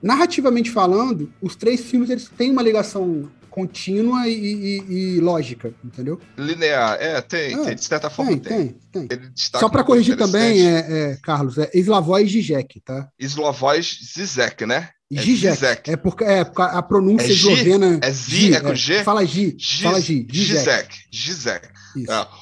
[0.02, 6.20] narrativamente falando, os três filmes eles têm uma ligação contínua e, e- e lógica, entendeu?
[6.36, 9.08] Linear, é, tem, É, tem, de certa forma Tem, tem.
[9.08, 10.78] tem, Só para corrigir também, é,
[11.12, 13.08] é, Carlos, é Slavoj Zizek, tá?
[13.18, 14.90] Slovoj Zizek, né?
[15.10, 15.54] É Zizek.
[15.54, 15.90] Zizek.
[15.90, 17.98] É porque é, a pronúncia É eslovena.
[18.02, 18.54] É Zi?
[18.54, 19.02] É com G?
[19.04, 19.56] Fala Gi.
[19.58, 20.26] Giz- Fala Gi.
[20.30, 20.58] Zizek.
[20.58, 20.94] Gizek.
[21.10, 21.68] Gizek.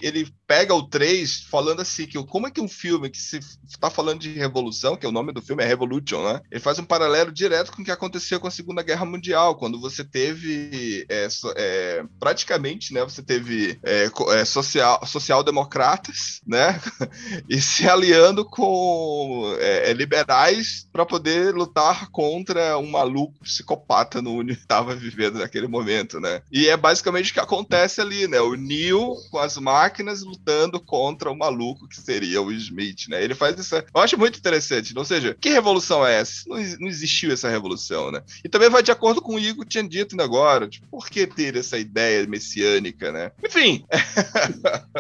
[0.01, 3.41] Ele pega o 3 falando assim, que como é que um filme que se
[3.81, 6.41] tá falando de revolução, que é o nome do filme é Revolution, né?
[6.51, 9.81] Ele faz um paralelo direto com o que aconteceu com a Segunda Guerra Mundial, quando
[9.81, 13.03] você teve é, é, praticamente, né?
[13.03, 16.81] Você teve é, é, social, social-democratas, né?
[17.49, 24.45] e se aliando com é, é, liberais para poder lutar contra um maluco psicopata no
[24.45, 26.43] que estava vivendo naquele momento, né?
[26.53, 28.41] E é basicamente o que acontece ali, né?
[28.41, 33.23] O Neo com as máquinas lutando contra o maluco que seria o Smith, né?
[33.23, 33.75] Ele faz isso.
[33.77, 34.97] Eu acho muito interessante.
[34.97, 36.43] Ou seja, que revolução é essa?
[36.47, 38.23] Não, não existiu essa revolução, né?
[38.45, 40.69] E também vai de acordo com o Igor tinha dito ainda agora.
[40.69, 43.31] Tipo, por que ter essa ideia messiânica, né?
[43.45, 43.85] Enfim,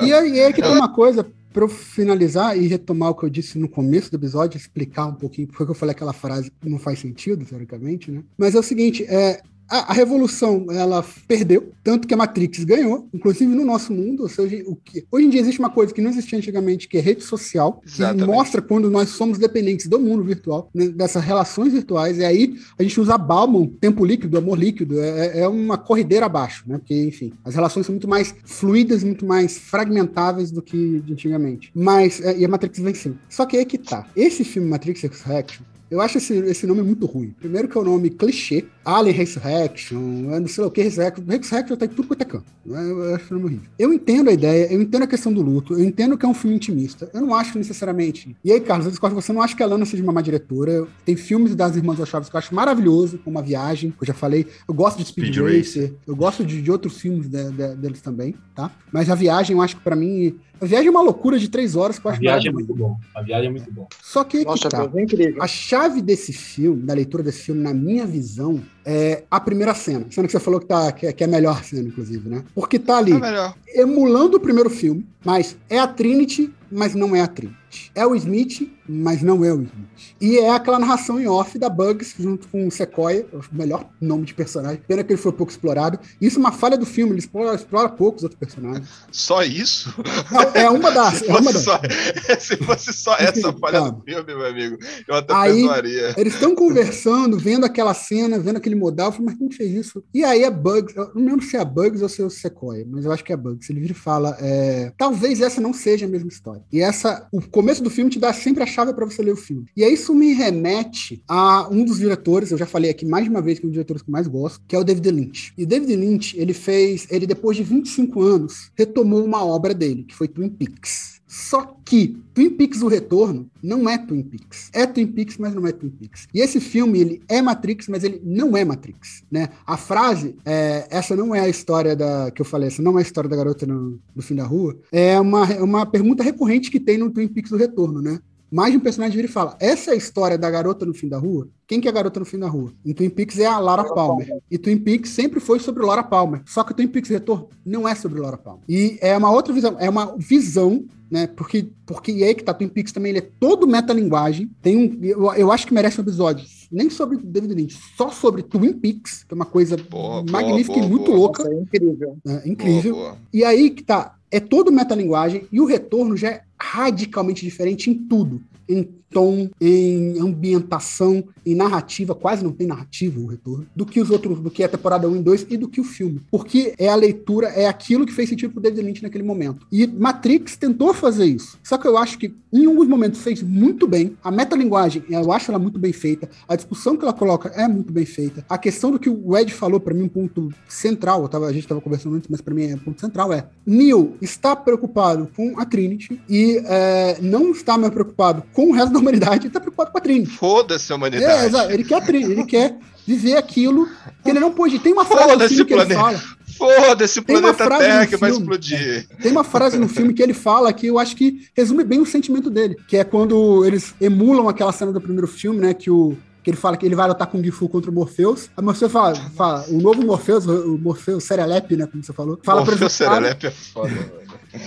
[0.02, 3.58] E aí é que tem uma coisa, para finalizar e retomar o que eu disse
[3.58, 6.98] no começo do episódio, explicar um pouquinho porque eu falei aquela frase que não faz
[6.98, 8.22] sentido, teoricamente, né?
[8.36, 13.08] Mas é o seguinte, é, a, a revolução, ela perdeu, tanto que a Matrix ganhou,
[13.12, 16.00] inclusive no nosso mundo, ou seja, o que, hoje em dia existe uma coisa que
[16.00, 18.26] não existia antigamente, que é rede social, que Exatamente.
[18.26, 22.82] mostra quando nós somos dependentes do mundo virtual, né, dessas relações virtuais, e aí a
[22.82, 26.78] gente usa Bauman, tempo líquido, amor líquido, é, é uma corrideira abaixo, né?
[26.78, 31.70] Porque, enfim, as relações são muito mais fluidas, muito mais fragmentáveis do que antigamente.
[31.74, 33.14] Mas, é, e a Matrix venceu.
[33.28, 34.06] Só que aí que tá.
[34.16, 35.64] Esse filme Matrix Resurrection,
[35.94, 37.34] eu acho esse, esse nome muito ruim.
[37.38, 39.98] Primeiro que é o nome clichê, Alien Resurrection,
[40.32, 41.24] eu não sei o que, Resurrection.
[41.26, 42.44] Resurrection tá em tudo quanto é canto.
[42.66, 42.90] né?
[42.90, 43.70] Eu, acho o nome horrível.
[43.78, 46.34] Eu entendo a ideia, eu entendo a questão do luto, eu entendo que é um
[46.34, 47.08] filme intimista.
[47.14, 48.36] Eu não acho necessariamente.
[48.44, 50.86] E aí, Carlos, eu discordo você, não acho que a Lana seja uma má diretora.
[51.04, 54.14] Tem filmes das Irmãs Wachowski que eu acho maravilhoso, como A Viagem, que eu já
[54.14, 54.46] falei.
[54.68, 58.00] Eu gosto de Speed, Speed Racer, eu gosto de, de outros filmes de- de- deles
[58.00, 58.70] também, tá?
[58.92, 60.34] Mas A Viagem, eu acho que pra mim...
[60.64, 62.96] A Viagem é uma loucura de três horas que eu A viagem é muito bom.
[63.14, 63.86] A viagem é muito bom.
[64.02, 64.78] Só que aí que Nossa, tá.
[64.86, 65.42] Deus, é incrível.
[65.42, 70.06] A chave desse filme, da leitura desse filme, na minha visão, é a primeira cena.
[70.08, 72.42] Cena que você falou que, tá, que, é, que é a melhor cena, inclusive, né?
[72.54, 77.20] Porque tá ali é emulando o primeiro filme, mas é a Trinity, mas não é
[77.20, 77.90] a Trinity.
[77.94, 80.14] É o Smith, mas não é o Smith.
[80.20, 84.24] E é aquela narração em off da Bugs junto com o Sequoia, o melhor nome
[84.24, 84.80] de personagem.
[84.86, 85.98] Pena que ele foi pouco explorado.
[86.20, 88.88] Isso é uma falha do filme, ele explora, explora pouco os outros personagens.
[89.10, 89.92] Só isso?
[90.30, 91.14] Não, é uma das.
[91.18, 91.62] Se É uma fosse, das.
[91.64, 91.80] só,
[92.38, 94.76] se fosse só essa falha do filme, meu amigo,
[95.08, 96.14] eu até Aí- perdoaria.
[96.16, 99.08] Eles estão conversando, vendo aquela cena, vendo aquele modal.
[99.08, 100.04] Eu falei, mas quem fez isso?
[100.14, 102.30] E aí a Bugs, eu não lembro se é a Bugs ou se é o
[102.30, 103.68] Sequoia, mas eu acho que é a Bugs.
[103.68, 106.63] Ele vira e fala: é, talvez essa não seja a mesma história.
[106.72, 109.36] E essa, o começo do filme te dá sempre a chave para você ler o
[109.36, 109.66] filme.
[109.76, 113.30] E aí isso me remete a um dos diretores, eu já falei aqui mais de
[113.30, 115.10] uma vez que é um dos diretores que eu mais gosto, que é o David
[115.10, 115.52] Lynch.
[115.56, 120.14] E David Lynch, ele fez, ele depois de 25 anos, retomou uma obra dele, que
[120.14, 121.13] foi Twin Peaks.
[121.34, 124.70] Só que Twin Peaks O Retorno não é Twin Peaks.
[124.72, 126.28] É Twin Peaks, mas não é Twin Peaks.
[126.32, 129.48] E esse filme, ele é Matrix, mas ele não é Matrix, né?
[129.66, 133.00] A frase, é, essa não é a história da que eu falei, essa não é
[133.00, 136.70] a história da garota no, no fim da rua, é uma, é uma pergunta recorrente
[136.70, 138.20] que tem no Twin Peaks O Retorno, né?
[138.50, 141.08] Mais de um personagem vira e fala: essa é a história da garota no fim
[141.08, 141.48] da rua?
[141.66, 142.72] Quem que é a garota no fim da rua?
[142.84, 144.28] Em Twin Peaks é a Laura Palmer.
[144.50, 146.42] E Twin Peaks sempre foi sobre Laura Palmer.
[146.46, 148.62] Só que o Twin Peaks Retorno não é sobre Laura Palmer.
[148.68, 151.28] E é uma outra visão, é uma visão né?
[151.28, 154.50] Porque, porque e aí que tá, Twin Peaks também, ele é todo metalinguagem.
[154.60, 158.42] Tem um, eu, eu acho que merece um episódio nem sobre David Lynch, só sobre
[158.42, 161.44] Twin Peaks, que é uma coisa boa, magnífica boa, boa, e muito louca.
[161.44, 162.18] Nossa, é incrível.
[162.26, 163.16] É, incrível.
[163.32, 167.94] E aí que tá, é todo metalinguagem e o retorno já é radicalmente diferente em
[167.94, 168.42] tudo.
[168.68, 168.82] Em
[169.14, 174.40] tom, em ambientação, em narrativa, quase não tem narrativa o retorno, do que os outros,
[174.40, 176.20] do que a temporada 1 e 2 e do que o filme.
[176.30, 179.66] Porque é a leitura, é aquilo que fez sentido pro David Lynch naquele momento.
[179.70, 181.58] E Matrix tentou fazer isso.
[181.62, 184.16] Só que eu acho que em alguns momentos fez muito bem.
[184.22, 186.28] A metalinguagem, eu acho ela muito bem feita.
[186.48, 188.44] A discussão que ela coloca é muito bem feita.
[188.48, 191.62] A questão do que o Ed falou, para mim, um ponto central, tava, a gente
[191.62, 195.58] estava conversando antes, mas para mim é um ponto central, é Neil está preocupado com
[195.58, 199.60] a Trinity e é, não está mais preocupado com o resto da humanidade, ele tá
[199.60, 200.26] preocupado com a Trini.
[200.26, 201.44] Foda-se a humanidade.
[201.44, 201.72] É, exato.
[201.72, 202.76] Ele quer a Trini, ele quer
[203.06, 203.86] viver aquilo
[204.22, 204.78] que ele não pôde.
[204.78, 206.22] Tem uma frase no filme que ele fala.
[206.56, 209.08] Foda-se o planeta Terra que vai explodir.
[209.20, 212.06] Tem uma frase no filme que ele fala que eu acho que resume bem o
[212.06, 216.16] sentimento dele, que é quando eles emulam aquela cena do primeiro filme, né, que o
[216.44, 218.50] que ele fala que ele vai lutar com o Gifu contra o Morpheus.
[218.54, 222.38] A Morpheus fala, fala, o novo Morpheus, o Morpheus Serelepe, né, como você falou.
[222.42, 224.12] Fala Morpheus Serelepe é foda,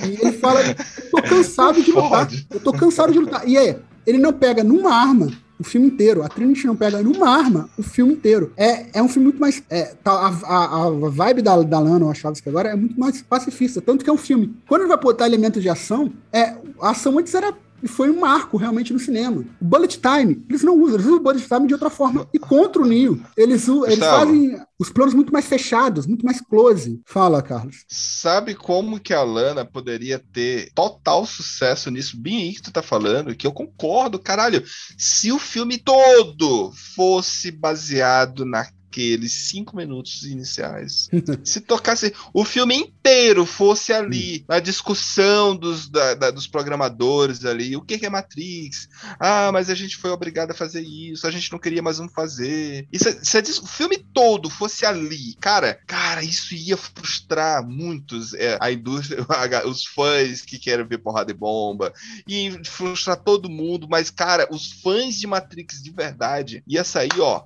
[0.04, 0.76] E ele fala, eu
[1.12, 2.28] tô cansado de lutar.
[2.50, 3.48] Eu tô cansado de lutar.
[3.48, 3.78] E aí,
[4.08, 5.30] ele não pega numa arma
[5.60, 6.24] o filme inteiro.
[6.24, 8.54] A Trinity não pega numa arma o filme inteiro.
[8.56, 9.62] É, é um filme muito mais.
[9.70, 13.82] É, tá, a, a, a vibe da, da Lana que agora é muito mais pacifista.
[13.82, 14.56] Tanto que é um filme.
[14.68, 18.20] Quando ele vai botar elementos de ação, é, a ação antes era e foi um
[18.20, 19.44] marco realmente no cinema.
[19.62, 22.28] O bullet time, eles não usam, eles usam o bullet time de outra forma.
[22.34, 27.02] E contra o Neo, eles, eles fazem os planos muito mais fechados, muito mais close.
[27.06, 27.86] Fala, Carlos.
[27.88, 32.20] Sabe como que a Lana poderia ter total sucesso nisso?
[32.20, 34.64] Bem aí que tu tá falando, que eu concordo, caralho.
[34.98, 41.10] Se o filme todo fosse baseado na aqueles cinco minutos iniciais.
[41.44, 47.76] Se tocasse o filme inteiro fosse ali, na discussão dos, da, da, dos programadores ali,
[47.76, 48.88] o que, que é Matrix?
[49.20, 52.10] Ah, mas a gente foi obrigado a fazer isso, a gente não queria mais um
[52.10, 52.88] fazer.
[52.92, 58.58] E se, se o filme todo fosse ali, cara, cara, isso ia frustrar muitos, é,
[58.60, 59.26] a indústria,
[59.68, 61.94] os fãs que querem ver porrada e bomba,
[62.28, 67.46] e frustrar todo mundo, mas, cara, os fãs de Matrix de verdade ia sair, ó,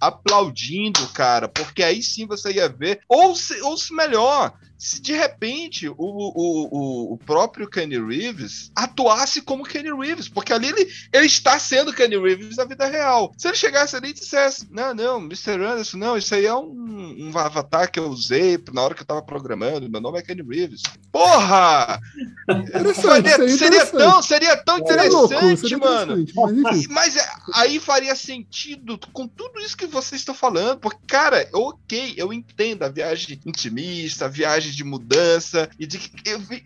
[0.00, 5.12] aplaudindo, cara, porque aí sim você ia ver, ou se, ou se melhor, se de
[5.12, 11.26] repente o, o, o, próprio Kenny Reeves atuasse como Kenny Reeves, porque ali ele, ele
[11.26, 13.30] está sendo Kenny Reeves na vida real.
[13.36, 15.62] Se ele chegasse ali e dissesse, não, não, Mr.
[15.62, 19.06] Anderson, não, isso aí é um, um avatar que eu usei na hora que eu
[19.06, 20.80] tava programando, meu nome é Kenny Reeves.
[21.12, 22.00] Porra!
[23.02, 26.18] faria, seria, tão, seria tão interessante, louco, seria mano.
[26.20, 31.00] Interessante, mas, mas é, aí faria sentido com tudo isso que vocês estão falando, porque,
[31.06, 36.00] cara, ok, eu entendo a viagem intimista, a viagem de mudança e de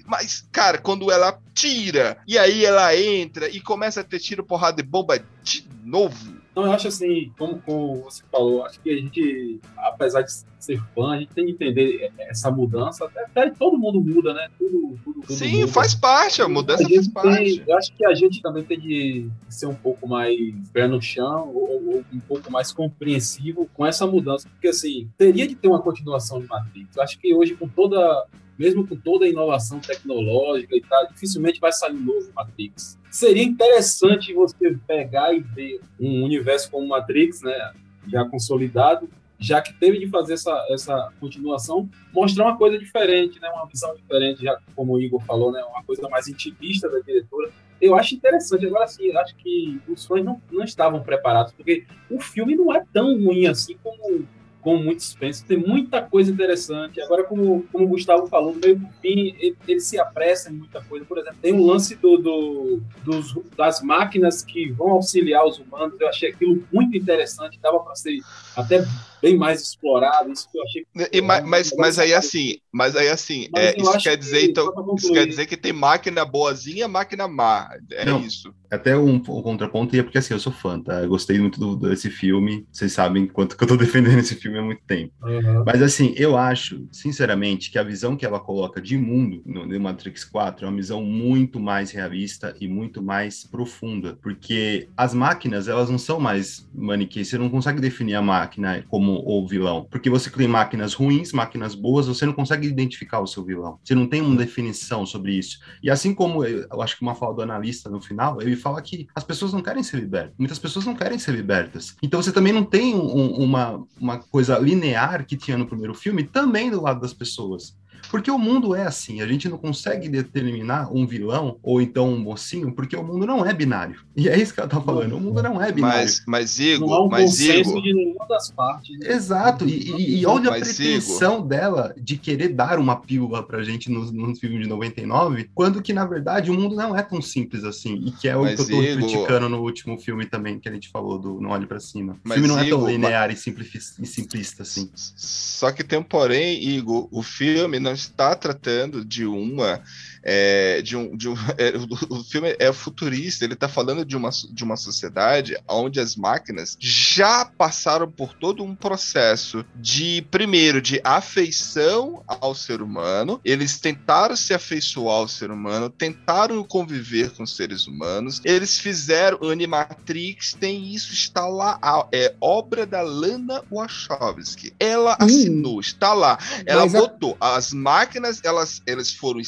[0.06, 4.82] mas cara, quando ela tira e aí ela entra e começa a ter tiro porrada
[4.82, 8.97] de bomba de novo, então, eu acho assim, como, como, você falou, acho que a
[8.97, 13.06] gente, apesar de ser fã, a gente tem que entender essa mudança.
[13.06, 14.48] Até, até todo mundo muda, né?
[14.56, 15.72] Tudo, tudo, tudo Sim, muda.
[15.72, 17.56] faz parte, a mudança a faz parte.
[17.56, 20.39] Tem, eu acho que a gente também tem que ser um pouco mais
[20.72, 24.48] pé no chão ou, ou, um pouco mais compreensivo com essa mudança.
[24.48, 26.97] Porque, assim, teria de ter uma continuação de Matrix.
[26.97, 28.28] Eu acho que hoje, com toda
[28.59, 32.98] mesmo com toda a inovação tecnológica e tal, dificilmente vai sair um novo Matrix.
[33.10, 37.72] Seria interessante você pegar e ver um universo como Matrix, né,
[38.09, 39.09] já consolidado,
[39.39, 43.94] já que teve de fazer essa, essa continuação, mostrar uma coisa diferente, né, uma visão
[43.94, 47.51] diferente, já como o Igor falou, né, uma coisa mais intimista da diretora.
[47.81, 48.66] Eu acho interessante.
[48.66, 52.74] Agora, sim, eu acho que os fãs não, não estavam preparados, porque o filme não
[52.74, 54.24] é tão ruim assim como
[54.65, 55.47] como muitos pensam.
[55.47, 56.99] Tem muita coisa interessante.
[57.03, 60.82] Agora, como, como o Gustavo falou, meio do fim, ele, ele, se apressa em muita
[60.82, 61.05] coisa.
[61.05, 66.01] Por exemplo, tem um lance do, do, dos, das máquinas que vão auxiliar os humanos.
[66.01, 67.61] Eu achei aquilo muito interessante.
[67.61, 68.19] Dava para ser
[68.56, 68.85] até
[69.20, 70.31] bem mais explorado.
[70.31, 70.86] Isso que eu achei.
[71.12, 74.47] E, mas, mas, mas aí assim, mas aí assim, mas é, isso quer dizer que,
[74.51, 77.70] então, isso quer dizer que tem máquina boazinha, máquina má.
[77.90, 78.55] É Não, isso.
[78.70, 81.02] Até um, um contraponto, e é porque assim, eu sou fã, tá?
[81.02, 82.66] Eu gostei muito do, desse filme.
[82.70, 85.12] Vocês sabem quanto que eu tô defendendo esse filme há muito tempo.
[85.22, 85.64] Uhum.
[85.64, 89.78] Mas assim, eu acho, sinceramente, que a visão que ela coloca de mundo no The
[89.78, 94.18] Matrix 4 é uma visão muito mais realista e muito mais profunda.
[94.20, 97.28] Porque as máquinas, elas não são mais maniqueias.
[97.28, 98.44] Você não consegue definir a máquina
[98.89, 99.87] como o vilão.
[99.91, 103.79] Porque você tem máquinas ruins, máquinas boas, você não consegue identificar o seu vilão.
[103.83, 105.59] Você não tem uma definição sobre isso.
[105.83, 108.81] E assim como eu, eu acho que uma fala do analista no final, ele fala
[108.83, 110.35] que as pessoas não querem ser libertas.
[110.39, 111.97] Muitas pessoas não querem ser libertas.
[112.03, 116.25] Então você também não tem um, uma, uma coisa linear que tinha no primeiro filme
[116.25, 117.77] também do lado das pessoas.
[118.15, 122.16] Porque o mundo é assim, a gente não consegue determinar um vilão ou então um
[122.20, 123.97] mocinho, porque o mundo não é binário.
[124.16, 125.99] E é isso que ela tá falando, o mundo não é binário.
[125.99, 128.97] Mas, mas Igor, Não há um mas Igor, de nenhuma das partes.
[129.01, 129.12] né?
[129.12, 133.65] Exato, e, e, e olha a Mas, pretensão dela de querer dar uma pílula pra
[133.65, 137.20] gente no, no filme de 99, quando que, na verdade, o mundo não é tão
[137.20, 140.24] simples assim, e que é o Mas, que eu tô Igor- criticando no último filme
[140.24, 142.12] também, que a gente falou do Não Olhe Pra Cima.
[142.12, 144.89] O Mas, filme não é tão Igor, linear e, simplifi- e simplista assim.
[144.95, 149.82] Só que tem um porém, Igor, o filme não está tratando de uma.
[150.25, 154.17] É, de um, de um, é, o, o filme é futurista, ele está falando de
[154.17, 160.81] uma, de uma sociedade onde as máquinas já passaram por todo um processo de, primeiro,
[160.81, 167.43] de afeição ao ser humano, eles tentaram se afeiçoar ao ser humano, tentaram conviver com
[167.43, 171.79] os seres humanos, eles fizeram, Animatrix tem isso, está lá,
[172.13, 174.73] é obra da Lana Wachowski.
[174.79, 175.25] Ela Hum.
[175.25, 176.39] assinou, está lá.
[176.67, 177.37] Ela Mas a- botou.
[177.41, 179.41] As máquinas, elas, eles foram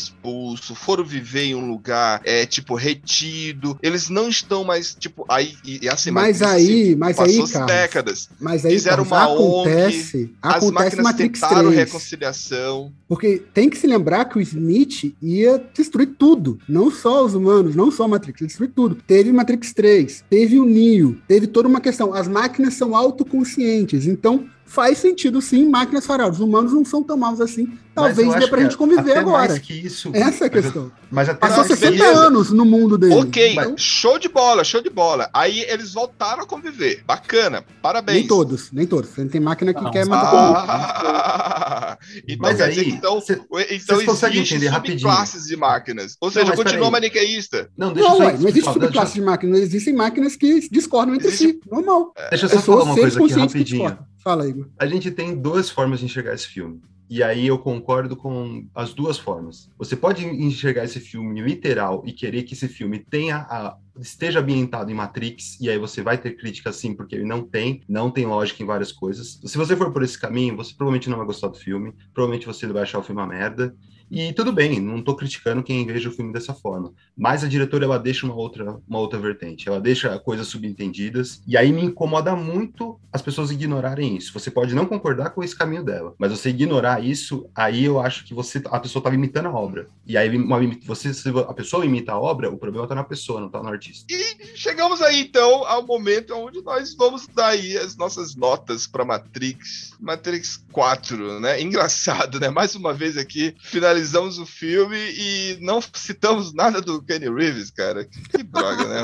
[0.66, 3.78] expulsos, foram viver em um lugar, é, tipo, retido.
[3.82, 7.66] Eles não estão mais, tipo, aí, e, assim, Mas mas, aí, assim, mas aí, Carlos,
[7.66, 8.28] décadas.
[8.40, 11.74] Mas aí, Fizeram Carlos, uma ONG, acontece, As acontece máquinas Matrix tentaram 3.
[11.76, 12.92] reconciliação.
[13.08, 16.58] Porque tem que se lembrar que o Smith ia destruir tudo.
[16.68, 18.96] Não só os humanos, não só a Matrix, ia destruir tudo.
[19.06, 22.12] Teve Matrix 3, teve o Neo, teve toda uma questão.
[22.12, 26.30] As máquinas são autoconscientes, então faz sentido sim máquinas farão.
[26.30, 27.68] Os humanos não são tão maus assim.
[27.96, 29.48] Talvez eu dê pra gente conviver agora.
[29.48, 30.92] Mais que isso, Essa é a questão.
[31.10, 32.20] Mas até Passou mais que 60 beleza.
[32.26, 33.14] anos no mundo dele.
[33.14, 35.30] Ok, Então, show de bola, show de bola.
[35.32, 37.02] Aí eles voltaram a conviver.
[37.06, 38.18] Bacana, parabéns.
[38.18, 39.10] nem todos, nem todos.
[39.30, 40.56] Tem máquina que Não, quer só- matar todo mundo.
[40.68, 41.98] Ah,
[42.28, 43.32] então Mas aí, dizer então, cê-
[43.70, 45.00] então vocês conseguem existe entender rapidinho?
[45.00, 46.16] subclasses de máquinas.
[46.20, 47.70] Ou seja, mas continua maniqueísta.
[47.76, 51.14] Não, deixa eu Não, só ué, não existe subclasse de máquinas, existem máquinas que discordam
[51.14, 51.60] entre Existe- si.
[51.70, 52.12] Normal.
[52.30, 53.98] Deixa eu só falar uma coisa aqui rapidinho.
[54.22, 54.66] Fala, Igor.
[54.78, 56.80] A gente tem duas formas de enxergar esse filme.
[57.08, 59.70] E aí eu concordo com as duas formas.
[59.78, 64.90] Você pode enxergar esse filme literal e querer que esse filme tenha a, esteja ambientado
[64.90, 68.26] em Matrix, e aí você vai ter crítica sim, porque ele não tem, não tem
[68.26, 69.40] lógica em várias coisas.
[69.44, 72.66] Se você for por esse caminho, você provavelmente não vai gostar do filme, provavelmente você
[72.66, 73.74] vai achar o filme uma merda.
[74.10, 76.92] E tudo bem, não tô criticando quem veja o filme dessa forma.
[77.16, 79.68] Mas a diretora ela deixa uma outra, uma outra vertente.
[79.68, 81.42] Ela deixa coisas subentendidas.
[81.46, 84.32] E aí me incomoda muito as pessoas ignorarem isso.
[84.32, 88.24] Você pode não concordar com esse caminho dela, mas você ignorar isso, aí eu acho
[88.24, 89.88] que você a pessoa tá imitando a obra.
[90.06, 93.40] E aí uma, você, se a pessoa imita a obra, o problema tá na pessoa,
[93.40, 94.06] não tá no artista.
[94.54, 99.92] Chegamos aí, então, ao momento onde nós vamos dar aí as nossas notas para Matrix.
[100.00, 101.60] Matrix 4, né?
[101.60, 102.50] Engraçado, né?
[102.50, 103.54] Mais uma vez aqui,
[103.96, 108.04] finalizamos o filme e não citamos nada do Kenny Reeves, cara.
[108.04, 109.02] Que, droga, né?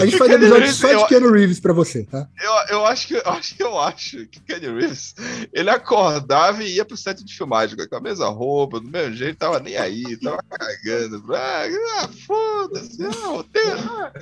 [0.00, 2.26] A gente faz Kenny episódio Reeves, só de eu- Keanu Reeves pra você, tá?
[2.42, 5.14] Eu, eu acho que eu acho que eu acho que Kenny Reeves
[5.52, 9.38] ele acordava e ia pro set de filmagem com a mesma roupa, do mesmo jeito,
[9.38, 11.22] tava nem aí, tava cagando.
[11.34, 11.64] Ah,
[12.02, 14.12] ah, foda-se, ah, roteiro, ah.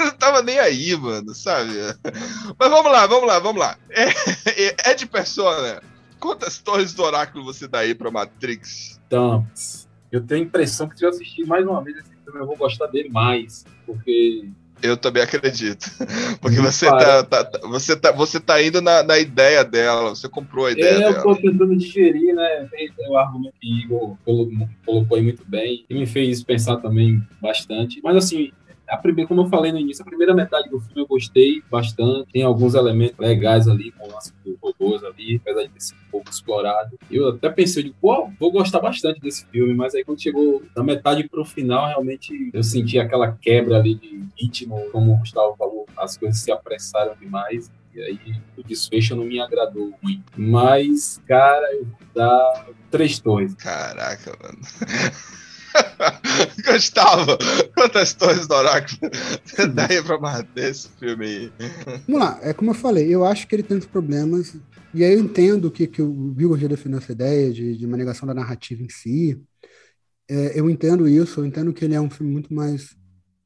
[0.00, 1.70] Não tava nem aí, mano, sabe?
[2.58, 3.76] Mas vamos lá, vamos lá, vamos lá.
[3.90, 4.08] É,
[4.64, 5.80] é, é de persona.
[6.24, 8.98] Quantas torres do oráculo você dá aí pra Matrix?
[9.06, 9.46] Então,
[10.10, 12.56] eu tenho a impressão que se eu assistir mais uma vez esse filme, eu vou
[12.56, 13.62] gostar dele mais.
[13.84, 14.48] Porque
[14.82, 15.84] Eu também acredito.
[16.40, 20.26] Porque você tá, tá- tá- você tá, você tá indo na, na ideia dela, você
[20.26, 21.22] comprou a ideia É, eu dela.
[21.22, 22.68] tô tentando digerir, né?
[23.06, 24.50] O argumento que Igor colo-
[24.86, 25.84] colocou aí muito bem.
[25.90, 28.00] E me fez pensar também bastante.
[28.02, 28.50] Mas assim,
[28.88, 32.32] a primeira, como eu falei no início, a primeira metade do filme eu gostei bastante.
[32.32, 35.98] Tem alguns elementos legais ali, com o lance dos robôs ali, apesar de ter sido
[36.06, 36.98] um pouco explorado.
[37.10, 40.82] Eu até pensei, de, pô, vou gostar bastante desse filme, mas aí quando chegou da
[40.82, 45.86] metade pro final, realmente eu senti aquela quebra ali de ritmo, como o Gustavo falou,
[45.96, 47.70] as coisas se apressaram demais.
[47.94, 48.18] E aí
[48.56, 50.24] o desfecho não me agradou muito.
[50.36, 53.54] Mas, cara, eu vou dar três torres.
[53.54, 54.58] Caraca, mano.
[56.64, 57.36] Gustavo,
[57.74, 59.10] quantas torres do oráculo
[59.44, 61.52] você dá aí pra manter esse filme aí?
[62.06, 64.56] Vamos lá, é como eu falei, eu acho que ele tem os problemas,
[64.92, 67.96] e aí eu entendo que, que o Vigor já definiu essa ideia de, de uma
[67.96, 69.40] negação da narrativa em si.
[70.28, 72.96] É, eu entendo isso, eu entendo que ele é um filme muito mais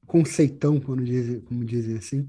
[0.07, 2.29] conceitão, como dizem, como dizem assim.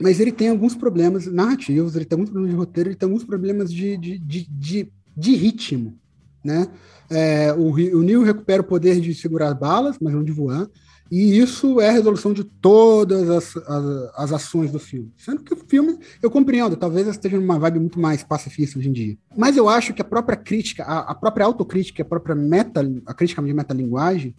[0.00, 3.24] Mas ele tem alguns problemas narrativos, ele tem alguns problemas de roteiro, ele tem alguns
[3.24, 5.98] problemas de, de, de, de, de ritmo,
[6.44, 6.68] né?
[7.10, 10.68] É, o, o Neo recupera o poder de segurar balas, mas não de voar.
[11.10, 15.12] E isso é a resolução de todas as, as, as, ações do filme.
[15.18, 18.92] Sendo que o filme, eu compreendo, talvez esteja numa vibe muito mais pacifista hoje em
[18.92, 19.18] dia.
[19.36, 23.12] Mas eu acho que a própria crítica, a, a própria autocrítica, a própria meta, a
[23.12, 24.34] crítica de metalinguagem,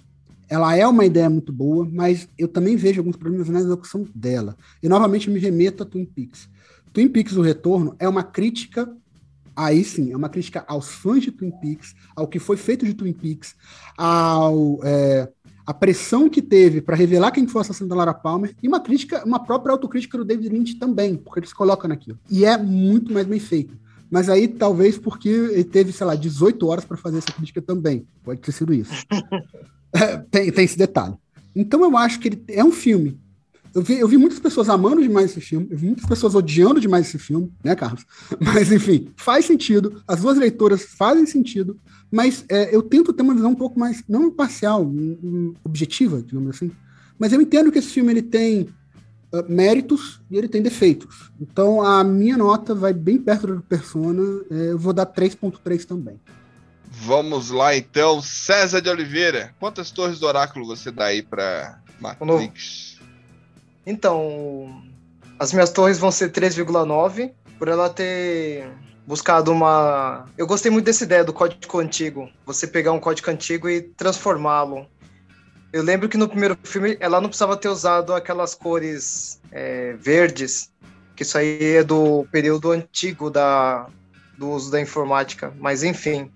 [0.49, 4.57] ela é uma ideia muito boa, mas eu também vejo alguns problemas na execução dela.
[4.81, 6.49] E novamente me remeto a Twin Peaks.
[6.91, 8.91] Twin Peaks, o Retorno, é uma crítica
[9.55, 12.93] aí sim, é uma crítica aos fãs de Twin Peaks, ao que foi feito de
[12.93, 13.55] Twin Peaks,
[13.97, 15.29] ao, é,
[15.65, 18.79] a pressão que teve para revelar quem foi o assassino da Lara Palmer e uma
[18.79, 22.19] crítica, uma própria autocrítica do David Lynch também, porque ele se coloca naquilo.
[22.29, 23.77] E é muito mais bem feito.
[24.09, 28.05] Mas aí talvez porque ele teve, sei lá, 18 horas para fazer essa crítica também.
[28.23, 28.93] Pode ter sido isso.
[29.93, 31.15] é, tem, tem esse detalhe.
[31.55, 33.19] Então eu acho que ele é um filme
[33.73, 36.79] eu vi, eu vi muitas pessoas amando demais esse filme, eu vi muitas pessoas odiando
[36.79, 38.05] demais esse filme, né, Carlos?
[38.39, 41.79] Mas, enfim, faz sentido, as duas leituras fazem sentido,
[42.11, 44.87] mas é, eu tento ter uma visão um pouco mais, não imparcial,
[45.63, 46.71] objetiva, digamos assim,
[47.17, 48.69] mas eu entendo que esse filme ele tem
[49.31, 51.31] uh, méritos e ele tem defeitos.
[51.41, 54.21] Então, a minha nota vai bem perto do Persona,
[54.51, 56.19] é, eu vou dar 3.3 também.
[56.91, 59.55] Vamos lá então, César de Oliveira.
[59.59, 62.92] Quantas torres do oráculo você dá aí para Matrix?
[63.85, 64.83] Então,
[65.39, 68.67] as minhas torres vão ser 3,9 por ela ter
[69.05, 70.25] buscado uma.
[70.37, 72.29] Eu gostei muito dessa ideia do código antigo.
[72.45, 74.87] Você pegar um código antigo e transformá-lo.
[75.71, 80.71] Eu lembro que no primeiro filme ela não precisava ter usado aquelas cores é, verdes,
[81.15, 83.87] que isso aí é do período antigo da,
[84.37, 85.51] do uso da informática.
[85.59, 86.31] Mas enfim,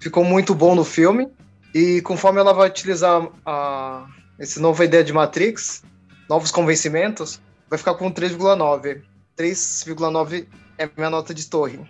[0.00, 1.28] ficou muito bom no filme.
[1.74, 4.06] E conforme ela vai utilizar a,
[4.38, 5.82] essa nova ideia de Matrix,
[6.28, 9.02] novos convencimentos, vai ficar com 3,9.
[9.36, 10.46] 3,9
[10.78, 11.80] é minha nota de torre.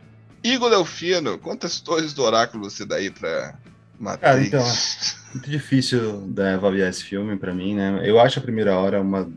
[0.42, 3.54] Igor Delfino, quantas torres do oráculo você dá aí pra
[3.98, 4.22] Matrix?
[4.22, 8.02] Cara, então, é muito difícil né, avaliar esse filme para mim, né?
[8.04, 9.30] Eu acho a primeira hora uma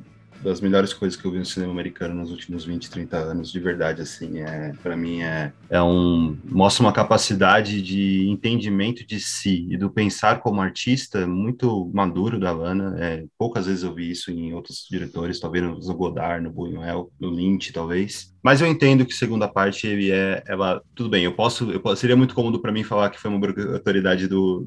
[0.45, 3.59] das melhores coisas que eu vi no cinema americano nos últimos 20, 30 anos, de
[3.59, 9.67] verdade, assim, é, para mim é, é um, mostra uma capacidade de entendimento de si
[9.71, 14.31] e do pensar como artista muito maduro da Lana, é, poucas vezes eu vi isso
[14.31, 19.13] em outros diretores, talvez no Godard, no Buñuel, no Lynch, talvez, mas eu entendo que
[19.15, 22.83] segunda parte ele é, ela, tudo bem, eu posso, eu, seria muito cômodo para mim
[22.83, 23.43] falar que foi uma
[23.73, 24.63] autoridade do,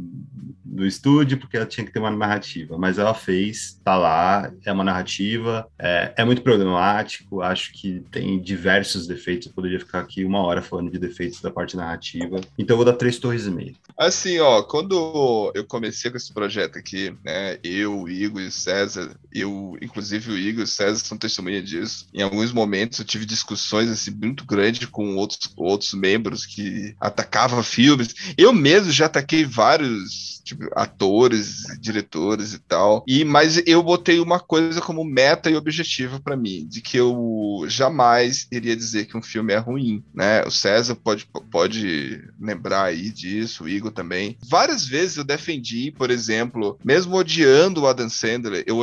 [0.64, 4.72] do estúdio, porque ela tinha que ter uma narrativa, mas ela fez, tá lá, é
[4.72, 10.24] uma narrativa, é, é muito problemático, acho que tem diversos defeitos, eu poderia ficar aqui
[10.24, 13.50] uma hora falando de defeitos da parte narrativa, então eu vou dar três torres e
[13.52, 13.76] meio.
[13.96, 19.76] Assim, ó, quando eu comecei com esse projeto aqui, né, eu, Igor e César, eu,
[19.80, 23.90] inclusive o Igor e o César são testemunha disso, em alguns momentos eu tive discussões,
[23.90, 30.38] assim, muito grandes com outros, outros membros que atacavam filmes, eu mesmo já ataquei vários
[30.48, 33.04] tipo, atores, diretores e tal.
[33.06, 37.64] E mas eu botei uma coisa como meta e objetivo para mim, de que eu
[37.66, 40.42] jamais iria dizer que um filme é ruim, né?
[40.44, 44.38] O César pode, pode lembrar aí disso, o Igor também.
[44.48, 48.78] Várias vezes eu defendi, por exemplo, mesmo odiando o Adam Sandler, eu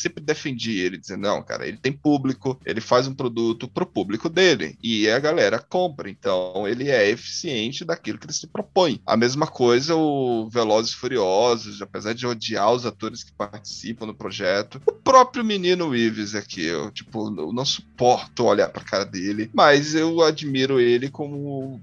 [0.00, 4.28] sempre defendi ele, dizendo, não, cara, ele tem público, ele faz um produto pro público
[4.28, 9.00] dele, e a galera compra, então ele é eficiente daquilo que ele se propõe.
[9.06, 14.14] A mesma coisa o Velozes Furiosos Furiosos, apesar de odiar os atores que participam do
[14.14, 14.80] projeto.
[14.86, 19.94] O próprio menino Weaves aqui, eu, tipo, eu não suporto olhar pra cara dele, mas
[19.94, 21.80] eu admiro ele como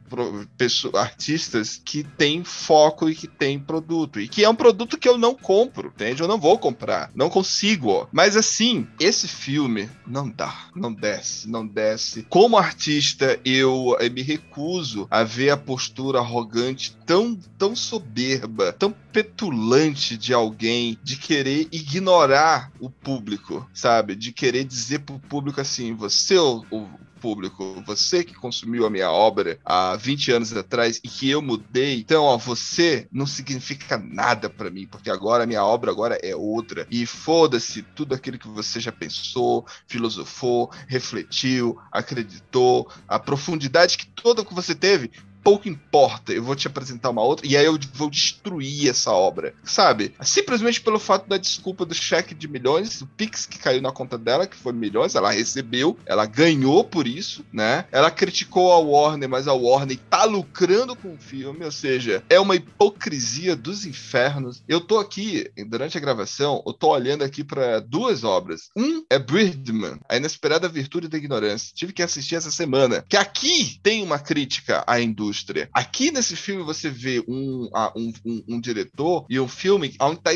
[0.58, 4.20] pessoa, artistas que têm foco e que têm produto.
[4.20, 6.22] E que é um produto que eu não compro, entende?
[6.22, 7.97] Eu não vou comprar, não consigo.
[7.98, 8.08] Ó.
[8.12, 12.26] Mas assim, esse filme não dá, não desce, não desce.
[12.30, 20.18] Como artista, eu, me recuso a ver a postura arrogante tão, tão soberba, tão petulante
[20.18, 24.16] de alguém de querer ignorar o público, sabe?
[24.16, 26.88] De querer dizer pro público assim: você, o, o
[27.18, 32.00] público, você que consumiu a minha obra há 20 anos atrás e que eu mudei,
[32.00, 36.36] então, ó, você não significa nada para mim, porque agora a minha obra agora é
[36.36, 36.88] outra.
[36.90, 44.46] E foda-se tudo aquilo que você já pensou, filosofou, refletiu, acreditou, a profundidade que toda
[44.46, 45.12] que você teve,
[45.48, 49.54] pouco importa, eu vou te apresentar uma outra, e aí eu vou destruir essa obra,
[49.64, 50.14] sabe?
[50.22, 54.18] Simplesmente pelo fato da desculpa do cheque de milhões, o Pix que caiu na conta
[54.18, 57.86] dela, que foi milhões, ela recebeu, ela ganhou por isso, né?
[57.94, 62.38] Ela criticou a Warner, mas a Warner tá lucrando com o filme, ou seja, é
[62.38, 64.62] uma hipocrisia dos infernos.
[64.68, 68.68] Eu tô aqui, durante a gravação, eu tô olhando aqui para duas obras.
[68.76, 71.72] Um é Birdman, A Inesperada Virtude da Ignorância.
[71.74, 73.06] Tive que assistir essa semana.
[73.08, 75.70] Que aqui tem uma crítica à indústria indústria.
[75.74, 80.32] Aqui nesse filme você vê um, um, um, um diretor e um filme onde tá,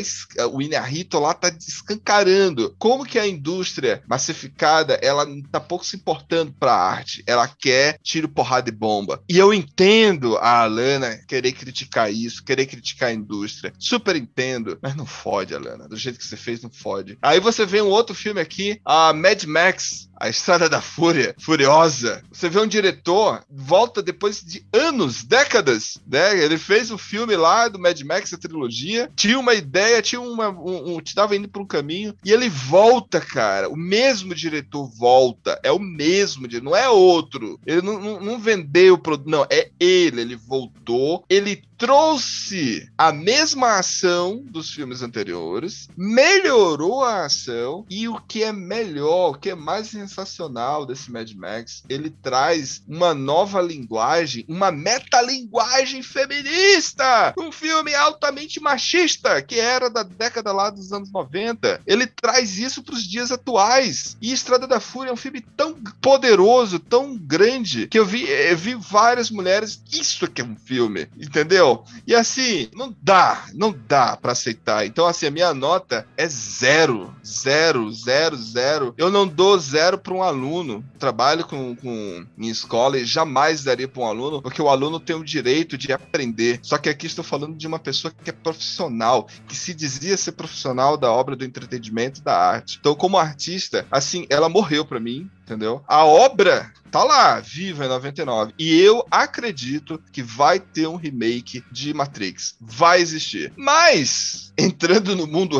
[0.52, 6.54] o Inarito lá tá escancarando como que a indústria massificada ela tá pouco se importando
[6.58, 7.22] para a arte.
[7.26, 9.22] Ela quer tiro, porrada e bomba.
[9.28, 13.72] E eu entendo a Alana querer criticar isso, querer criticar a indústria.
[13.78, 15.88] Super entendo, mas não fode, Alana.
[15.88, 17.18] Do jeito que você fez, não fode.
[17.20, 22.22] Aí você vê um outro filme aqui, a Mad Max, a Estrada da Fúria, Furiosa.
[22.30, 26.38] Você vê um diretor, volta depois de anos, décadas, né?
[26.38, 30.20] Ele fez o um filme lá do Mad Max, a trilogia, tinha uma ideia, tinha
[30.20, 30.48] uma.
[30.50, 33.68] Um, um, tava indo para um caminho, e ele volta, cara.
[33.68, 35.58] O mesmo diretor volta.
[35.64, 37.58] É o mesmo, não é outro.
[37.66, 40.20] Ele não, não, não vendeu o produto, não, é ele.
[40.20, 48.20] Ele voltou, ele trouxe a mesma ação dos filmes anteriores, melhorou a ação e o
[48.20, 53.60] que é melhor, o que é mais sensacional desse Mad Max, ele traz uma nova
[53.60, 61.10] linguagem, uma metalinguagem feminista, um filme altamente machista que era da década lá dos anos
[61.10, 61.80] 90.
[61.84, 64.16] Ele traz isso para os dias atuais.
[64.22, 68.56] E Estrada da Fúria é um filme tão poderoso, tão grande que eu vi, eu
[68.56, 71.71] vi várias mulheres, isso que é um filme, entendeu?
[72.06, 74.86] E assim, não dá, não dá para aceitar.
[74.86, 78.94] Então, assim, a minha nota é zero, zero, zero, zero.
[78.96, 80.84] Eu não dou zero para um aluno.
[80.98, 85.16] Trabalho com, com em escola e jamais daria para um aluno, porque o aluno tem
[85.16, 86.60] o direito de aprender.
[86.62, 90.32] Só que aqui estou falando de uma pessoa que é profissional, que se dizia ser
[90.32, 92.78] profissional da obra do entretenimento da arte.
[92.80, 95.82] Então, como artista, assim, ela morreu para mim, entendeu?
[95.86, 98.52] A obra tá lá, viva em 99.
[98.58, 102.54] E eu acredito que vai ter um remake de Matrix.
[102.60, 103.50] Vai existir.
[103.56, 105.58] Mas, entrando no mundo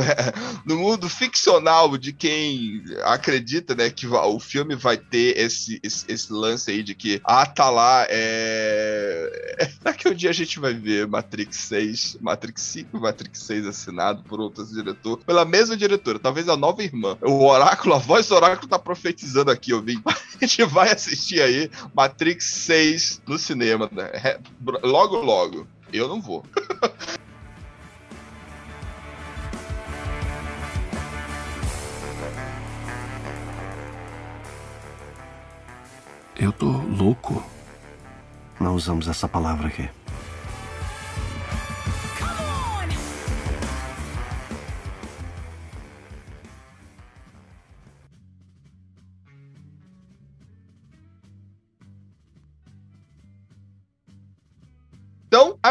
[0.66, 6.30] no mundo ficcional de quem acredita, né, que o filme vai ter esse, esse, esse
[6.30, 9.70] lance aí de que, ah, tá lá, é...
[9.82, 14.38] Daqui um dia a gente vai ver Matrix 6, Matrix 5 Matrix 6 assinado por
[14.38, 17.16] outros diretores, pela mesma diretora, talvez a nova irmã.
[17.22, 19.71] O Oráculo, a voz do Oráculo tá profetizando aqui,
[20.40, 23.88] A gente vai assistir aí Matrix 6 no cinema.
[23.92, 24.38] Né?
[24.82, 25.66] Logo, logo.
[25.92, 26.44] Eu não vou.
[36.42, 37.44] Eu tô louco.
[38.58, 39.88] Não usamos essa palavra aqui.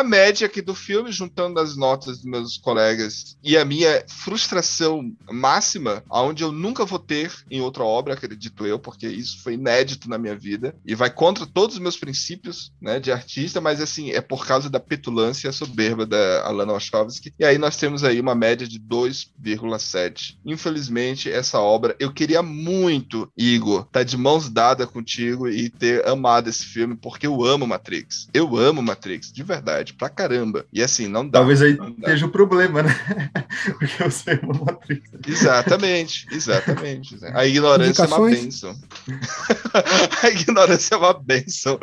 [0.01, 5.15] A média aqui do filme, juntando as notas dos meus colegas e a minha frustração
[5.29, 10.09] máxima, aonde eu nunca vou ter em outra obra, acredito eu, porque isso foi inédito
[10.09, 14.09] na minha vida e vai contra todos os meus princípios, né, de artista, mas assim,
[14.11, 17.31] é por causa da petulância soberba da Alana Wachowski.
[17.37, 20.37] E aí nós temos aí uma média de 2,7.
[20.43, 26.49] Infelizmente, essa obra, eu queria muito, Igor, tá de mãos dadas contigo e ter amado
[26.49, 28.27] esse filme, porque eu amo Matrix.
[28.33, 30.65] Eu amo Matrix, de verdade pra caramba.
[30.71, 31.39] E assim, não dá.
[31.39, 32.95] Talvez aí esteja o problema, né?
[33.79, 35.09] Porque você é uma Matrix.
[35.27, 37.17] Exatamente, exatamente.
[37.33, 38.79] A ignorância é uma benção.
[40.23, 41.79] a ignorância é uma benção.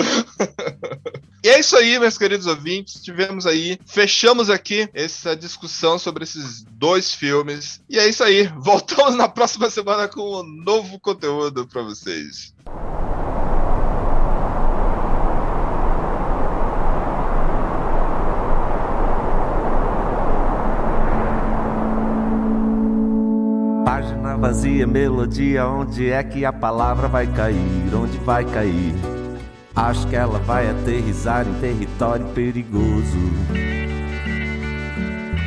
[1.45, 3.03] e é isso aí, meus queridos ouvintes.
[3.03, 7.81] Tivemos aí, fechamos aqui essa discussão sobre esses dois filmes.
[7.89, 8.51] E é isso aí.
[8.59, 12.55] Voltamos na próxima semana com um novo conteúdo para vocês.
[24.39, 27.95] Vazia, melodia, onde é que a palavra vai cair?
[27.95, 28.95] Onde vai cair?
[29.75, 33.19] Acho que ela vai aterrizar em território perigoso.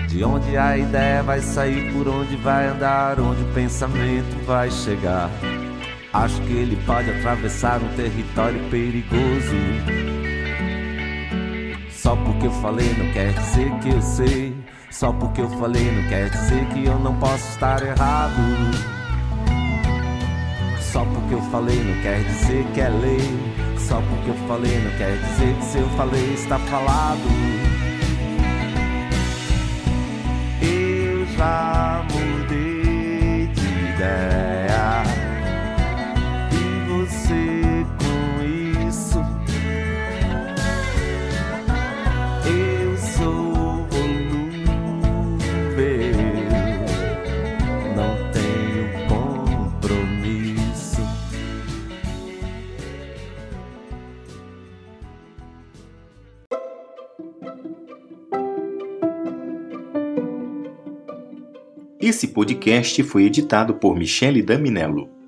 [0.07, 5.29] De onde a ideia vai sair, por onde vai andar, onde o pensamento vai chegar.
[6.13, 9.55] Acho que ele pode atravessar um território perigoso.
[11.89, 14.60] Só porque eu falei não quer dizer que eu sei.
[14.91, 18.35] Só porque eu falei não quer dizer que eu não posso estar errado.
[20.91, 23.21] Só porque eu falei não quer dizer que é lei.
[23.79, 27.21] Só porque eu falei não quer dizer que se eu falei está falado.
[30.61, 32.30] Eu já mudei
[62.11, 65.20] Esse podcast foi editado por Michele Daminello.